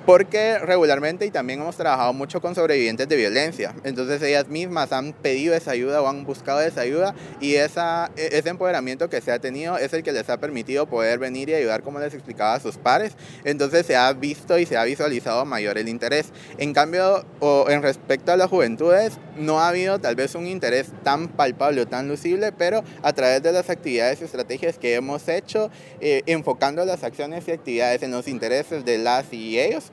porque 0.08 0.58
regularmente 0.60 1.26
y 1.26 1.30
también 1.30 1.60
hemos 1.60 1.76
trabajado 1.76 2.14
mucho 2.14 2.40
con 2.40 2.54
sobrevivientes 2.54 3.06
de 3.10 3.14
violencia. 3.14 3.74
Entonces 3.84 4.22
ellas 4.22 4.48
mismas 4.48 4.90
han 4.90 5.12
pedido 5.12 5.54
esa 5.54 5.72
ayuda 5.72 6.00
o 6.00 6.08
han 6.08 6.24
buscado 6.24 6.62
esa 6.62 6.80
ayuda 6.80 7.14
y 7.42 7.56
esa, 7.56 8.10
e, 8.16 8.30
ese 8.38 8.48
empoderamiento 8.48 9.10
que 9.10 9.20
se 9.20 9.32
ha 9.32 9.38
tenido 9.38 9.76
es 9.76 9.92
el 9.92 10.02
que 10.02 10.12
les 10.12 10.30
ha 10.30 10.38
permitido 10.38 10.86
poder 10.86 11.18
venir 11.18 11.50
y 11.50 11.54
ayudar, 11.54 11.82
como 11.82 11.98
les 11.98 12.14
explicaba, 12.14 12.54
a 12.54 12.60
sus 12.60 12.78
pares. 12.78 13.18
Entonces 13.44 13.84
se 13.84 13.96
ha 13.96 14.10
visto 14.14 14.58
y 14.58 14.64
se 14.64 14.78
ha 14.78 14.84
visualizado 14.84 15.44
mayor 15.44 15.76
el 15.76 15.90
interés. 15.90 16.32
En 16.56 16.72
cambio, 16.72 17.26
o 17.40 17.66
en 17.68 17.82
respecto 17.82 18.32
a 18.32 18.38
las 18.38 18.48
juventudes, 18.48 19.18
no 19.36 19.60
ha 19.60 19.68
habido 19.68 19.98
tal 19.98 20.16
vez 20.16 20.34
un 20.34 20.46
interés 20.46 20.90
tan 21.02 21.28
palpable 21.28 21.82
o 21.82 21.86
tan 21.86 22.08
lucible, 22.08 22.50
pero 22.52 22.82
a 23.02 23.12
través 23.12 23.42
de 23.42 23.52
las 23.52 23.68
actividades 23.68 24.22
y 24.22 24.24
estrategias 24.24 24.78
que 24.78 24.94
hemos 24.94 25.28
hecho, 25.28 25.70
eh, 26.00 26.22
enfocando 26.24 26.82
las 26.86 27.04
acciones 27.04 27.46
y 27.46 27.52
actividades 27.52 28.02
en 28.02 28.10
los 28.10 28.26
intereses 28.26 28.86
de 28.86 28.96
las 28.96 29.30
y 29.34 29.58
ellos, 29.58 29.92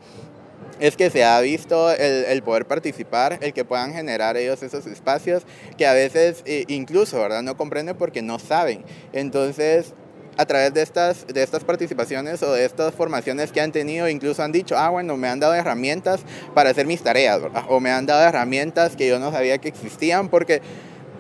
es 0.80 0.96
que 0.96 1.10
se 1.10 1.24
ha 1.24 1.40
visto 1.42 1.92
el, 1.92 2.42
poder 2.44 2.66
participar, 2.66 3.40
el 3.42 3.54
que 3.54 3.66
puedan 3.66 3.94
generar 3.94 4.38
ellos 4.38 4.62
esos 4.64 4.86
espacios 4.88 5.44
que 5.78 5.88
a 5.88 5.94
veces 5.94 6.44
eh, 6.46 6.66
incluso, 6.68 7.20
¿verdad? 7.20 7.42
No 7.44 7.58
comprenden 7.58 7.96
porque 7.96 8.22
no 8.22 8.40
saben. 8.40 8.84
Entonces, 9.14 9.94
a 10.38 10.46
través 10.46 10.74
de 10.74 10.82
estas, 10.82 11.26
de 11.28 11.44
estas 11.44 11.64
participaciones 11.64 12.44
o 12.44 12.52
de 12.52 12.66
estas 12.66 12.94
formaciones 12.94 13.52
que 13.52 13.62
han 13.62 13.72
tenido, 13.72 14.10
incluso 14.10 14.44
han 14.44 14.52
dicho, 14.52 14.78
ah, 14.78 14.90
bueno, 14.90 15.16
me 15.18 15.28
han 15.28 15.40
dado 15.40 15.54
herramientas 15.54 16.22
para 16.54 16.72
hacer 16.72 16.86
mis 16.86 17.02
tareas. 17.02 17.42
O 17.70 17.80
me 17.80 17.92
han 17.92 18.06
dado 18.06 18.28
herramientas 18.28 18.96
que 18.96 19.08
yo 19.08 19.20
no 19.20 19.32
sabía 19.32 19.58
que 19.60 19.70
existían 19.70 20.30
porque 20.30 20.62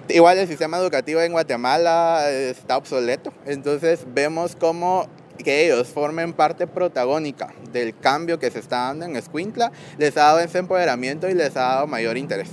igual 0.10 0.38
el 0.38 0.47
sistema 0.47 0.78
educativo 0.78 1.22
en 1.22 1.32
Guatemala 1.32 2.30
está 2.30 2.78
obsoleto. 2.78 3.32
Entonces 3.45 4.06
vemos 4.14 4.56
cómo 4.60 5.08
que 5.46 5.66
ellos 5.66 5.88
formen 5.88 6.34
parte 6.34 6.66
protagónica 6.66 7.54
del 7.72 7.96
cambio 7.96 8.39
que 8.39 8.50
se 8.50 8.60
está 8.60 8.88
dando 8.88 9.06
en 9.06 9.16
Escuintla, 9.16 9.72
les 10.00 10.18
ha 10.18 10.22
dado 10.22 10.39
ese 10.39 10.58
empoderamiento 10.58 11.30
y 11.30 11.36
les 11.36 11.56
ha 11.56 11.62
dado 11.62 11.88
mayor 11.88 12.18
interés. 12.18 12.50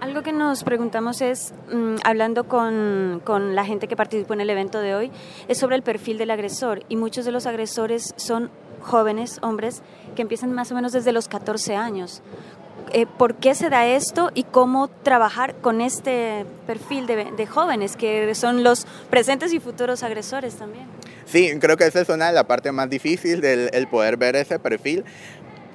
Algo 0.00 0.22
que 0.22 0.32
nos 0.32 0.62
preguntamos 0.62 1.20
es, 1.20 1.52
mm, 1.72 1.96
hablando 2.04 2.44
con, 2.44 3.20
con, 3.24 3.56
la 3.56 3.64
gente 3.64 3.88
que 3.88 3.96
participó 3.96 4.34
en 4.34 4.40
el 4.40 4.50
evento 4.50 4.80
de 4.80 4.94
hoy, 4.94 5.10
es 5.48 5.58
sobre 5.58 5.76
el 5.76 5.82
perfil 5.82 6.16
del 6.16 6.30
agresor. 6.30 6.84
Y 6.88 6.96
muchos 6.96 7.24
de 7.24 7.32
los 7.32 7.46
agresores 7.46 8.14
son 8.16 8.50
jóvenes, 8.80 9.38
hombres, 9.42 9.82
que 10.14 10.22
empiezan 10.22 10.52
más 10.52 10.70
o 10.70 10.74
menos 10.74 10.92
desde 10.92 11.12
los 11.12 11.28
14 11.28 11.76
años. 11.76 12.22
Eh, 12.92 13.06
¿Por 13.06 13.36
qué 13.36 13.54
se 13.54 13.68
da 13.68 13.86
esto 13.86 14.30
y 14.34 14.44
cómo 14.44 14.88
trabajar 14.88 15.54
con 15.56 15.80
este 15.80 16.46
perfil 16.66 17.06
de, 17.06 17.32
de 17.36 17.46
jóvenes 17.46 17.96
que 17.96 18.34
son 18.34 18.64
los 18.64 18.86
presentes 19.08 19.52
y 19.52 19.60
futuros 19.60 20.02
agresores 20.02 20.56
también? 20.56 20.86
Sí, 21.32 21.50
creo 21.58 21.78
que 21.78 21.86
esa 21.86 22.02
es 22.02 22.10
una 22.10 22.26
de 22.26 22.34
las 22.34 22.44
partes 22.44 22.74
más 22.74 22.90
difíciles 22.90 23.40
del 23.40 23.70
el 23.72 23.86
poder 23.88 24.18
ver 24.18 24.36
ese 24.36 24.58
perfil, 24.58 25.02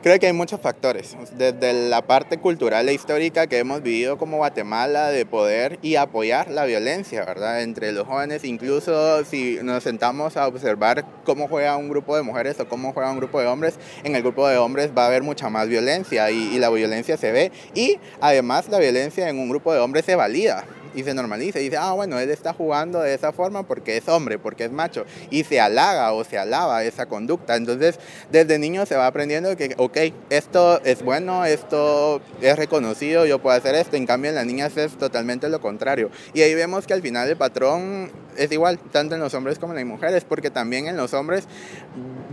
Creo 0.03 0.20
que 0.20 0.28
hay 0.28 0.34
muchos 0.34 0.62
factores, 0.62 1.18
desde 1.38 1.89
la 1.89 2.03
parte 2.03 2.38
cultural 2.38 2.88
e 2.88 2.93
histórica 2.93 3.47
que 3.47 3.58
hemos 3.58 3.82
vivido 3.82 4.20
como 4.20 4.38
Guatemala 4.38 5.10
de 5.10 5.26
poder 5.26 5.80
y 5.82 5.95
apoyar 5.95 6.51
la 6.51 6.66
violencia, 6.66 7.26
¿verdad? 7.26 7.64
Entre 7.64 7.91
los 7.91 8.05
jóvenes, 8.05 8.43
incluso 8.43 9.26
si 9.26 9.58
nos 9.64 9.84
sentamos 9.84 10.38
a 10.38 10.47
observar 10.47 11.03
cómo 11.26 11.47
juega 11.47 11.76
un 11.78 11.89
grupo 11.89 12.16
de 12.16 12.22
mujeres 12.22 12.60
o 12.60 12.70
cómo 12.70 12.93
juega 12.93 13.12
un 13.12 13.18
grupo 13.18 13.41
de 13.41 13.47
hombres, 13.47 13.80
en 14.03 14.16
el 14.16 14.22
grupo 14.22 14.47
de 14.47 14.58
hombres 14.58 14.91
va 14.95 15.05
a 15.05 15.08
haber 15.08 15.24
mucha 15.24 15.49
más 15.49 15.68
violencia 15.68 16.30
y, 16.30 16.55
y 16.55 16.60
la 16.60 16.70
violencia 16.70 17.18
se 17.18 17.32
ve 17.32 17.51
y 17.74 17.97
además 18.22 18.70
la 18.70 18.78
violencia 18.78 19.28
en 19.28 19.39
un 19.39 19.49
grupo 19.49 19.74
de 19.74 19.80
hombres 19.80 20.05
se 20.05 20.16
valida, 20.16 20.64
y 20.98 21.04
se 21.04 21.14
normaliza 21.14 21.60
y 21.60 21.66
dice, 21.66 21.78
ah, 21.78 21.91
bueno, 21.91 22.18
él 22.20 22.32
está 22.32 22.54
jugando 22.54 23.00
de 23.00 23.14
esa 23.14 23.32
forma 23.32 23.62
porque 23.62 23.98
es 23.98 24.10
hombre, 24.10 24.39
porque 24.39 24.66
es 24.66 24.72
macho, 24.72 25.06
y 25.30 25.43
se 25.43 25.60
halaga 25.60 26.12
o 26.14 26.24
se 26.24 26.39
alaba 26.39 26.84
esa 26.84 27.06
conducta. 27.06 27.56
Entonces, 27.56 28.00
desde 28.32 28.58
niño 28.58 28.86
se 28.88 28.95
va 28.95 29.06
aprendiendo 29.06 29.56
que, 29.56 29.76
ok, 29.78 29.98
esto 30.32 30.82
es 30.84 31.04
bueno, 31.04 31.45
esto 31.45 32.20
es 32.41 32.56
reconocido, 32.58 33.28
yo 33.28 33.39
puedo 33.39 33.56
hacer 33.56 33.76
esto, 33.76 33.95
en 33.95 34.08
cambio 34.08 34.30
en 34.30 34.36
las 34.36 34.48
niñas 34.48 34.76
es 34.76 34.98
totalmente 34.98 35.50
lo 35.50 35.62
contrario. 35.62 36.10
Y 36.34 36.41
ahí 36.41 36.56
vemos 36.56 36.88
que 36.88 36.95
al 36.95 37.04
final 37.04 37.30
el 37.30 37.38
patrón 37.38 38.12
es 38.36 38.52
igual, 38.52 38.80
tanto 38.91 39.14
en 39.14 39.22
los 39.22 39.36
hombres 39.36 39.60
como 39.60 39.74
en 39.74 39.78
las 39.78 39.86
mujeres, 39.86 40.24
porque 40.24 40.50
también 40.50 40.88
en 40.88 40.98
los 40.98 41.14
hombres 41.14 41.43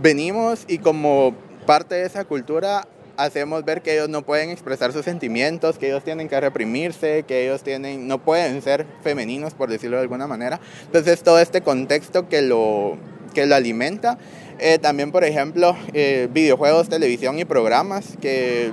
venimos 0.01 0.65
y 0.67 0.79
como 0.79 1.35
parte 1.67 1.95
de 1.95 2.05
esa 2.05 2.25
cultura 2.25 2.87
hacemos 3.17 3.63
ver 3.65 3.81
que 3.81 3.93
ellos 3.93 4.09
no 4.09 4.21
pueden 4.21 4.49
expresar 4.49 4.91
sus 4.93 5.05
sentimientos, 5.05 5.77
que 5.77 5.87
ellos 5.87 6.03
tienen 6.03 6.29
que 6.29 6.39
reprimirse, 6.39 7.23
que 7.23 7.45
ellos 7.45 7.63
tienen, 7.63 8.07
no 8.07 8.19
pueden 8.19 8.61
ser 8.61 8.85
femeninos, 9.03 9.53
por 9.53 9.69
decirlo 9.69 9.97
de 9.97 10.03
alguna 10.03 10.27
manera. 10.27 10.59
Entonces, 10.85 11.23
todo 11.23 11.39
este 11.39 11.61
contexto 11.61 12.27
que 12.29 12.41
lo, 12.41 12.97
que 13.33 13.45
lo 13.45 13.55
alimenta. 13.55 14.17
Eh, 14.59 14.79
también, 14.79 15.11
por 15.11 15.23
ejemplo, 15.23 15.77
eh, 15.93 16.29
videojuegos, 16.31 16.89
televisión 16.89 17.37
y 17.39 17.45
programas, 17.45 18.17
que 18.21 18.71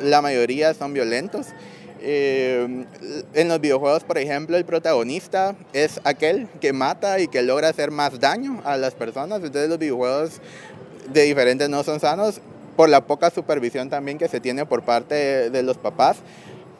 la 0.00 0.22
mayoría 0.22 0.74
son 0.74 0.92
violentos. 0.92 1.48
Eh, 2.04 2.84
en 3.32 3.48
los 3.48 3.60
videojuegos, 3.60 4.04
por 4.04 4.18
ejemplo, 4.18 4.56
el 4.56 4.64
protagonista 4.64 5.54
es 5.72 6.00
aquel 6.04 6.48
que 6.60 6.72
mata 6.72 7.20
y 7.20 7.28
que 7.28 7.42
logra 7.42 7.68
hacer 7.68 7.90
más 7.90 8.18
daño 8.18 8.60
a 8.64 8.76
las 8.76 8.94
personas. 8.94 9.38
Entonces 9.38 9.70
los 9.70 9.78
videojuegos 9.78 10.40
de 11.12 11.22
diferentes 11.22 11.68
no 11.68 11.82
son 11.84 12.00
sanos 12.00 12.40
por 12.76 12.88
la 12.88 13.02
poca 13.02 13.30
supervisión 13.30 13.90
también 13.90 14.18
que 14.18 14.28
se 14.28 14.40
tiene 14.40 14.66
por 14.66 14.82
parte 14.82 15.50
de, 15.50 15.62
los 15.62 15.76
papás. 15.76 16.18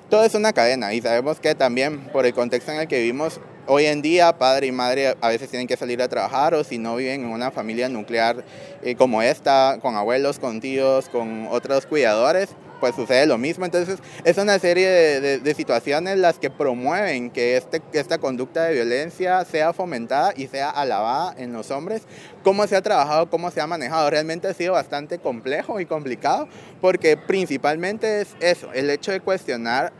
Todo 0.08 0.24
es 0.24 0.34
una 0.34 0.52
cadena 0.52 0.92
y 0.92 1.00
sabemos 1.00 1.40
que 1.40 1.54
también 1.54 2.00
por 2.12 2.26
el 2.26 2.34
contexto 2.34 2.72
en 2.72 2.80
el 2.80 2.88
que 2.88 2.98
vivimos 2.98 3.40
hoy 3.66 3.86
en 3.86 4.02
día, 4.02 4.36
padre 4.36 4.66
y 4.66 4.72
madre 4.72 5.16
a 5.20 5.28
veces 5.28 5.48
tienen 5.48 5.66
que 5.66 5.76
salir 5.76 6.02
a 6.02 6.08
trabajar 6.08 6.54
o 6.54 6.64
si 6.64 6.78
no 6.78 6.96
viven 6.96 7.22
en 7.22 7.30
una 7.30 7.50
familia 7.50 7.88
nuclear 7.88 8.44
eh, 8.82 8.94
como 8.94 9.22
esta, 9.22 9.78
con 9.80 9.96
abuelos, 9.96 10.38
con 10.38 10.60
tíos, 10.60 11.08
con 11.08 11.46
otros 11.50 11.86
cuidadores, 11.86 12.50
pues 12.82 12.96
sucede 12.96 13.26
lo 13.26 13.38
mismo. 13.38 13.64
Entonces 13.64 14.00
es 14.24 14.38
una 14.38 14.58
serie 14.58 14.88
de, 14.88 15.54
situaciones 15.54 16.18
las 16.18 16.40
que 16.40 16.50
promueven 16.50 17.30
que 17.30 17.56
este, 17.56 17.80
esta 17.92 18.18
conducta 18.18 18.64
de 18.64 18.74
violencia 18.74 19.44
sea 19.44 19.72
fomentada 19.72 20.32
y 20.36 20.48
sea 20.48 20.68
alabada 20.68 21.32
en 21.38 21.52
los 21.52 21.70
hombres. 21.70 22.02
Cómo 22.42 22.66
se 22.66 22.74
ha 22.74 22.82
trabajado, 22.82 23.30
cómo 23.30 23.52
se 23.52 23.60
ha 23.60 23.68
manejado. 23.68 24.10
Realmente 24.10 24.48
ha 24.48 24.54
sido 24.54 24.72
bastante 24.72 25.20
complejo 25.20 25.78
y 25.78 25.86
complicado 25.86 26.48
porque 26.80 27.16
principalmente 27.16 28.22
es 28.22 28.34
eso, 28.40 28.72
el 28.72 28.90
hecho 28.90 29.12
de 29.12 29.20
cuestionar 29.20 29.92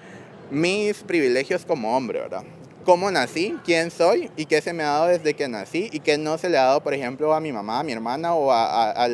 mis 0.51 1.05
privilegios 1.05 1.65
como 1.65 1.97
hombre, 1.97 2.19
¿verdad? 2.19 2.43
Cómo 2.85 3.11
nací, 3.11 3.59
quién 3.65 3.91
soy 3.91 4.31
y 4.37 4.47
qué 4.47 4.61
se 4.61 4.73
me 4.73 4.83
ha 4.83 4.87
dado 4.87 5.07
desde 5.07 5.35
que 5.35 5.49
nací 5.49 5.89
y 5.93 6.01
qué 6.01 6.19
no 6.19 6.39
se 6.39 6.49
le 6.49 6.59
ha 6.59 6.65
dado, 6.65 6.83
por 6.83 6.95
ejemplo, 6.95 7.35
a 7.35 7.41
mi 7.41 7.53
mamá, 7.53 7.81
a 7.81 7.83
mi 7.83 7.93
hermana 7.93 8.35
o 8.35 8.51
a, 8.53 9.09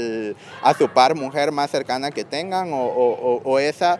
su 0.76 0.88
par 0.88 1.14
mujer 1.14 1.52
más 1.52 1.70
cercana 1.70 2.10
que 2.10 2.24
tengan 2.24 2.70
o, 2.72 3.58
esa 3.58 3.98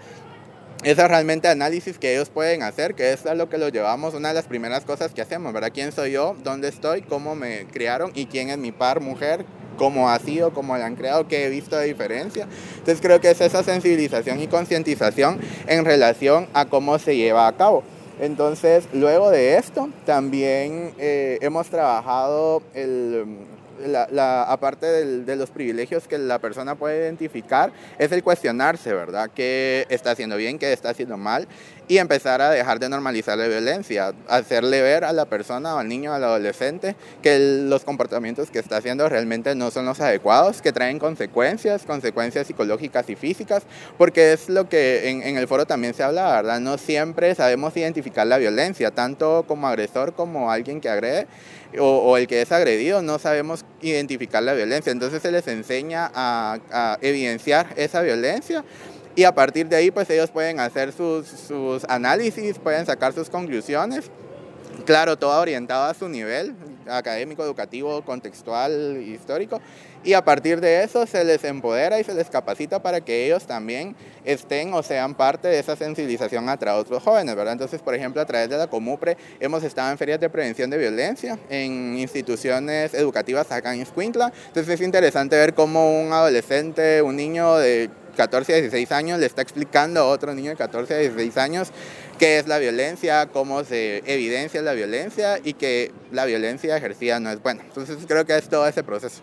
esa 0.85 1.09
realmente 1.09 1.49
análisis 1.49 1.99
que 1.99 2.15
ellos 2.15 2.31
pueden 2.31 2.63
hacer, 2.63 2.95
que 2.95 3.13
es 3.13 3.27
a 3.27 3.35
lo 3.35 3.49
que 3.49 3.59
lo 3.59 3.69
llevamos, 3.69 4.15
una 4.15 4.29
de 4.29 4.35
las 4.35 4.45
primeras 4.45 4.85
cosas 4.85 5.13
que 5.13 5.21
hacemos, 5.21 5.53
¿verdad? 5.53 5.71
¿Quién 5.75 5.91
soy 5.91 6.13
yo? 6.13 6.37
¿Dónde 6.45 6.69
estoy? 6.69 7.03
¿Cómo 7.03 7.35
me 7.35 7.67
criaron? 7.67 8.13
¿Y 8.15 8.27
quién 8.27 8.49
es 8.49 8.59
mi 8.59 8.71
par 8.71 9.01
mujer? 9.01 9.45
¿Cómo 9.77 10.09
ha 10.09 10.19
sido? 10.21 10.53
¿Cómo 10.53 10.77
la 10.77 10.87
han 10.87 10.95
creado? 10.95 11.27
¿Qué 11.27 11.47
he 11.47 11.49
visto 11.49 11.77
de 11.77 11.87
diferencia? 11.87 12.47
Entonces 12.77 13.01
creo 13.01 13.21
que 13.21 13.31
es 13.31 13.41
esa 13.41 13.65
sensibilización 13.65 14.41
y 14.41 14.47
concientización 14.47 15.41
en 15.67 15.85
relación 15.85 16.49
a 16.55 16.67
cómo 16.67 17.01
se 17.01 17.17
lleva 17.17 17.49
a 17.49 17.57
cabo. 17.57 17.83
Entonces, 18.21 18.89
luego 18.93 19.31
de 19.31 19.57
esto, 19.57 19.91
también 20.05 20.93
eh, 20.99 21.39
hemos 21.41 21.69
trabajado 21.69 22.63
el 22.75 23.47
la, 23.87 24.43
aparte 24.45 24.87
de 24.87 25.37
los 25.37 25.51
privilegios 25.51 26.09
que 26.09 26.19
la 26.19 26.39
persona 26.39 26.75
puede 26.75 26.99
identificar, 26.99 27.73
es 27.99 28.11
el 28.13 28.23
cuestionarse, 28.23 28.93
¿verdad? 28.93 29.31
¿Qué 29.35 29.87
está 29.89 30.13
haciendo 30.13 30.37
bien, 30.37 30.59
qué 30.59 30.73
está 30.73 30.91
haciendo 30.91 31.17
mal? 31.17 31.49
Y 31.89 31.99
empezar 31.99 32.43
a 32.43 32.51
dejar 32.51 32.79
de 32.79 32.89
normalizar 32.89 33.39
la 33.39 33.49
violencia, 33.49 34.13
hacerle 34.29 34.83
ver 34.83 35.05
a 35.05 35.13
la 35.13 35.25
persona, 35.25 35.79
al 35.79 35.89
niño, 35.89 36.13
al 36.13 36.23
adolescente, 36.23 36.97
que 37.23 37.39
los 37.67 37.85
comportamientos 37.85 38.51
que 38.51 38.59
está 38.59 38.77
haciendo 38.77 39.09
realmente 39.09 39.55
no 39.55 39.71
son 39.71 39.87
los 39.87 40.01
adecuados, 40.01 40.61
que 40.61 40.73
traen 40.73 40.99
consecuencias, 40.99 41.85
consecuencias 41.87 42.47
psicológicas 42.47 43.09
y 43.09 43.17
físicas, 43.17 43.63
porque 43.97 44.33
es 44.35 44.49
lo 44.49 44.69
que 44.69 45.09
en, 45.09 45.23
en 45.23 45.39
el 45.39 45.49
foro 45.49 45.65
también 45.65 45.95
se 45.95 46.03
habla, 46.03 46.31
¿verdad? 46.37 46.61
No 46.61 46.77
siempre 46.77 47.35
sabemos 47.35 47.77
identificar 47.77 48.27
la 48.27 48.39
violencia, 48.39 48.91
tanto 48.91 49.45
como 49.49 49.67
agresor 49.67 50.13
como 50.13 50.51
alguien 50.51 50.81
que 50.81 50.91
agrede 50.91 51.27
o, 51.79 52.17
el 52.17 52.27
que 52.27 52.41
es 52.41 52.51
agredido, 52.53 53.03
no 53.03 53.19
sabemos 53.19 53.65
identificar 53.83 54.43
la 54.43 54.55
violencia. 54.55 54.91
Entonces 54.91 55.21
se 55.21 55.31
les 55.31 55.47
enseña 55.49 56.11
a, 56.15 56.99
evidenciar 57.03 57.69
esa 57.77 58.01
violencia 58.03 58.65
y 59.15 59.25
a 59.25 59.35
partir 59.35 59.69
de 59.69 59.77
ahí 59.77 59.91
pues 59.91 60.09
ellos 60.11 60.31
pueden 60.31 60.61
hacer 60.61 60.93
sus, 60.93 61.27
sus 61.27 61.85
análisis, 61.85 62.59
pueden 62.59 62.87
sacar 62.87 63.13
sus 63.13 63.29
conclusiones. 63.29 64.11
Claro, 64.85 65.19
todo 65.19 65.39
orientado 65.41 65.85
a 65.85 65.95
su 65.95 66.09
nivel 66.09 66.55
académico, 66.89 67.43
educativo, 67.43 68.03
contextual, 68.03 69.03
histórico, 69.03 69.61
y 70.05 70.15
a 70.15 70.25
partir 70.25 70.61
de 70.61 70.85
eso 70.85 71.07
se 71.07 71.25
les 71.25 71.43
empodera 71.45 71.99
y 71.99 72.05
se 72.05 72.15
les 72.15 72.31
capacita 72.31 72.81
para 72.81 73.01
que 73.01 73.27
ellos 73.27 73.47
también 73.47 73.97
estén 74.25 74.73
o 74.73 74.83
sean 74.83 75.15
parte 75.15 75.49
de 75.49 75.59
esa 75.59 75.77
sensibilización 75.77 76.49
a 76.49 76.57
otros 76.77 77.03
jóvenes, 77.03 77.35
¿verdad? 77.35 77.55
Entonces, 77.55 77.83
por 77.83 77.95
ejemplo, 77.95 78.23
a 78.23 78.25
través 78.25 78.49
de 78.49 78.57
la 78.57 78.69
Comupre 78.69 79.17
hemos 79.41 79.63
estado 79.65 79.91
en 79.91 79.99
ferias 79.99 80.21
de 80.21 80.31
prevención 80.31 80.71
de 80.71 80.79
violencia 80.79 81.39
en 81.51 81.99
instituciones 81.99 82.95
educativas 82.95 83.51
acá 83.51 83.75
en 83.75 83.83
Escuintla. 83.83 84.33
Entonces 84.47 84.75
es 84.75 84.81
interesante 84.81 85.37
ver 85.37 85.55
cómo 85.55 86.01
un 86.01 86.13
adolescente, 86.13 87.03
un 87.03 87.17
niño 87.17 87.57
de 87.57 87.91
14 88.19 88.53
a 88.53 88.57
16 88.57 88.91
años 88.91 89.21
le 89.21 89.27
está 89.27 89.43
explicando 89.43 90.01
a 90.01 90.07
otro 90.07 90.35
niño 90.35 90.51
de 90.51 90.57
14 90.57 90.93
a 90.93 90.99
16 90.99 91.37
años 91.39 91.69
qué 92.19 92.39
es 92.39 92.49
la 92.49 92.59
violencia, 92.59 93.27
cómo 93.27 93.63
se 93.63 94.03
evidencia 94.13 94.61
la 94.61 94.73
violencia 94.73 95.39
y 95.43 95.55
que 95.55 95.93
la 96.11 96.25
violencia 96.25 96.77
ejercida 96.77 97.21
no 97.21 97.31
es 97.31 97.41
buena. 97.41 97.63
Entonces 97.63 97.97
creo 98.09 98.27
que 98.27 98.37
es 98.37 98.49
todo 98.49 98.67
ese 98.67 98.83
proceso. 98.83 99.21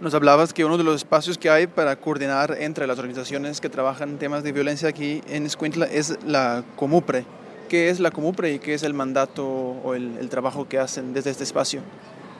Nos 0.00 0.12
hablabas 0.12 0.52
que 0.52 0.64
uno 0.64 0.76
de 0.76 0.82
los 0.82 0.96
espacios 0.96 1.38
que 1.38 1.50
hay 1.50 1.68
para 1.68 1.94
coordinar 1.94 2.56
entre 2.58 2.88
las 2.88 2.98
organizaciones 2.98 3.60
que 3.60 3.68
trabajan 3.68 4.18
temas 4.18 4.42
de 4.42 4.50
violencia 4.50 4.88
aquí 4.88 5.22
en 5.28 5.46
Escuintla 5.46 5.86
es 5.86 6.18
la 6.26 6.64
Comupre. 6.74 7.24
¿Qué 7.68 7.90
es 7.90 8.00
la 8.00 8.10
Comupre 8.10 8.52
y 8.52 8.58
qué 8.58 8.74
es 8.74 8.82
el 8.82 8.92
mandato 8.92 9.46
o 9.46 9.94
el, 9.94 10.18
el 10.18 10.28
trabajo 10.28 10.68
que 10.68 10.80
hacen 10.80 11.14
desde 11.14 11.30
este 11.30 11.44
espacio? 11.44 11.80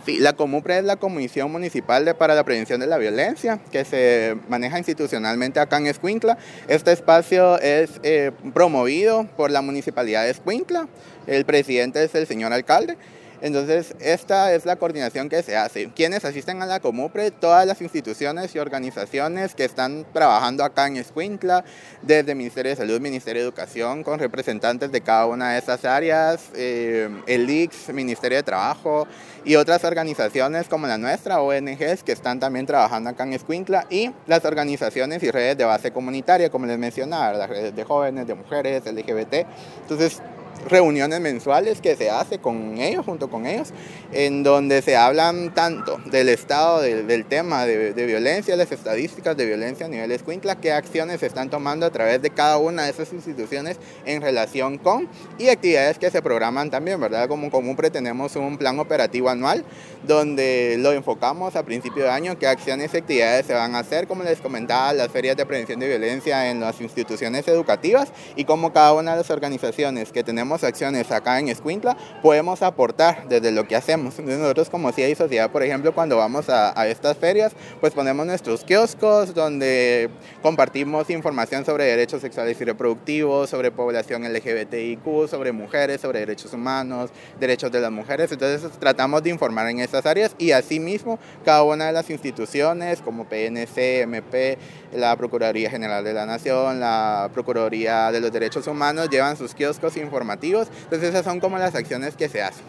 Sí, 0.06 0.20
la 0.20 0.34
Comupre 0.34 0.78
es 0.78 0.84
la 0.84 0.94
Comisión 0.94 1.50
Municipal 1.50 2.04
de, 2.04 2.14
para 2.14 2.36
la 2.36 2.44
Prevención 2.44 2.78
de 2.78 2.86
la 2.86 2.96
Violencia, 2.96 3.58
que 3.72 3.84
se 3.84 4.36
maneja 4.48 4.78
institucionalmente 4.78 5.58
acá 5.58 5.78
en 5.78 5.88
Escuintla. 5.88 6.38
Este 6.68 6.92
espacio 6.92 7.58
es 7.58 7.98
eh, 8.04 8.30
promovido 8.54 9.26
por 9.36 9.50
la 9.50 9.62
Municipalidad 9.62 10.22
de 10.22 10.30
Escuintla. 10.30 10.86
El 11.26 11.44
presidente 11.44 12.04
es 12.04 12.14
el 12.14 12.28
señor 12.28 12.52
alcalde 12.52 12.96
entonces, 13.40 13.94
esta 14.00 14.52
es 14.54 14.64
la 14.64 14.76
coordinación 14.76 15.28
que 15.28 15.42
se 15.42 15.56
hace. 15.56 15.90
Quienes 15.90 16.24
asisten 16.24 16.62
a 16.62 16.66
la 16.66 16.80
Comupre, 16.80 17.30
todas 17.30 17.66
las 17.66 17.80
instituciones 17.82 18.54
y 18.54 18.58
organizaciones 18.58 19.54
que 19.54 19.64
están 19.64 20.06
trabajando 20.12 20.64
acá 20.64 20.86
en 20.86 20.96
Escuintla, 20.96 21.64
desde 22.02 22.34
Ministerio 22.34 22.70
de 22.70 22.76
Salud, 22.76 23.00
Ministerio 23.00 23.42
de 23.42 23.48
Educación, 23.48 24.02
con 24.02 24.18
representantes 24.18 24.90
de 24.92 25.00
cada 25.00 25.26
una 25.26 25.52
de 25.52 25.58
esas 25.58 25.84
áreas, 25.84 26.50
eh, 26.54 27.08
el 27.26 27.48
IX, 27.48 27.92
Ministerio 27.92 28.38
de 28.38 28.42
Trabajo 28.42 29.06
y 29.44 29.56
otras 29.56 29.84
organizaciones 29.84 30.68
como 30.68 30.86
la 30.86 30.98
nuestra, 30.98 31.40
ONGs, 31.40 32.02
que 32.02 32.12
están 32.12 32.40
también 32.40 32.66
trabajando 32.66 33.10
acá 33.10 33.24
en 33.24 33.32
Escuintla, 33.32 33.86
y 33.90 34.10
las 34.26 34.44
organizaciones 34.44 35.22
y 35.22 35.30
redes 35.30 35.56
de 35.56 35.64
base 35.64 35.92
comunitaria, 35.92 36.50
como 36.50 36.66
les 36.66 36.78
mencionaba, 36.78 37.32
las 37.32 37.48
redes 37.48 37.76
de 37.76 37.84
jóvenes, 37.84 38.26
de 38.26 38.34
mujeres, 38.34 38.84
LGBT. 38.84 39.46
Entonces, 39.82 40.20
reuniones 40.68 41.20
mensuales 41.20 41.80
que 41.80 41.96
se 41.96 42.10
hace 42.10 42.38
con 42.38 42.78
ellos, 42.78 43.04
junto 43.04 43.28
con 43.28 43.46
ellos, 43.46 43.72
en 44.12 44.42
donde 44.42 44.82
se 44.82 44.96
hablan 44.96 45.54
tanto 45.54 45.98
del 46.06 46.28
estado 46.28 46.80
del 46.80 47.24
tema 47.26 47.66
de, 47.66 48.06
violencia, 48.06 48.56
las 48.56 48.72
estadísticas 48.72 49.36
de 49.36 49.46
violencia 49.46 49.86
a 49.86 49.88
nivel 49.88 50.10
escuincla, 50.12 50.56
qué 50.56 50.72
acciones 50.72 51.20
se 51.20 51.26
están 51.26 51.50
tomando 51.50 51.86
a 51.86 51.90
través 51.90 52.22
de 52.22 52.30
cada 52.30 52.58
una 52.58 52.84
de 52.84 52.90
esas 52.90 53.12
instituciones 53.12 53.78
en 54.04 54.22
relación 54.22 54.78
con 54.78 55.08
y 55.38 55.48
actividades 55.48 55.98
que 55.98 56.10
se 56.10 56.22
programan 56.22 56.70
también, 56.70 57.00
¿verdad? 57.00 57.28
Como 57.28 57.50
común 57.50 57.76
pretendemos 57.76 58.36
un 58.36 58.58
plan 58.58 58.78
operativo 58.78 59.28
anual 59.28 59.64
donde 60.06 60.76
lo 60.78 60.92
enfocamos 60.92 61.56
a 61.56 61.64
principio 61.64 62.04
de 62.04 62.10
año, 62.10 62.38
qué 62.38 62.46
acciones 62.46 62.94
y 62.94 62.98
actividades 62.98 63.46
se 63.46 63.54
van 63.54 63.74
a 63.74 63.80
hacer, 63.80 64.06
como 64.06 64.22
les 64.22 64.40
comentaba, 64.40 64.92
las 64.92 65.08
ferias 65.08 65.36
de 65.36 65.46
prevención 65.46 65.80
de 65.80 65.88
violencia 65.88 66.50
en 66.50 66.60
las 66.60 66.80
instituciones 66.80 67.48
educativas 67.48 68.12
y 68.36 68.44
cómo 68.44 68.72
cada 68.72 68.92
una 68.92 69.12
de 69.12 69.18
las 69.18 69.30
organizaciones 69.30 70.12
que 70.12 70.24
tenemos 70.24 70.45
acciones 70.64 71.10
acá 71.10 71.38
en 71.38 71.48
Escuintla, 71.48 71.96
podemos 72.22 72.62
aportar 72.62 73.28
desde 73.28 73.50
lo 73.52 73.66
que 73.66 73.76
hacemos. 73.76 74.18
Nosotros 74.18 74.70
como 74.70 74.92
CIA 74.92 75.08
y 75.08 75.14
Sociedad, 75.14 75.50
por 75.50 75.62
ejemplo, 75.62 75.94
cuando 75.94 76.16
vamos 76.16 76.48
a, 76.48 76.86
estas 76.86 77.16
ferias, 77.16 77.52
pues 77.80 77.92
ponemos 77.92 78.26
nuestros 78.26 78.62
kioscos 78.64 79.34
donde 79.34 80.10
compartimos 80.42 81.10
información 81.10 81.64
sobre 81.64 81.84
derechos 81.84 82.20
sexuales 82.20 82.60
y 82.60 82.64
reproductivos, 82.64 83.50
sobre 83.50 83.70
población 83.70 84.22
LGBTIQ, 84.24 85.28
sobre 85.28 85.52
mujeres, 85.52 86.00
sobre 86.00 86.20
derechos 86.20 86.52
humanos, 86.52 87.10
derechos 87.40 87.72
de 87.72 87.80
las 87.80 87.90
mujeres. 87.90 88.30
Entonces 88.30 88.70
tratamos 88.78 89.22
de 89.22 89.30
informar 89.30 89.68
en 89.68 89.80
estas 89.80 90.06
áreas 90.06 90.34
y 90.38 90.52
asimismo 90.52 91.18
cada 91.44 91.62
una 91.62 91.86
de 91.86 91.92
las 91.92 92.10
instituciones 92.10 93.00
como 93.00 93.24
PNC, 93.24 94.02
MP, 94.02 94.58
la 94.92 95.16
Procuraduría 95.16 95.70
General 95.70 96.04
de 96.04 96.12
la 96.12 96.26
Nación, 96.26 96.80
la 96.80 97.30
Procuraduría 97.32 98.12
de 98.12 98.20
los 98.20 98.30
Derechos 98.32 98.66
Humanos 98.66 99.08
llevan 99.10 99.36
sus 99.36 99.54
kioscos 99.54 99.96
informativos 99.96 100.35
entonces 100.42 101.10
esas 101.10 101.24
son 101.24 101.40
como 101.40 101.58
las 101.58 101.74
acciones 101.74 102.16
que 102.16 102.28
se 102.28 102.42
hacen. 102.42 102.64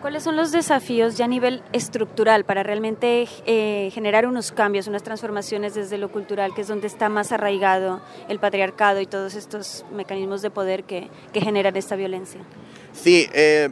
¿Cuáles 0.00 0.24
son 0.24 0.34
los 0.34 0.50
desafíos 0.50 1.16
ya 1.16 1.26
a 1.26 1.28
nivel 1.28 1.62
estructural 1.72 2.44
para 2.44 2.64
realmente 2.64 3.28
eh, 3.46 3.88
generar 3.92 4.26
unos 4.26 4.50
cambios, 4.50 4.88
unas 4.88 5.04
transformaciones 5.04 5.74
desde 5.74 5.96
lo 5.96 6.10
cultural, 6.10 6.52
que 6.56 6.62
es 6.62 6.66
donde 6.66 6.88
está 6.88 7.08
más 7.08 7.30
arraigado 7.30 8.02
el 8.28 8.40
patriarcado 8.40 9.00
y 9.00 9.06
todos 9.06 9.36
estos 9.36 9.84
mecanismos 9.94 10.42
de 10.42 10.50
poder 10.50 10.82
que, 10.82 11.08
que 11.32 11.40
generan 11.40 11.76
esta 11.76 11.94
violencia? 11.94 12.40
Sí, 12.92 13.28
eh, 13.32 13.70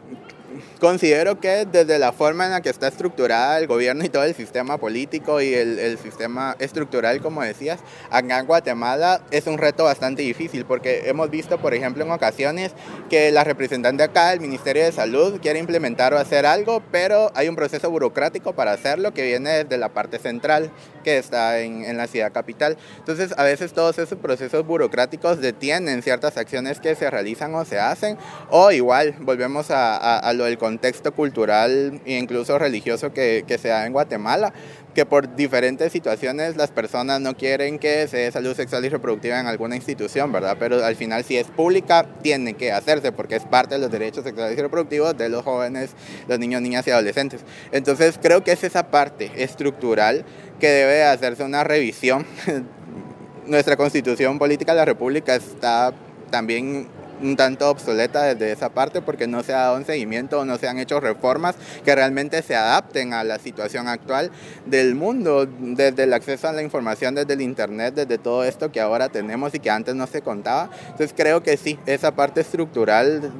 considero 0.81 1.39
que 1.39 1.67
desde 1.67 1.99
la 1.99 2.13
forma 2.13 2.47
en 2.47 2.53
la 2.53 2.63
que 2.63 2.71
está 2.71 2.89
estructurada 2.89 3.59
el 3.59 3.67
gobierno 3.67 4.05
y 4.05 4.09
todo 4.09 4.25
el 4.25 4.35
sistema 4.35 4.79
político 4.79 5.41
y 5.41 5.55
el, 5.55 5.79
el, 5.79 5.99
sistema 5.99 6.57
estructural, 6.59 7.21
como 7.21 7.43
decías, 7.43 7.81
acá 8.11 8.39
en 8.39 8.47
Guatemala 8.47 9.21
es 9.31 9.47
un 9.47 9.59
reto 9.59 9.85
bastante 9.85 10.23
difícil 10.23 10.65
porque 10.65 11.09
hemos 11.09 11.31
visto, 11.31 11.59
por 11.59 11.75
ejemplo, 11.75 12.05
en 12.05 12.11
ocasiones 12.11 12.73
que 13.11 13.31
la 13.31 13.45
representante 13.45 14.03
acá 14.03 14.31
del 14.31 14.41
Ministerio 14.41 14.83
de 14.83 14.91
Salud 14.91 15.39
quiere 15.41 15.59
implementar 15.59 16.15
o 16.15 16.19
hacer 16.19 16.47
algo, 16.47 16.83
pero 16.91 17.31
hay 17.35 17.49
un 17.49 17.57
proceso 17.57 17.91
burocrático 17.91 18.55
para 18.55 18.73
hacerlo 18.73 19.13
que 19.13 19.27
viene 19.27 19.65
desde 19.65 19.77
la 19.77 19.91
parte 19.91 20.19
central 20.19 20.71
que 21.05 21.19
está 21.19 21.61
en, 21.61 21.85
en 21.85 21.97
la 21.97 22.07
ciudad 22.07 22.33
capital. 22.33 22.79
Entonces, 22.99 23.35
a 23.37 23.45
veces 23.45 23.73
todos 23.73 23.99
esos 23.99 24.19
procesos 24.19 24.67
burocráticos 24.67 25.41
detienen 25.41 26.03
ciertas 26.03 26.37
acciones 26.39 26.81
que 26.81 26.95
se 26.95 27.11
realizan 27.11 27.55
o 27.55 27.65
se 27.65 27.79
hacen, 27.79 28.17
o 28.49 28.71
igual 28.71 29.15
volvemos 29.21 29.71
a, 29.71 29.97
a, 29.97 30.19
a 30.19 30.33
lo 30.33 30.45
del 30.45 30.59
contexto 30.71 31.13
cultural 31.13 32.01
e 32.05 32.17
incluso 32.17 32.57
religioso 32.57 33.13
que, 33.13 33.45
que 33.47 33.59
se 33.59 33.69
da 33.69 33.87
en 33.87 33.93
Guatemala, 33.93 34.53
que 34.95 35.05
por 35.05 35.35
diferentes 35.35 35.91
situaciones 35.91 36.57
las 36.57 36.71
personas 36.71 37.21
no 37.21 37.37
quieren 37.37 37.81
que 37.81 38.07
se 38.07 38.19
dé 38.19 38.31
salud 38.31 38.55
sexual 38.55 38.85
y 38.85 38.89
reproductiva 38.89 39.41
en 39.41 39.49
alguna 39.49 39.75
institución, 39.75 40.31
¿verdad? 40.31 40.57
Pero 40.61 40.85
al 40.85 40.95
final 40.95 41.25
si 41.25 41.37
es 41.37 41.49
pública, 41.49 42.07
tiene 42.23 42.55
que 42.55 42.71
hacerse 42.71 43.11
porque 43.11 43.35
es 43.35 43.45
parte 43.45 43.75
de 43.75 43.81
los 43.81 43.91
derechos 43.91 44.23
sexuales 44.23 44.57
y 44.57 44.63
reproductivos 44.63 45.19
de 45.19 45.29
los 45.29 45.43
jóvenes, 45.43 45.91
los 46.29 46.39
niños, 46.39 46.63
niñas 46.63 46.87
y 46.87 46.93
adolescentes. 46.93 47.41
Entonces 47.73 48.17
creo 48.23 48.45
que 48.45 48.53
es 48.53 48.63
esa 48.63 48.93
parte 48.93 49.33
estructural 49.37 50.25
que 50.61 50.69
debe 50.69 51.03
hacerse 51.03 51.43
una 51.43 51.65
revisión. 51.65 52.25
Nuestra 53.47 53.77
constitución 53.77 54.39
política 54.39 54.73
de 54.73 54.79
la 54.79 54.85
República 54.85 55.35
está 55.35 55.93
también 56.31 56.87
un 57.23 57.37
tanto 57.37 57.71
obsoleta 57.71 58.23
desde 58.23 58.53
esa 58.53 58.71
parte 58.71 59.01
porque 59.01 59.27
no 59.27 59.43
se 59.43 59.53
ha 59.53 59.59
dado 59.59 59.77
un 59.77 59.85
seguimiento 59.85 60.45
no 60.45 60.59
se 60.59 60.69
han 60.69 60.79
hecho 60.79 61.01
reformas 61.01 61.55
que 61.85 61.95
realmente 61.95 62.43
se 62.43 62.55
adapten 62.55 63.13
a 63.13 63.25
la 63.25 63.39
situación 63.39 63.89
actual 63.89 64.31
del 64.67 64.95
mundo, 64.95 65.47
desde 65.47 66.05
el 66.05 66.13
acceso 66.13 66.49
a 66.49 66.53
la 66.53 66.63
información, 66.63 67.15
desde 67.15 67.35
el 67.35 67.41
Internet, 67.41 67.95
desde 67.95 68.19
todo 68.19 68.45
esto 68.45 68.73
que 68.73 68.81
ahora 68.81 69.09
tenemos 69.09 69.55
y 69.55 69.61
que 69.61 69.71
antes 69.71 69.95
no 69.95 70.07
se 70.07 70.23
contaba. 70.23 70.71
Entonces 70.83 71.15
creo 71.17 71.43
que 71.43 71.57
sí, 71.57 71.79
esa 71.87 72.15
parte 72.15 72.41
estructural 72.41 73.33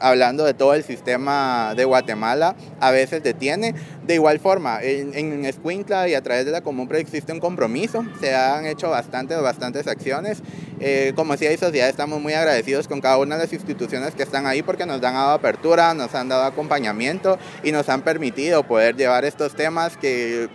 hablando 0.00 0.44
de 0.44 0.54
todo 0.54 0.74
el 0.74 0.84
sistema 0.84 1.74
de 1.76 1.84
Guatemala, 1.84 2.56
a 2.80 2.90
veces 2.90 3.22
detiene. 3.22 3.74
De 4.06 4.14
igual 4.14 4.38
forma, 4.38 4.80
en, 4.82 5.14
en 5.14 5.44
Escuintla 5.44 6.08
y 6.08 6.14
a 6.14 6.22
través 6.22 6.46
de 6.46 6.52
la 6.52 6.60
Común 6.60 6.88
existe 6.94 7.32
un 7.32 7.40
compromiso, 7.40 8.04
se 8.20 8.34
han 8.34 8.66
hecho 8.66 8.90
bastantes, 8.90 9.40
bastantes 9.40 9.86
acciones. 9.86 10.42
Eh, 10.80 11.12
como 11.16 11.36
si 11.36 11.46
hay 11.46 11.56
sociedad, 11.56 11.88
estamos 11.88 12.20
muy 12.20 12.34
agradecidos 12.34 12.86
con 12.86 13.00
cada 13.00 13.18
una 13.18 13.36
de 13.36 13.44
las 13.44 13.52
instituciones 13.52 14.14
que 14.14 14.22
están 14.22 14.46
ahí 14.46 14.62
porque 14.62 14.86
nos 14.86 14.96
han 14.96 15.14
dado 15.14 15.30
apertura, 15.30 15.94
nos 15.94 16.14
han 16.14 16.28
dado 16.28 16.44
acompañamiento 16.44 17.38
y 17.62 17.72
nos 17.72 17.88
han 17.88 18.02
permitido 18.02 18.62
poder 18.64 18.96
llevar 18.96 19.24
estos 19.24 19.54
temas 19.54 19.96
que 19.96 20.48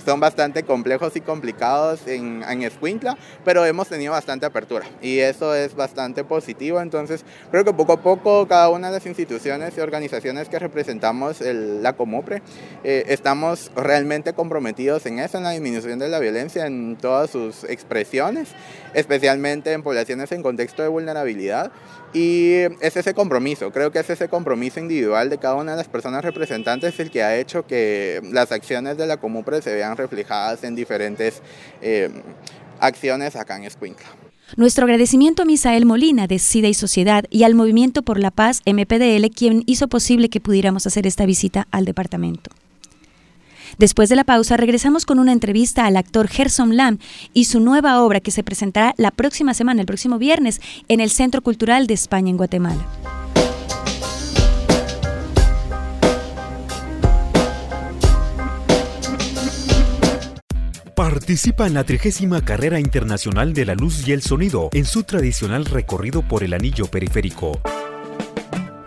son 0.00 0.20
bastante 0.20 0.62
complejos 0.62 1.16
y 1.16 1.20
complicados 1.20 2.06
en, 2.06 2.42
en 2.48 2.62
Escuintla, 2.62 3.16
pero 3.44 3.64
hemos 3.64 3.88
tenido 3.88 4.12
bastante 4.12 4.46
apertura 4.46 4.86
y 5.02 5.18
eso 5.18 5.54
es 5.54 5.74
bastante 5.74 6.24
positivo. 6.24 6.80
Entonces, 6.80 7.24
creo 7.50 7.64
que 7.64 7.72
poco 7.72 7.92
a 7.94 8.02
poco 8.02 8.46
cada 8.46 8.68
una 8.68 8.88
de 8.88 8.94
las 8.94 9.06
instituciones 9.06 9.76
y 9.76 9.80
organizaciones 9.80 10.48
que 10.48 10.58
representamos 10.58 11.40
el, 11.40 11.82
la 11.82 11.94
Comupre 11.94 12.42
eh, 12.84 13.04
estamos 13.08 13.70
realmente 13.76 14.32
comprometidos 14.32 15.06
en 15.06 15.18
eso, 15.18 15.38
en 15.38 15.44
la 15.44 15.50
disminución 15.50 15.98
de 15.98 16.08
la 16.08 16.18
violencia 16.18 16.66
en 16.66 16.96
todas 16.96 17.30
sus 17.30 17.64
expresiones, 17.64 18.50
especialmente 18.94 19.72
en 19.72 19.82
poblaciones 19.82 20.32
en 20.32 20.42
contexto 20.42 20.82
de 20.82 20.88
vulnerabilidad. 20.88 21.72
Y 22.12 22.54
es 22.80 22.96
ese 22.96 23.14
compromiso, 23.14 23.70
creo 23.70 23.92
que 23.92 24.00
es 24.00 24.10
ese 24.10 24.28
compromiso 24.28 24.80
individual 24.80 25.30
de 25.30 25.38
cada 25.38 25.54
una 25.54 25.72
de 25.72 25.76
las 25.76 25.88
personas 25.88 26.24
representantes 26.24 26.98
el 26.98 27.10
que 27.10 27.22
ha 27.22 27.36
hecho 27.36 27.66
que 27.66 28.20
las 28.32 28.50
acciones 28.50 28.96
de 28.96 29.06
la 29.06 29.18
Comupre 29.18 29.62
se 29.62 29.72
vean 29.72 29.96
reflejadas 29.96 30.64
en 30.64 30.74
diferentes 30.74 31.40
eh, 31.80 32.10
acciones 32.80 33.36
acá 33.36 33.56
en 33.56 33.64
Escuintla. 33.64 34.06
Nuestro 34.56 34.84
agradecimiento 34.84 35.42
a 35.42 35.44
Misael 35.44 35.86
Molina 35.86 36.26
de 36.26 36.40
SIDA 36.40 36.66
y 36.66 36.74
Sociedad 36.74 37.24
y 37.30 37.44
al 37.44 37.54
Movimiento 37.54 38.02
por 38.02 38.18
la 38.18 38.32
Paz 38.32 38.62
MPDL, 38.66 39.30
quien 39.32 39.62
hizo 39.66 39.86
posible 39.86 40.28
que 40.28 40.40
pudiéramos 40.40 40.88
hacer 40.88 41.06
esta 41.06 41.24
visita 41.24 41.68
al 41.70 41.84
departamento. 41.84 42.50
Después 43.78 44.08
de 44.08 44.16
la 44.16 44.24
pausa, 44.24 44.56
regresamos 44.56 45.06
con 45.06 45.18
una 45.18 45.32
entrevista 45.32 45.86
al 45.86 45.96
actor 45.96 46.28
Gerson 46.28 46.76
Lam 46.76 46.98
y 47.32 47.44
su 47.44 47.60
nueva 47.60 48.02
obra 48.02 48.20
que 48.20 48.30
se 48.30 48.42
presentará 48.42 48.94
la 48.96 49.10
próxima 49.10 49.54
semana, 49.54 49.80
el 49.80 49.86
próximo 49.86 50.18
viernes, 50.18 50.60
en 50.88 51.00
el 51.00 51.10
Centro 51.10 51.42
Cultural 51.42 51.86
de 51.86 51.94
España 51.94 52.30
en 52.30 52.36
Guatemala. 52.36 52.86
Participa 60.94 61.66
en 61.66 61.74
la 61.74 61.84
trigésima 61.84 62.44
carrera 62.44 62.78
internacional 62.78 63.54
de 63.54 63.64
la 63.64 63.74
luz 63.74 64.06
y 64.06 64.12
el 64.12 64.20
sonido 64.20 64.68
en 64.72 64.84
su 64.84 65.02
tradicional 65.02 65.64
recorrido 65.64 66.20
por 66.20 66.44
el 66.44 66.52
anillo 66.52 66.86
periférico. 66.86 67.58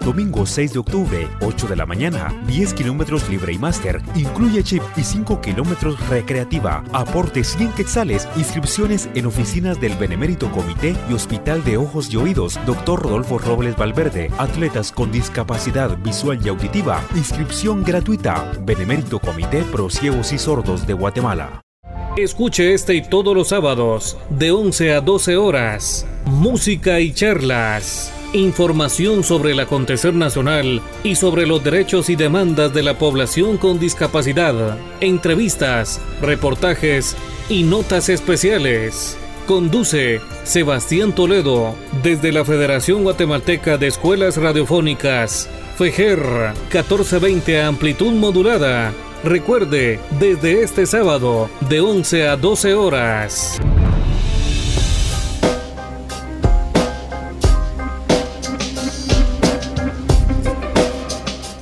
Domingo 0.04 0.46
6 0.46 0.74
de 0.74 0.80
octubre, 0.80 1.28
8 1.40 1.68
de 1.68 1.76
la 1.78 1.86
mañana, 1.86 2.34
10 2.48 2.74
kilómetros 2.74 3.30
libre 3.30 3.54
y 3.54 3.58
máster, 3.58 4.02
incluye 4.16 4.62
chip 4.62 4.84
y 4.98 5.04
5 5.04 5.40
kilómetros 5.40 5.98
recreativa, 6.10 6.84
aporte 6.92 7.46
100 7.46 7.72
quetzales, 7.72 8.28
inscripciones 8.36 9.10
en 9.16 9.26
oficinas 9.26 9.80
del 9.80 9.96
Benemérito 9.96 10.52
Comité 10.52 10.94
y 11.10 11.14
Hospital 11.14 11.64
de 11.64 11.78
Ojos 11.78 12.14
y 12.14 12.18
Oídos, 12.18 12.60
Dr. 12.66 13.02
Rodolfo 13.02 13.38
Robles 13.38 13.78
Valverde, 13.78 14.30
atletas 14.38 14.92
con 14.92 15.10
discapacidad 15.10 15.98
visual 16.00 16.38
y 16.44 16.50
auditiva, 16.50 17.02
inscripción 17.16 17.84
gratuita, 17.86 18.52
Benemérito 18.66 19.20
Comité 19.20 19.64
Pro 19.64 19.90
Ciegos 19.90 20.34
y 20.34 20.38
Sordos 20.38 20.86
de 20.86 20.94
Guatemala. 20.94 21.62
Escuche 22.18 22.74
este 22.74 22.94
y 22.94 23.08
todos 23.08 23.34
los 23.34 23.48
sábados, 23.48 24.18
de 24.30 24.52
11 24.52 24.96
a 24.96 25.02
12 25.02 25.38
horas, 25.38 26.06
música 26.26 27.00
y 27.00 27.14
charlas 27.14 28.12
información 28.34 29.24
sobre 29.24 29.52
el 29.52 29.60
acontecer 29.60 30.14
nacional 30.14 30.82
y 31.04 31.16
sobre 31.16 31.46
los 31.46 31.64
derechos 31.64 32.10
y 32.10 32.16
demandas 32.16 32.74
de 32.74 32.84
la 32.84 32.98
población 32.98 33.58
con 33.58 33.80
discapacidad, 33.80 34.78
entrevistas, 35.00 36.02
reportajes 36.22 37.16
y 37.50 37.64
notas 37.64 38.10
especiales. 38.10 39.18
Conduce 39.46 40.22
Sebastián 40.44 41.14
Toledo 41.14 41.76
desde 42.02 42.32
la 42.32 42.46
Federación 42.46 43.04
Guatemalteca 43.04 43.78
de 43.78 43.88
Escuelas 43.88 44.38
Radiofónicas, 44.38 45.50
FEGER 45.78 46.54
1420 46.72 47.62
amplitud 47.62 48.14
modulada. 48.14 48.94
Recuerde, 49.24 50.00
desde 50.20 50.64
este 50.64 50.86
sábado, 50.86 51.50
de 51.70 51.80
11 51.80 52.28
a 52.28 52.36
12 52.36 52.74
horas. 52.74 53.62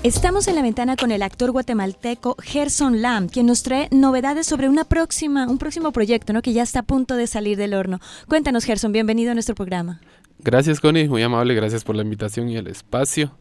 Estamos 0.03 0.47
en 0.47 0.55
la 0.55 0.63
ventana 0.63 0.95
con 0.95 1.11
el 1.11 1.21
actor 1.21 1.51
guatemalteco 1.51 2.35
Gerson 2.41 3.03
Lam, 3.03 3.29
quien 3.29 3.45
nos 3.45 3.61
trae 3.61 3.87
novedades 3.91 4.47
sobre 4.47 4.67
una 4.67 4.83
próxima, 4.83 5.47
un 5.47 5.59
próximo 5.59 5.91
proyecto, 5.91 6.33
¿no? 6.33 6.41
Que 6.41 6.53
ya 6.53 6.63
está 6.63 6.79
a 6.79 6.83
punto 6.83 7.15
de 7.15 7.27
salir 7.27 7.55
del 7.55 7.75
horno. 7.75 7.99
Cuéntanos, 8.27 8.63
Gerson, 8.65 8.91
bienvenido 8.91 9.29
a 9.29 9.35
nuestro 9.35 9.53
programa. 9.53 10.01
Gracias, 10.39 10.79
Connie, 10.79 11.07
muy 11.07 11.21
amable, 11.21 11.53
gracias 11.53 11.83
por 11.83 11.95
la 11.95 12.01
invitación 12.01 12.49
y 12.49 12.57
el 12.57 12.65
espacio. 12.65 13.37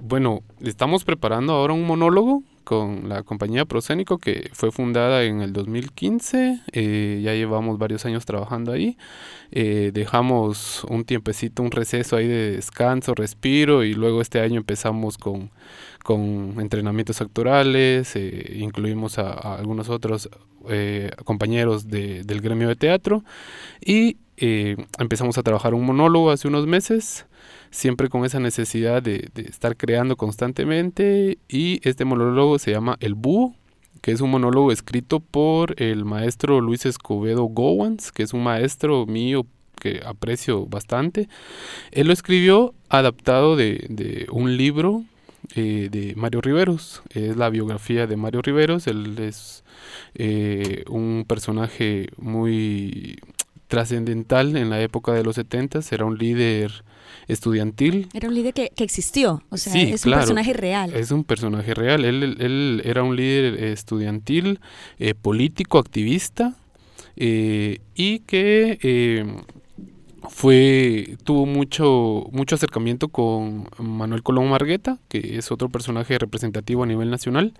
Bueno, 0.00 0.42
estamos 0.60 1.04
preparando 1.04 1.52
ahora 1.54 1.72
un 1.72 1.86
monólogo 1.86 2.42
con 2.64 3.08
la 3.08 3.22
compañía 3.22 3.64
Procénico 3.64 4.18
que 4.18 4.50
fue 4.52 4.70
fundada 4.70 5.24
en 5.24 5.40
el 5.40 5.52
2015. 5.52 6.60
Eh, 6.72 7.20
ya 7.22 7.34
llevamos 7.34 7.78
varios 7.78 8.04
años 8.06 8.24
trabajando 8.24 8.72
ahí. 8.72 8.96
Eh, 9.50 9.90
dejamos 9.92 10.84
un 10.84 11.04
tiempecito, 11.04 11.62
un 11.62 11.70
receso 11.70 12.16
ahí 12.16 12.28
de 12.28 12.52
descanso, 12.52 13.14
respiro 13.14 13.84
y 13.84 13.94
luego 13.94 14.20
este 14.20 14.40
año 14.40 14.58
empezamos 14.58 15.18
con, 15.18 15.50
con 16.04 16.56
entrenamientos 16.58 17.20
actorales. 17.20 18.14
Eh, 18.16 18.56
incluimos 18.58 19.18
a, 19.18 19.32
algunos 19.56 19.88
otros 19.88 20.28
compañeros 21.24 21.88
del 21.88 22.40
gremio 22.40 22.68
de 22.68 22.76
teatro 22.76 23.24
y 23.84 24.18
empezamos 24.36 25.36
a 25.36 25.42
trabajar 25.42 25.74
un 25.74 25.84
monólogo 25.84 26.30
hace 26.30 26.46
unos 26.46 26.68
meses 26.68 27.26
siempre 27.72 28.08
con 28.08 28.24
esa 28.24 28.38
necesidad 28.38 29.02
de, 29.02 29.30
estar 29.34 29.76
creando 29.76 30.16
constantemente 30.16 31.38
y 31.48 31.80
este 31.88 32.04
monólogo 32.04 32.58
se 32.58 32.70
llama 32.70 32.96
El 33.00 33.14
Búho, 33.14 33.56
que 34.02 34.12
es 34.12 34.20
un 34.20 34.30
monólogo 34.30 34.70
escrito 34.70 35.20
por 35.20 35.80
el 35.82 36.04
maestro 36.04 36.60
Luis 36.60 36.86
Escobedo 36.86 37.44
Gowans, 37.44 38.12
que 38.12 38.22
es 38.22 38.34
un 38.34 38.44
maestro 38.44 39.06
mío 39.06 39.46
que 39.80 40.02
aprecio 40.04 40.66
bastante. 40.66 41.28
Él 41.90 42.06
lo 42.08 42.12
escribió 42.12 42.74
adaptado 42.88 43.56
de, 43.56 44.26
un 44.30 44.56
libro 44.56 45.02
eh, 45.56 45.88
de 45.90 46.14
Mario 46.14 46.40
Riveros. 46.42 47.02
Es 47.10 47.36
la 47.36 47.48
biografía 47.48 48.06
de 48.06 48.16
Mario 48.16 48.42
Riveros. 48.42 48.86
Él 48.86 49.18
es 49.18 49.64
eh, 50.14 50.84
un 50.88 51.24
personaje 51.26 52.10
muy 52.16 53.18
trascendental 53.66 54.56
en 54.56 54.68
la 54.68 54.80
época 54.82 55.12
de 55.12 55.24
los 55.24 55.36
70. 55.36 55.80
Era 55.90 56.04
un 56.04 56.18
líder 56.18 56.84
estudiantil. 57.28 58.08
Era 58.12 58.28
un 58.28 58.34
líder 58.34 58.54
que, 58.54 58.70
existió, 58.78 59.42
o 59.50 59.56
sea, 59.56 59.74
es 59.74 60.04
un 60.04 60.12
personaje 60.12 60.52
real. 60.52 60.94
Es 60.94 61.10
un 61.10 61.24
personaje 61.24 61.74
real. 61.74 62.04
Él, 62.04 62.36
él 62.40 62.82
era 62.84 63.02
un 63.02 63.16
líder 63.16 63.62
estudiantil, 63.64 64.60
eh, 64.98 65.14
político, 65.14 65.78
activista, 65.78 66.56
eh, 67.16 67.78
y 67.94 68.20
que 68.20 68.78
eh, 68.82 69.36
fue 70.28 71.16
tuvo 71.24 71.46
mucho 71.46 72.26
mucho 72.32 72.54
acercamiento 72.54 73.08
con 73.08 73.68
Manuel 73.78 74.22
Colón 74.22 74.48
Margueta, 74.48 74.98
que 75.08 75.36
es 75.36 75.50
otro 75.52 75.68
personaje 75.68 76.18
representativo 76.18 76.84
a 76.84 76.86
nivel 76.86 77.10
nacional 77.10 77.54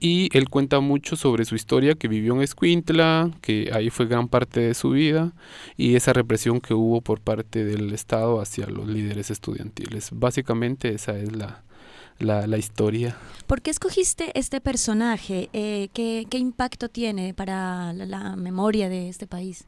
y 0.00 0.30
él 0.36 0.48
cuenta 0.48 0.80
mucho 0.80 1.14
sobre 1.14 1.44
su 1.44 1.54
historia 1.54 1.94
que 1.94 2.08
vivió 2.08 2.34
en 2.34 2.42
Escuintla, 2.42 3.30
que 3.42 3.70
ahí 3.72 3.90
fue 3.90 4.06
gran 4.06 4.28
parte 4.28 4.60
de 4.60 4.74
su 4.74 4.90
vida 4.90 5.32
y 5.76 5.94
esa 5.94 6.14
represión 6.14 6.60
que 6.60 6.72
hubo 6.72 7.02
por 7.02 7.20
parte 7.20 7.64
del 7.64 7.92
Estado 7.92 8.40
hacia 8.40 8.66
los 8.66 8.88
líderes 8.88 9.30
estudiantiles. 9.30 10.08
Básicamente 10.12 10.94
esa 10.94 11.18
es 11.18 11.36
la, 11.36 11.62
la, 12.18 12.58
historia. 12.58 13.16
¿Por 13.46 13.60
qué 13.60 13.70
escogiste 13.70 14.32
este 14.34 14.60
personaje? 14.62 15.50
Eh, 15.52 15.88
¿qué, 15.92 16.26
¿qué, 16.30 16.38
impacto 16.38 16.88
tiene 16.88 17.34
para 17.34 17.92
la 17.92 18.36
memoria 18.36 18.88
de 18.88 19.10
este 19.10 19.26
país? 19.26 19.66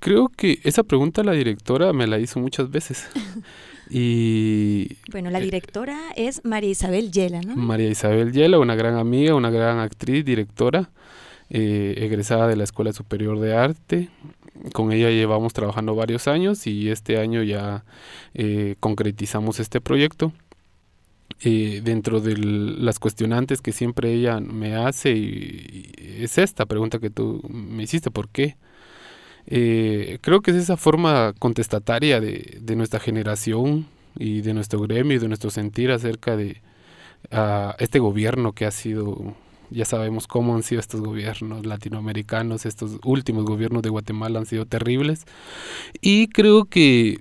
Creo 0.00 0.28
que 0.28 0.60
esa 0.64 0.82
pregunta 0.82 1.22
la 1.22 1.32
directora 1.32 1.92
me 1.92 2.06
la 2.06 2.18
hizo 2.18 2.40
muchas 2.40 2.70
veces. 2.70 3.08
Y, 3.90 4.96
bueno, 5.10 5.30
la 5.30 5.38
eh, 5.38 5.42
directora 5.42 5.98
es 6.16 6.44
María 6.44 6.70
Isabel 6.70 7.10
Yela, 7.10 7.40
¿no? 7.40 7.56
María 7.56 7.88
Isabel 7.88 8.32
Yela, 8.32 8.58
una 8.58 8.74
gran 8.74 8.96
amiga, 8.96 9.34
una 9.34 9.50
gran 9.50 9.78
actriz, 9.78 10.24
directora, 10.24 10.90
eh, 11.50 11.94
egresada 11.98 12.48
de 12.48 12.56
la 12.56 12.64
Escuela 12.64 12.92
Superior 12.92 13.40
de 13.40 13.56
Arte. 13.56 14.10
Con 14.72 14.92
ella 14.92 15.10
llevamos 15.10 15.52
trabajando 15.52 15.94
varios 15.94 16.28
años 16.28 16.66
y 16.66 16.90
este 16.90 17.18
año 17.18 17.42
ya 17.42 17.84
eh, 18.34 18.76
concretizamos 18.80 19.60
este 19.60 19.80
proyecto. 19.80 20.32
dentro 21.40 22.20
de 22.20 22.36
las 22.36 22.98
cuestionantes 22.98 23.62
que 23.62 23.70
siempre 23.72 24.12
ella 24.12 24.40
me 24.40 24.74
hace, 24.74 25.12
y, 25.12 25.92
es 26.20 26.36
esta 26.36 26.66
pregunta 26.66 26.98
que 26.98 27.10
tú 27.10 27.40
me 27.48 27.84
hiciste, 27.84 28.10
¿por 28.10 28.28
qué? 28.28 28.56
Eh, 29.50 30.18
creo 30.20 30.42
que 30.42 30.50
es 30.50 30.58
esa 30.58 30.76
forma 30.76 31.32
contestataria 31.38 32.20
de, 32.20 32.60
nuestra 32.76 33.00
generación 33.00 33.86
y 34.16 34.42
de 34.42 34.52
nuestro 34.52 34.80
gremio 34.80 35.16
y 35.16 35.18
de 35.18 35.28
nuestro 35.28 35.50
sentir 35.50 35.90
acerca 35.90 36.36
de 36.36 36.60
este 37.78 37.98
gobierno 37.98 38.52
que 38.52 38.66
ha 38.66 38.70
sido, 38.70 39.34
ya 39.70 39.86
sabemos 39.86 40.26
cómo 40.26 40.54
han 40.54 40.62
sido 40.62 40.80
estos 40.80 41.00
gobiernos 41.00 41.64
latinoamericanos, 41.64 42.66
estos 42.66 42.98
últimos 43.04 43.44
gobiernos 43.44 43.82
de 43.82 43.88
Guatemala 43.88 44.38
han 44.38 44.46
sido 44.46 44.66
terribles. 44.66 45.24
Y 46.02 46.28
creo 46.28 46.66
que 46.66 47.18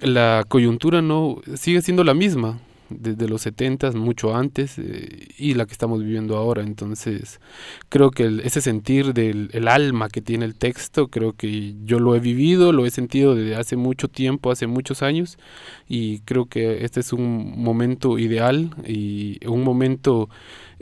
la 0.00 0.44
coyuntura 0.48 1.02
no 1.02 1.40
sigue 1.56 1.82
siendo 1.82 2.04
la 2.04 2.14
misma 2.14 2.60
desde 2.90 3.28
los 3.28 3.42
70, 3.42 3.92
mucho 3.92 4.34
antes, 4.34 4.78
eh, 4.78 5.28
y 5.38 5.54
la 5.54 5.66
que 5.66 5.72
estamos 5.72 6.00
viviendo 6.00 6.36
ahora. 6.36 6.62
Entonces, 6.62 7.40
creo 7.88 8.10
que 8.10 8.40
ese 8.44 8.60
sentir 8.60 9.14
del 9.14 9.50
el 9.52 9.68
alma 9.68 10.08
que 10.08 10.22
tiene 10.22 10.44
el 10.44 10.54
texto, 10.54 11.08
creo 11.08 11.32
que 11.32 11.74
yo 11.84 11.98
lo 12.00 12.14
he 12.14 12.20
vivido, 12.20 12.72
lo 12.72 12.86
he 12.86 12.90
sentido 12.90 13.34
desde 13.34 13.56
hace 13.56 13.76
mucho 13.76 14.08
tiempo, 14.08 14.50
hace 14.50 14.66
muchos 14.66 15.02
años, 15.02 15.38
y 15.88 16.20
creo 16.20 16.46
que 16.46 16.84
este 16.84 17.00
es 17.00 17.12
un 17.12 17.60
momento 17.62 18.18
ideal 18.18 18.74
y 18.86 19.44
un 19.46 19.62
momento 19.62 20.28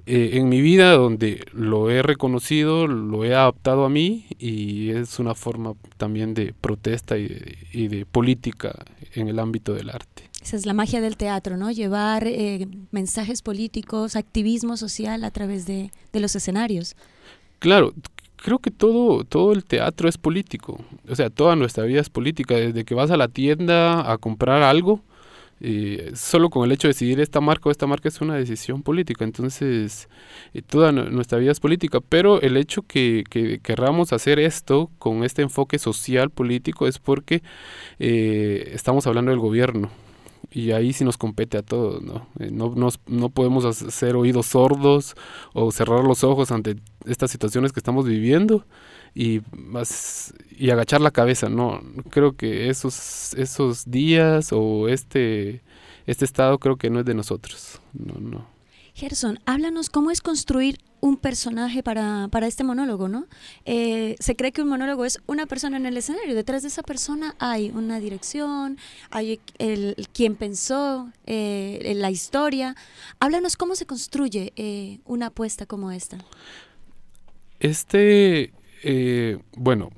eh, 0.06 0.32
en 0.34 0.48
mi 0.48 0.60
vida 0.60 0.92
donde 0.92 1.44
lo 1.52 1.90
he 1.90 2.02
reconocido, 2.02 2.86
lo 2.86 3.24
he 3.24 3.34
adaptado 3.34 3.84
a 3.84 3.88
mí 3.88 4.26
y 4.38 4.90
es 4.90 5.18
una 5.18 5.34
forma 5.34 5.74
también 5.96 6.34
de 6.34 6.52
protesta 6.60 7.16
y 7.16 7.28
y 7.74 7.88
de 7.88 8.06
política 8.06 8.72
en 9.14 9.28
el 9.28 9.38
ámbito 9.38 9.74
del 9.74 9.90
arte. 9.90 10.30
Esa 10.44 10.56
es 10.56 10.66
la 10.66 10.74
magia 10.74 11.00
del 11.00 11.16
teatro, 11.16 11.56
¿no? 11.56 11.70
Llevar 11.70 12.26
eh, 12.26 12.68
mensajes 12.90 13.40
políticos, 13.40 14.14
activismo 14.14 14.76
social 14.76 15.24
a 15.24 15.30
través 15.30 15.64
de, 15.64 15.90
los 16.12 16.36
escenarios. 16.36 16.96
Claro, 17.60 17.94
creo 18.36 18.58
que 18.58 18.70
todo, 18.70 19.24
todo 19.24 19.52
el 19.52 19.64
teatro 19.64 20.06
es 20.06 20.18
político. 20.18 20.84
O 21.08 21.16
sea, 21.16 21.30
toda 21.30 21.56
nuestra 21.56 21.84
vida 21.84 22.02
es 22.02 22.10
política. 22.10 22.56
Desde 22.56 22.84
que 22.84 22.94
vas 22.94 23.10
a 23.10 23.16
la 23.16 23.28
tienda 23.28 24.12
a 24.12 24.18
comprar 24.18 24.62
algo, 24.62 25.00
eh, 25.62 26.12
solo 26.14 26.50
con 26.50 26.66
el 26.66 26.72
hecho 26.72 26.88
de 26.88 26.92
decidir 26.92 27.20
esta 27.20 27.40
marca 27.40 27.70
o 27.70 27.72
esta 27.72 27.86
marca 27.86 28.10
es 28.10 28.20
una 28.20 28.34
decisión 28.34 28.82
política. 28.82 29.24
Entonces, 29.24 30.10
eh, 30.52 30.60
toda 30.60 30.92
nuestra 30.92 31.38
vida 31.38 31.52
es 31.52 31.60
política. 31.60 32.00
Pero 32.06 32.42
el 32.42 32.58
hecho 32.58 32.82
que, 32.82 33.24
que 33.30 33.60
querramos 33.60 34.12
hacer 34.12 34.38
esto 34.38 34.90
con 34.98 35.24
este 35.24 35.40
enfoque 35.40 35.78
social 35.78 36.28
político 36.28 36.86
es 36.86 36.98
porque 36.98 37.42
estamos 37.98 39.06
hablando 39.06 39.30
del 39.30 39.40
gobierno 39.40 40.03
y 40.54 40.70
ahí 40.70 40.92
sí 40.92 41.04
nos 41.04 41.18
compete 41.18 41.58
a 41.58 41.62
todos, 41.62 42.00
¿no? 42.00 42.28
Eh, 42.38 42.50
no, 42.52 42.72
no 43.06 43.28
podemos 43.30 43.64
hacer 43.64 44.14
oídos 44.14 44.46
sordos 44.46 45.16
o 45.52 45.72
cerrar 45.72 46.04
los 46.04 46.22
ojos 46.22 46.52
ante 46.52 46.76
estas 47.06 47.32
situaciones 47.32 47.72
que 47.72 47.80
estamos 47.80 48.06
viviendo 48.06 48.64
y, 49.16 49.40
más, 49.52 50.32
y 50.56 50.70
agachar 50.70 51.00
la 51.00 51.10
cabeza, 51.10 51.48
no, 51.48 51.82
creo 52.10 52.36
que 52.36 52.70
esos, 52.70 53.34
esos 53.34 53.90
días 53.90 54.52
o 54.52 54.88
este, 54.88 55.62
este 56.06 56.24
estado 56.24 56.58
creo 56.58 56.76
que 56.76 56.88
no 56.88 57.00
es 57.00 57.04
de 57.04 57.14
nosotros, 57.14 57.80
no, 57.92 58.14
no. 58.20 58.53
Gerson, 58.94 59.40
háblanos 59.44 59.90
cómo 59.90 60.10
es 60.10 60.20
construir 60.20 60.78
un 61.00 61.16
personaje 61.16 61.82
para, 61.82 62.28
para 62.28 62.46
este 62.46 62.64
monólogo, 62.64 63.08
¿no? 63.08 63.26
Eh, 63.66 64.16
se 64.20 64.36
cree 64.36 64.52
que 64.52 64.62
un 64.62 64.68
monólogo 64.68 65.04
es 65.04 65.20
una 65.26 65.46
persona 65.46 65.76
en 65.76 65.84
el 65.84 65.96
escenario, 65.96 66.34
detrás 66.34 66.62
de 66.62 66.68
esa 66.68 66.82
persona 66.82 67.34
hay 67.38 67.70
una 67.74 68.00
dirección, 68.00 68.78
hay 69.10 69.40
el, 69.58 69.96
quien 70.14 70.36
pensó, 70.36 71.10
eh, 71.26 71.92
la 71.96 72.10
historia. 72.10 72.74
Háblanos 73.18 73.56
cómo 73.56 73.74
se 73.74 73.84
construye 73.84 74.52
eh, 74.56 75.00
una 75.04 75.26
apuesta 75.26 75.66
como 75.66 75.90
esta. 75.90 76.18
Este 77.60 78.52
eh, 78.86 79.38
bueno, 79.56 79.90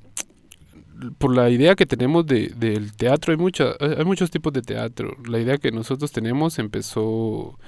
por 1.19 1.35
la 1.35 1.51
idea 1.51 1.75
que 1.75 1.87
tenemos 1.87 2.25
de, 2.25 2.53
del 2.57 2.95
teatro, 2.95 3.33
hay, 3.33 3.37
mucha, 3.37 3.73
hay 3.81 4.05
muchos 4.05 4.31
tipos 4.31 4.53
de 4.53 4.63
teatro. 4.63 5.17
La 5.29 5.41
idea 5.41 5.59
que 5.59 5.73
nosotros 5.73 6.13
tenemos 6.13 6.59
empezó 6.61 7.59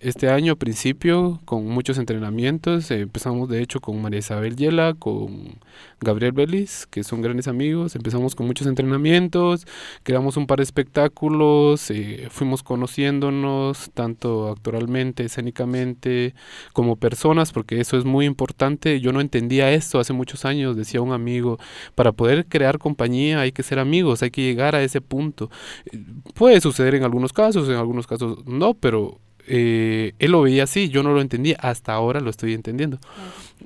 este 0.00 0.30
año, 0.30 0.56
principio, 0.56 1.40
con 1.44 1.66
muchos 1.66 1.98
entrenamientos, 1.98 2.90
eh, 2.90 3.00
empezamos 3.00 3.50
de 3.50 3.60
hecho 3.62 3.80
con 3.80 4.00
María 4.00 4.20
Isabel 4.20 4.56
Yela, 4.56 4.94
con 4.98 5.58
Gabriel 6.00 6.32
Belis, 6.32 6.86
que 6.86 7.04
son 7.04 7.20
grandes 7.20 7.48
amigos, 7.48 7.94
empezamos 7.96 8.34
con 8.34 8.46
muchos 8.46 8.66
entrenamientos, 8.66 9.66
creamos 10.02 10.38
un 10.38 10.46
par 10.46 10.56
de 10.58 10.62
espectáculos, 10.62 11.90
eh, 11.90 12.28
fuimos 12.30 12.62
conociéndonos 12.62 13.90
tanto 13.92 14.48
actoralmente, 14.48 15.24
escénicamente, 15.24 16.34
como 16.72 16.96
personas, 16.96 17.52
porque 17.52 17.78
eso 17.80 17.98
es 17.98 18.06
muy 18.06 18.24
importante. 18.24 19.00
Yo 19.00 19.12
no 19.12 19.20
entendía 19.20 19.70
esto 19.72 20.00
hace 20.00 20.14
muchos 20.14 20.46
años, 20.46 20.76
decía 20.76 21.02
un 21.02 21.12
amigo, 21.12 21.58
para 21.94 22.12
poder 22.12 22.46
crear 22.46 22.78
compañía 22.78 23.40
hay 23.40 23.52
que 23.52 23.62
ser 23.62 23.78
amigos, 23.78 24.22
hay 24.22 24.30
que 24.30 24.42
llegar 24.42 24.74
a 24.74 24.82
ese 24.82 25.02
punto. 25.02 25.50
Eh, 25.92 26.02
puede 26.34 26.60
suceder 26.62 26.94
en 26.94 27.04
algunos 27.04 27.34
casos, 27.34 27.68
en 27.68 27.74
algunos 27.76 28.06
casos 28.06 28.46
no, 28.46 28.72
pero 28.72 29.20
eh, 29.52 30.12
él 30.20 30.30
lo 30.30 30.42
veía 30.42 30.62
así, 30.62 30.90
yo 30.90 31.02
no 31.02 31.12
lo 31.12 31.20
entendía, 31.20 31.56
hasta 31.58 31.92
ahora 31.92 32.20
lo 32.20 32.30
estoy 32.30 32.54
entendiendo. 32.54 33.00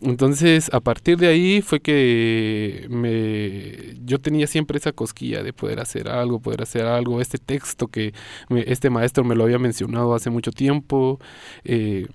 Entonces, 0.01 0.73
a 0.73 0.81
partir 0.81 1.19
de 1.19 1.29
ahí 1.29 1.61
fue 1.61 1.81
que 1.81 2.87
me, 2.89 3.95
yo 4.07 4.19
tenía 4.19 4.47
siempre 4.47 4.79
esa 4.79 4.93
cosquilla 4.93 5.43
de 5.43 5.53
poder 5.53 5.81
hacer 5.81 6.09
algo, 6.09 6.41
poder 6.41 6.63
hacer 6.63 6.87
algo. 6.87 7.21
Este 7.21 7.37
texto 7.37 7.89
que 7.89 8.15
este 8.49 8.89
maestro 8.89 9.25
me 9.25 9.35
lo 9.35 9.45
había 9.45 9.59
mencionado 9.59 10.15
hace 10.15 10.31
mucho 10.31 10.53
tiempo. 10.53 11.21
Eh, 11.65 12.07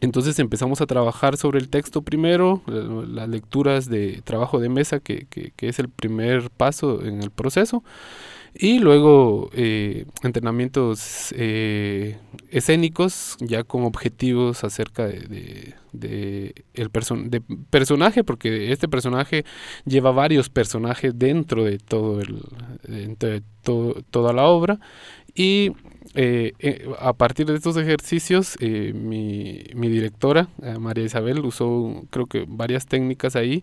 entonces 0.00 0.38
empezamos 0.38 0.80
a 0.80 0.86
trabajar 0.86 1.36
sobre 1.36 1.58
el 1.58 1.68
texto 1.68 2.02
primero, 2.02 2.62
las 2.68 3.28
lecturas 3.28 3.90
de 3.90 4.22
trabajo 4.22 4.60
de 4.60 4.68
mesa, 4.68 5.00
que, 5.00 5.26
que, 5.28 5.52
que 5.56 5.68
es 5.68 5.80
el 5.80 5.88
primer 5.88 6.50
paso 6.50 7.04
en 7.04 7.20
el 7.20 7.32
proceso. 7.32 7.82
Y 8.58 8.78
luego 8.78 9.50
eh, 9.52 10.06
entrenamientos 10.22 11.34
eh, 11.36 12.16
escénicos, 12.50 13.36
ya 13.40 13.64
con 13.64 13.84
objetivos 13.84 14.64
acerca 14.64 15.06
de, 15.06 15.74
el 15.92 16.90
de 17.30 17.42
personaje, 17.68 18.24
porque 18.24 18.72
este 18.72 18.88
personaje 18.88 19.44
lleva 19.84 20.10
varios 20.10 20.48
personajes 20.48 21.12
dentro 21.18 21.64
de 21.64 21.78
todo 21.78 22.22
el, 22.22 22.40
dentro 22.88 23.28
de 23.28 23.42
toda 24.10 24.32
la 24.32 24.44
obra. 24.44 24.80
Y 25.34 25.72
eh, 26.14 26.88
a 26.98 27.12
partir 27.12 27.44
de 27.44 27.56
estos 27.56 27.76
ejercicios, 27.76 28.56
mi, 28.60 29.64
mi, 29.74 29.88
directora, 29.90 30.48
María 30.80 31.04
Isabel, 31.04 31.40
usó 31.44 32.04
creo 32.08 32.24
que 32.24 32.46
varias 32.48 32.86
técnicas 32.86 33.36
ahí, 33.36 33.62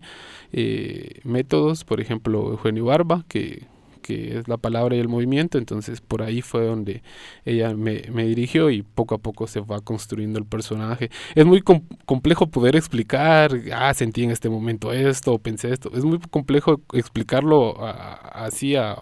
métodos, 1.24 1.82
por 1.82 2.00
ejemplo, 2.00 2.52
Eugenio 2.52 2.84
Barba, 2.84 3.24
que 3.26 3.73
que 4.04 4.38
es 4.38 4.48
la 4.48 4.58
palabra 4.58 4.94
y 4.94 4.98
el 4.98 5.08
movimiento, 5.08 5.56
entonces 5.56 6.02
por 6.02 6.20
ahí 6.22 6.42
fue 6.42 6.66
donde 6.66 7.02
ella 7.46 7.74
me, 7.74 8.02
dirigió 8.24 8.68
y 8.70 8.82
poco 8.82 9.14
a 9.14 9.18
poco 9.18 9.46
se 9.46 9.60
va 9.60 9.80
construyendo 9.80 10.38
el 10.38 10.44
personaje. 10.44 11.10
Es 11.34 11.46
muy 11.46 11.62
complejo 11.62 12.46
poder 12.48 12.76
explicar, 12.76 13.50
ah, 13.72 13.94
sentí 13.94 14.24
en 14.24 14.30
este 14.30 14.50
momento 14.50 14.92
esto, 14.92 15.38
pensé 15.38 15.72
esto, 15.72 15.90
es 15.94 16.04
muy 16.04 16.18
complejo 16.30 16.82
explicarlo 16.92 17.76
así 17.80 18.76
a 18.76 18.98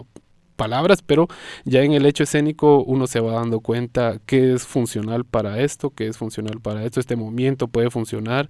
palabras, 0.62 1.02
pero 1.02 1.26
ya 1.64 1.82
en 1.82 1.92
el 1.92 2.06
hecho 2.06 2.22
escénico 2.22 2.84
uno 2.84 3.08
se 3.08 3.18
va 3.18 3.32
dando 3.32 3.58
cuenta 3.58 4.20
qué 4.26 4.52
es 4.52 4.64
funcional 4.64 5.24
para 5.24 5.60
esto, 5.60 5.90
qué 5.90 6.06
es 6.06 6.16
funcional 6.16 6.60
para 6.60 6.84
esto, 6.84 7.00
este 7.00 7.16
momento 7.16 7.66
puede 7.66 7.90
funcionar, 7.90 8.48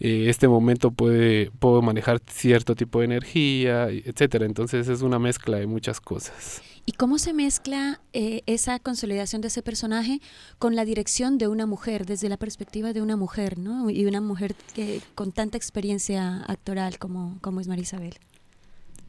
eh, 0.00 0.24
este 0.28 0.48
momento 0.48 0.90
puede 0.90 1.52
puedo 1.60 1.80
manejar 1.82 2.20
cierto 2.26 2.74
tipo 2.74 2.98
de 2.98 3.04
energía, 3.04 3.88
etcétera. 3.88 4.46
Entonces 4.46 4.88
es 4.88 5.02
una 5.02 5.18
mezcla 5.18 5.58
de 5.58 5.66
muchas 5.66 6.00
cosas. 6.00 6.62
¿Y 6.84 6.92
cómo 6.92 7.18
se 7.18 7.32
mezcla 7.32 8.00
eh, 8.12 8.42
esa 8.46 8.80
consolidación 8.80 9.40
de 9.40 9.48
ese 9.48 9.62
personaje 9.62 10.20
con 10.58 10.74
la 10.74 10.84
dirección 10.84 11.38
de 11.38 11.46
una 11.46 11.64
mujer, 11.64 12.06
desde 12.06 12.28
la 12.28 12.36
perspectiva 12.36 12.92
de 12.92 13.00
una 13.00 13.16
mujer, 13.16 13.56
¿no? 13.56 13.88
Y 13.88 14.04
una 14.04 14.20
mujer 14.20 14.56
que, 14.74 15.00
con 15.14 15.30
tanta 15.30 15.56
experiencia 15.56 16.42
actoral 16.48 16.98
como, 16.98 17.38
como 17.40 17.60
es 17.60 17.68
Marisabel. 17.68 18.14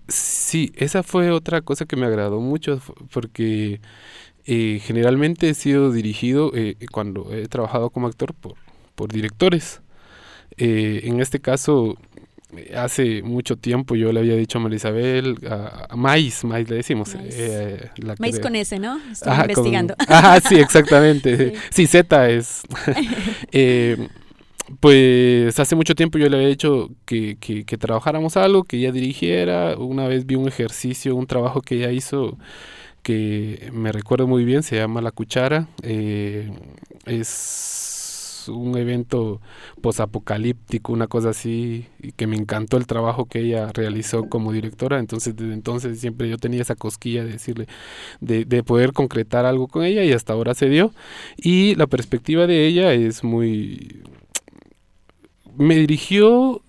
Sí, 0.07 0.73
esa 0.75 1.03
fue 1.03 1.31
otra 1.31 1.61
cosa 1.61 1.85
que 1.85 1.95
me 1.95 2.05
agradó 2.05 2.39
mucho 2.41 2.81
porque 3.11 3.79
eh, 4.45 4.81
generalmente 4.83 5.49
he 5.49 5.53
sido 5.53 5.91
dirigido 5.91 6.51
eh, 6.53 6.75
cuando 6.91 7.33
he 7.33 7.47
trabajado 7.47 7.89
como 7.89 8.07
actor 8.07 8.33
por, 8.33 8.55
por 8.95 9.11
directores. 9.11 9.81
Eh, 10.57 11.01
en 11.05 11.21
este 11.21 11.39
caso, 11.39 11.97
hace 12.75 13.23
mucho 13.23 13.55
tiempo 13.55 13.95
yo 13.95 14.11
le 14.11 14.19
había 14.19 14.35
dicho 14.35 14.57
a 14.57 14.61
Marisabel, 14.61 15.37
a, 15.49 15.87
a 15.89 15.95
Mais, 15.95 16.43
Mais 16.43 16.69
le 16.69 16.75
decimos. 16.75 17.15
Mais, 18.19 18.39
con 18.39 18.55
ese, 18.55 18.79
¿no? 18.79 18.99
Estoy 19.09 19.33
investigando. 19.33 19.95
ajá, 20.07 20.41
sí, 20.41 20.55
exactamente. 20.55 21.53
sí, 21.71 21.87
Z 21.87 22.29
es. 22.29 22.63
pues 24.79 25.59
hace 25.59 25.75
mucho 25.75 25.95
tiempo 25.95 26.17
yo 26.17 26.29
le 26.29 26.37
había 26.37 26.47
dicho 26.47 26.89
que, 27.05 27.37
que, 27.39 27.77
trabajáramos 27.77 28.37
algo, 28.37 28.63
que 28.63 28.77
ella 28.77 28.91
dirigiera. 28.91 29.77
Una 29.77 30.07
vez 30.07 30.25
vi 30.25 30.35
un 30.35 30.47
ejercicio, 30.47 31.15
un 31.15 31.27
trabajo 31.27 31.61
que 31.61 31.75
ella 31.75 31.91
hizo 31.91 32.37
que 33.03 33.69
me 33.73 33.91
recuerdo 33.91 34.27
muy 34.27 34.45
bien, 34.45 34.63
se 34.63 34.77
llama 34.77 35.01
La 35.01 35.11
Cuchara. 35.11 35.67
Eh, 35.83 36.51
es 37.05 38.45
un 38.47 38.77
evento 38.77 39.41
posapocalíptico, 39.81 40.93
una 40.93 41.07
cosa 41.07 41.29
así, 41.29 41.87
y 42.01 42.11
que 42.13 42.27
me 42.27 42.35
encantó 42.37 42.77
el 42.77 42.87
trabajo 42.87 43.25
que 43.25 43.39
ella 43.39 43.71
realizó 43.73 44.29
como 44.29 44.51
directora. 44.53 44.99
Entonces, 44.99 45.35
desde 45.35 45.53
entonces 45.53 45.99
siempre 45.99 46.29
yo 46.29 46.37
tenía 46.37 46.61
esa 46.61 46.75
cosquilla 46.75 47.23
de 47.25 47.33
decirle, 47.33 47.67
de, 48.21 48.45
de 48.45 48.63
poder 48.63 48.93
concretar 48.93 49.45
algo 49.45 49.67
con 49.67 49.83
ella 49.83 50.03
y 50.03 50.13
hasta 50.13 50.33
ahora 50.33 50.53
se 50.53 50.69
dio. 50.69 50.93
Y 51.37 51.75
la 51.75 51.87
perspectiva 51.87 52.47
de 52.47 52.65
ella 52.67 52.93
es 52.93 53.23
muy 53.23 54.03
me 55.57 55.75
dirigió 55.75 56.61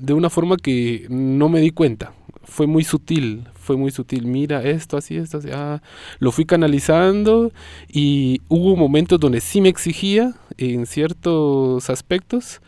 de 0.00 0.14
una 0.14 0.30
forma 0.30 0.56
que 0.56 1.06
no 1.08 1.48
me 1.48 1.60
di 1.60 1.70
cuenta. 1.70 2.12
Fue 2.44 2.66
muy 2.66 2.84
sutil, 2.84 3.44
fue 3.54 3.76
muy 3.76 3.90
sutil. 3.90 4.26
Mira, 4.26 4.62
esto, 4.62 4.96
así, 4.96 5.16
esto, 5.16 5.38
así. 5.38 5.48
Ah, 5.52 5.82
lo 6.18 6.32
fui 6.32 6.44
canalizando 6.44 7.52
y 7.88 8.40
hubo 8.48 8.76
momentos 8.76 9.20
donde 9.20 9.40
sí 9.40 9.60
me 9.60 9.68
exigía 9.68 10.34
en 10.56 10.86
ciertos 10.86 11.90
aspectos 11.90 12.60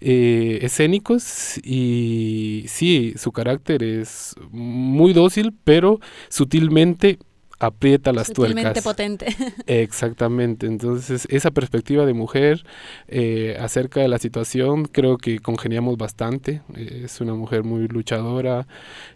eh, 0.00 0.58
escénicos 0.62 1.58
y 1.64 2.64
sí, 2.68 3.14
su 3.16 3.32
carácter 3.32 3.82
es 3.82 4.34
muy 4.50 5.12
dócil, 5.12 5.54
pero 5.64 6.00
sutilmente 6.28 7.18
aprieta 7.66 8.12
las 8.12 8.32
tuercas. 8.32 8.82
potente. 8.82 9.26
Exactamente. 9.66 10.66
Entonces, 10.66 11.26
esa 11.30 11.50
perspectiva 11.50 12.06
de 12.06 12.14
mujer 12.14 12.64
eh, 13.08 13.56
acerca 13.60 14.00
de 14.00 14.08
la 14.08 14.18
situación, 14.18 14.84
creo 14.84 15.18
que 15.18 15.38
congeniamos 15.38 15.96
bastante. 15.96 16.62
es 16.76 17.20
una 17.20 17.34
mujer 17.34 17.64
muy 17.64 17.88
luchadora, 17.88 18.66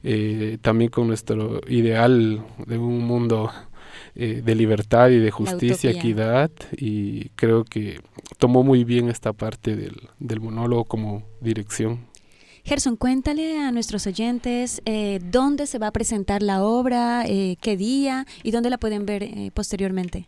eh, 0.02 0.58
también 0.60 0.90
con 0.90 1.06
nuestro 1.08 1.60
ideal 1.68 2.44
de 2.66 2.78
un 2.78 3.04
mundo 3.04 3.50
eh, 4.14 4.42
de 4.44 4.54
libertad 4.54 5.10
y 5.10 5.18
de 5.18 5.30
justicia, 5.30 5.90
equidad, 5.90 6.50
y 6.76 7.28
creo 7.30 7.64
que 7.64 8.00
tomó 8.38 8.62
muy 8.62 8.84
bien 8.84 9.08
esta 9.08 9.32
parte 9.32 9.76
del, 9.76 9.94
del 10.18 10.40
monólogo 10.40 10.84
como 10.84 11.22
dirección. 11.40 12.07
Gerson, 12.68 12.96
cuéntale 12.96 13.56
a 13.56 13.72
nuestros 13.72 14.06
oyentes 14.06 14.82
eh, 14.84 15.20
dónde 15.24 15.66
se 15.66 15.78
va 15.78 15.86
a 15.86 15.90
presentar 15.90 16.42
la 16.42 16.62
obra, 16.62 17.24
eh, 17.26 17.56
qué 17.62 17.78
día 17.78 18.26
y 18.42 18.50
dónde 18.50 18.68
la 18.68 18.76
pueden 18.76 19.06
ver 19.06 19.22
eh, 19.22 19.50
posteriormente. 19.54 20.26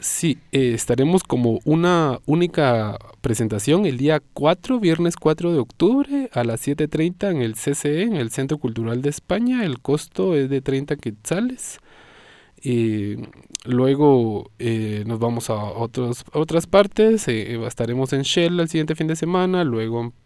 Sí, 0.00 0.38
estaremos 0.50 1.22
como 1.22 1.60
una 1.66 2.20
única 2.24 2.96
presentación 3.20 3.84
el 3.84 3.98
día 3.98 4.22
4, 4.32 4.80
viernes 4.80 5.16
4 5.16 5.52
de 5.52 5.58
octubre 5.58 6.30
a 6.32 6.42
las 6.42 6.66
7.30 6.66 7.30
en 7.32 7.42
el 7.42 7.52
CCE, 7.52 8.04
en 8.04 8.16
el 8.16 8.30
Centro 8.30 8.56
Cultural 8.56 9.02
de 9.02 9.10
España. 9.10 9.62
El 9.66 9.78
costo 9.78 10.34
es 10.34 10.48
de 10.48 10.62
30 10.62 10.96
quetzales. 10.96 11.80
Luego 13.66 14.50
nos 15.04 15.18
vamos 15.18 15.50
a 15.50 15.56
otros, 15.56 16.24
otras 16.32 16.66
partes. 16.66 17.28
Estaremos 17.28 18.14
en 18.14 18.22
Shell 18.22 18.58
el 18.58 18.70
siguiente 18.70 18.94
fin 18.94 19.06
de 19.06 19.16
semana, 19.16 19.64
luego 19.64 20.00
en 20.00 20.21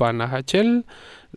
Panajachel, 0.00 0.84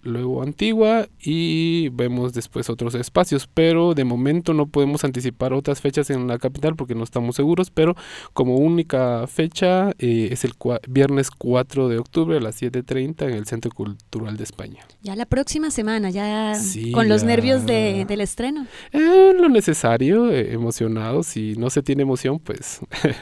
luego 0.02 0.42
Antigua 0.42 1.08
y 1.20 1.90
vemos 1.90 2.34
después 2.34 2.70
otros 2.70 2.96
espacios, 2.96 3.48
pero 3.54 3.94
de 3.94 4.04
momento 4.04 4.54
no 4.54 4.68
podemos 4.68 5.04
anticipar 5.04 5.54
otras 5.54 5.82
fechas 5.82 6.10
en 6.10 6.28
la 6.28 6.40
capital 6.40 6.76
porque 6.76 6.96
no 6.96 7.04
estamos 7.04 7.36
seguros, 7.36 7.70
pero 7.70 7.96
como 8.34 8.58
única 8.58 9.28
fecha 9.28 9.92
eh, 10.00 10.30
es 10.32 10.44
el 10.44 10.54
viernes 10.88 11.30
4 11.32 11.90
de 11.90 11.98
octubre 12.00 12.38
a 12.38 12.42
las 12.42 12.62
7.30 12.62 13.24
en 13.28 13.34
el 13.34 13.46
Centro 13.46 13.72
Cultural 13.72 14.38
de 14.38 14.44
España. 14.44 14.86
Ya 15.02 15.16
la 15.16 15.26
próxima 15.26 15.72
semana, 15.72 16.10
ya 16.10 16.54
con 16.94 17.08
los 17.08 17.24
nervios 17.24 17.66
de, 17.66 18.06
del 18.06 18.22
estreno. 18.22 18.68
Eh, 18.92 19.34
lo 19.40 19.50
necesario, 19.50 20.30
eh, 20.30 20.54
emocionados, 20.54 21.28
si 21.28 21.56
no 21.56 21.70
se 21.70 21.82
tiene 21.82 22.04
emoción, 22.04 22.40
pues 22.40 22.80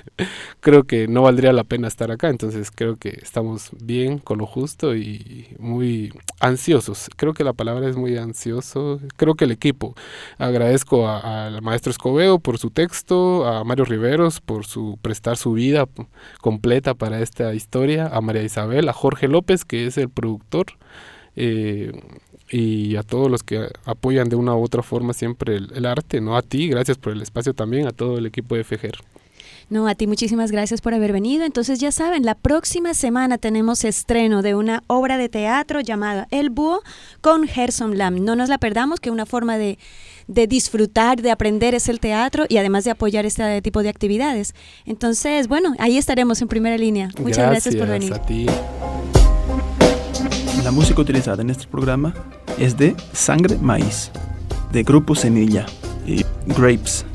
creo 0.59 0.83
que 0.83 1.07
no 1.07 1.23
valdría 1.23 1.53
la 1.53 1.63
pena 1.63 1.87
estar 1.87 2.11
acá, 2.11 2.29
entonces 2.29 2.71
creo 2.71 2.97
que 2.97 3.19
estamos 3.21 3.69
bien 3.81 4.17
con 4.17 4.37
lo 4.37 4.45
justo 4.45 4.95
y 4.95 5.47
muy 5.59 6.13
ansiosos 6.39 6.60
ansiosos. 6.61 7.09
Creo 7.15 7.33
que 7.33 7.43
la 7.43 7.53
palabra 7.53 7.89
es 7.89 7.95
muy 7.95 8.17
ansioso. 8.17 8.99
Creo 9.17 9.33
que 9.33 9.45
el 9.45 9.51
equipo. 9.51 9.95
Agradezco 10.37 11.07
al 11.09 11.61
maestro 11.61 11.89
Escobedo 11.91 12.39
por 12.39 12.59
su 12.59 12.69
texto, 12.69 13.47
a 13.47 13.63
Mario 13.63 13.85
Riveros 13.85 14.41
por 14.41 14.65
su 14.65 14.99
prestar 15.01 15.37
su 15.37 15.53
vida 15.53 15.87
completa 16.39 16.93
para 16.93 17.19
esta 17.21 17.53
historia, 17.55 18.07
a 18.07 18.21
María 18.21 18.43
Isabel, 18.43 18.89
a 18.89 18.93
Jorge 18.93 19.27
López, 19.27 19.65
que 19.65 19.87
es 19.87 19.97
el 19.97 20.09
productor. 20.09 20.67
Eh, 21.35 21.91
y 22.49 22.97
a 22.97 23.03
todos 23.03 23.31
los 23.31 23.43
que 23.43 23.69
apoyan 23.85 24.27
de 24.29 24.35
una 24.35 24.53
u 24.55 24.61
otra 24.61 24.83
forma 24.83 25.13
siempre 25.13 25.55
el, 25.55 25.85
arte, 25.85 26.19
¿no? 26.19 26.35
A 26.35 26.41
ti, 26.41 26.67
gracias 26.67 26.97
por 26.97 27.13
el 27.13 27.21
espacio 27.21 27.53
también, 27.53 27.87
a 27.87 27.91
todo 27.91 28.17
el 28.17 28.25
equipo 28.25 28.55
de 28.55 28.65
FEGER. 28.65 28.97
No, 29.71 29.87
a 29.87 29.95
ti 29.95 30.05
muchísimas 30.05 30.51
gracias 30.51 30.81
por 30.81 30.93
haber 30.93 31.13
venido. 31.13 31.45
Entonces 31.45 31.79
ya 31.79 31.93
saben, 31.93 32.25
la 32.25 32.35
próxima 32.35 32.93
semana 32.93 33.37
tenemos 33.37 33.85
estreno 33.85 34.41
de 34.41 34.53
una 34.53 34.83
obra 34.87 35.17
de 35.17 35.29
teatro 35.29 35.79
llamada 35.79 36.27
El 36.29 36.49
Búho 36.49 36.81
con 37.21 37.47
Gerson 37.47 37.97
Lam. 37.97 38.21
No 38.21 38.35
nos 38.35 38.49
la 38.49 38.57
perdamos, 38.57 38.99
que 38.99 39.11
una 39.11 39.25
forma 39.25 39.57
de, 39.57 39.77
disfrutar, 40.27 41.21
de 41.21 41.31
aprender 41.31 41.73
es 41.73 41.87
el 41.87 42.01
teatro 42.01 42.43
y 42.49 42.57
además 42.57 42.83
de 42.83 42.91
apoyar 42.91 43.25
este 43.25 43.61
tipo 43.61 43.81
de 43.81 43.87
actividades. 43.87 44.55
Entonces, 44.85 45.47
bueno, 45.47 45.73
ahí 45.79 45.97
estaremos 45.97 46.41
en 46.41 46.49
primera 46.49 46.77
línea. 46.77 47.09
Muchas 47.21 47.49
gracias, 47.49 47.73
por 47.77 47.87
venir. 47.87 48.13
A 48.13 48.21
ti. 48.21 48.47
La 50.65 50.71
música 50.71 50.99
utilizada 50.99 51.43
en 51.43 51.49
este 51.49 51.65
programa 51.67 52.13
es 52.59 52.75
de 52.75 52.93
Sangre 53.13 53.55
Maíz, 53.55 54.11
de 54.73 54.83
Grupo 54.83 55.15
Semilla 55.15 55.65
y 56.05 56.25
Grapes 56.45 57.05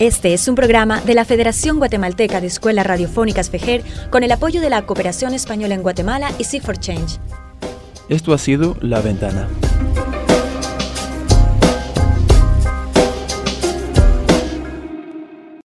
este 0.00 0.32
es 0.32 0.48
un 0.48 0.54
programa 0.54 1.02
de 1.02 1.14
la 1.14 1.26
Federación 1.26 1.76
Guatemalteca 1.76 2.40
de 2.40 2.46
Escuelas 2.46 2.86
Radiofónicas 2.86 3.50
FEGER 3.50 3.84
con 4.08 4.24
el 4.24 4.32
apoyo 4.32 4.62
de 4.62 4.70
la 4.70 4.86
Cooperación 4.86 5.34
Española 5.34 5.74
en 5.74 5.82
Guatemala 5.82 6.32
y 6.38 6.44
Sea 6.44 6.62
for 6.62 6.78
Change. 6.78 7.18
Esto 8.08 8.32
ha 8.32 8.38
sido 8.38 8.78
La 8.80 9.02
Ventana. 9.02 9.46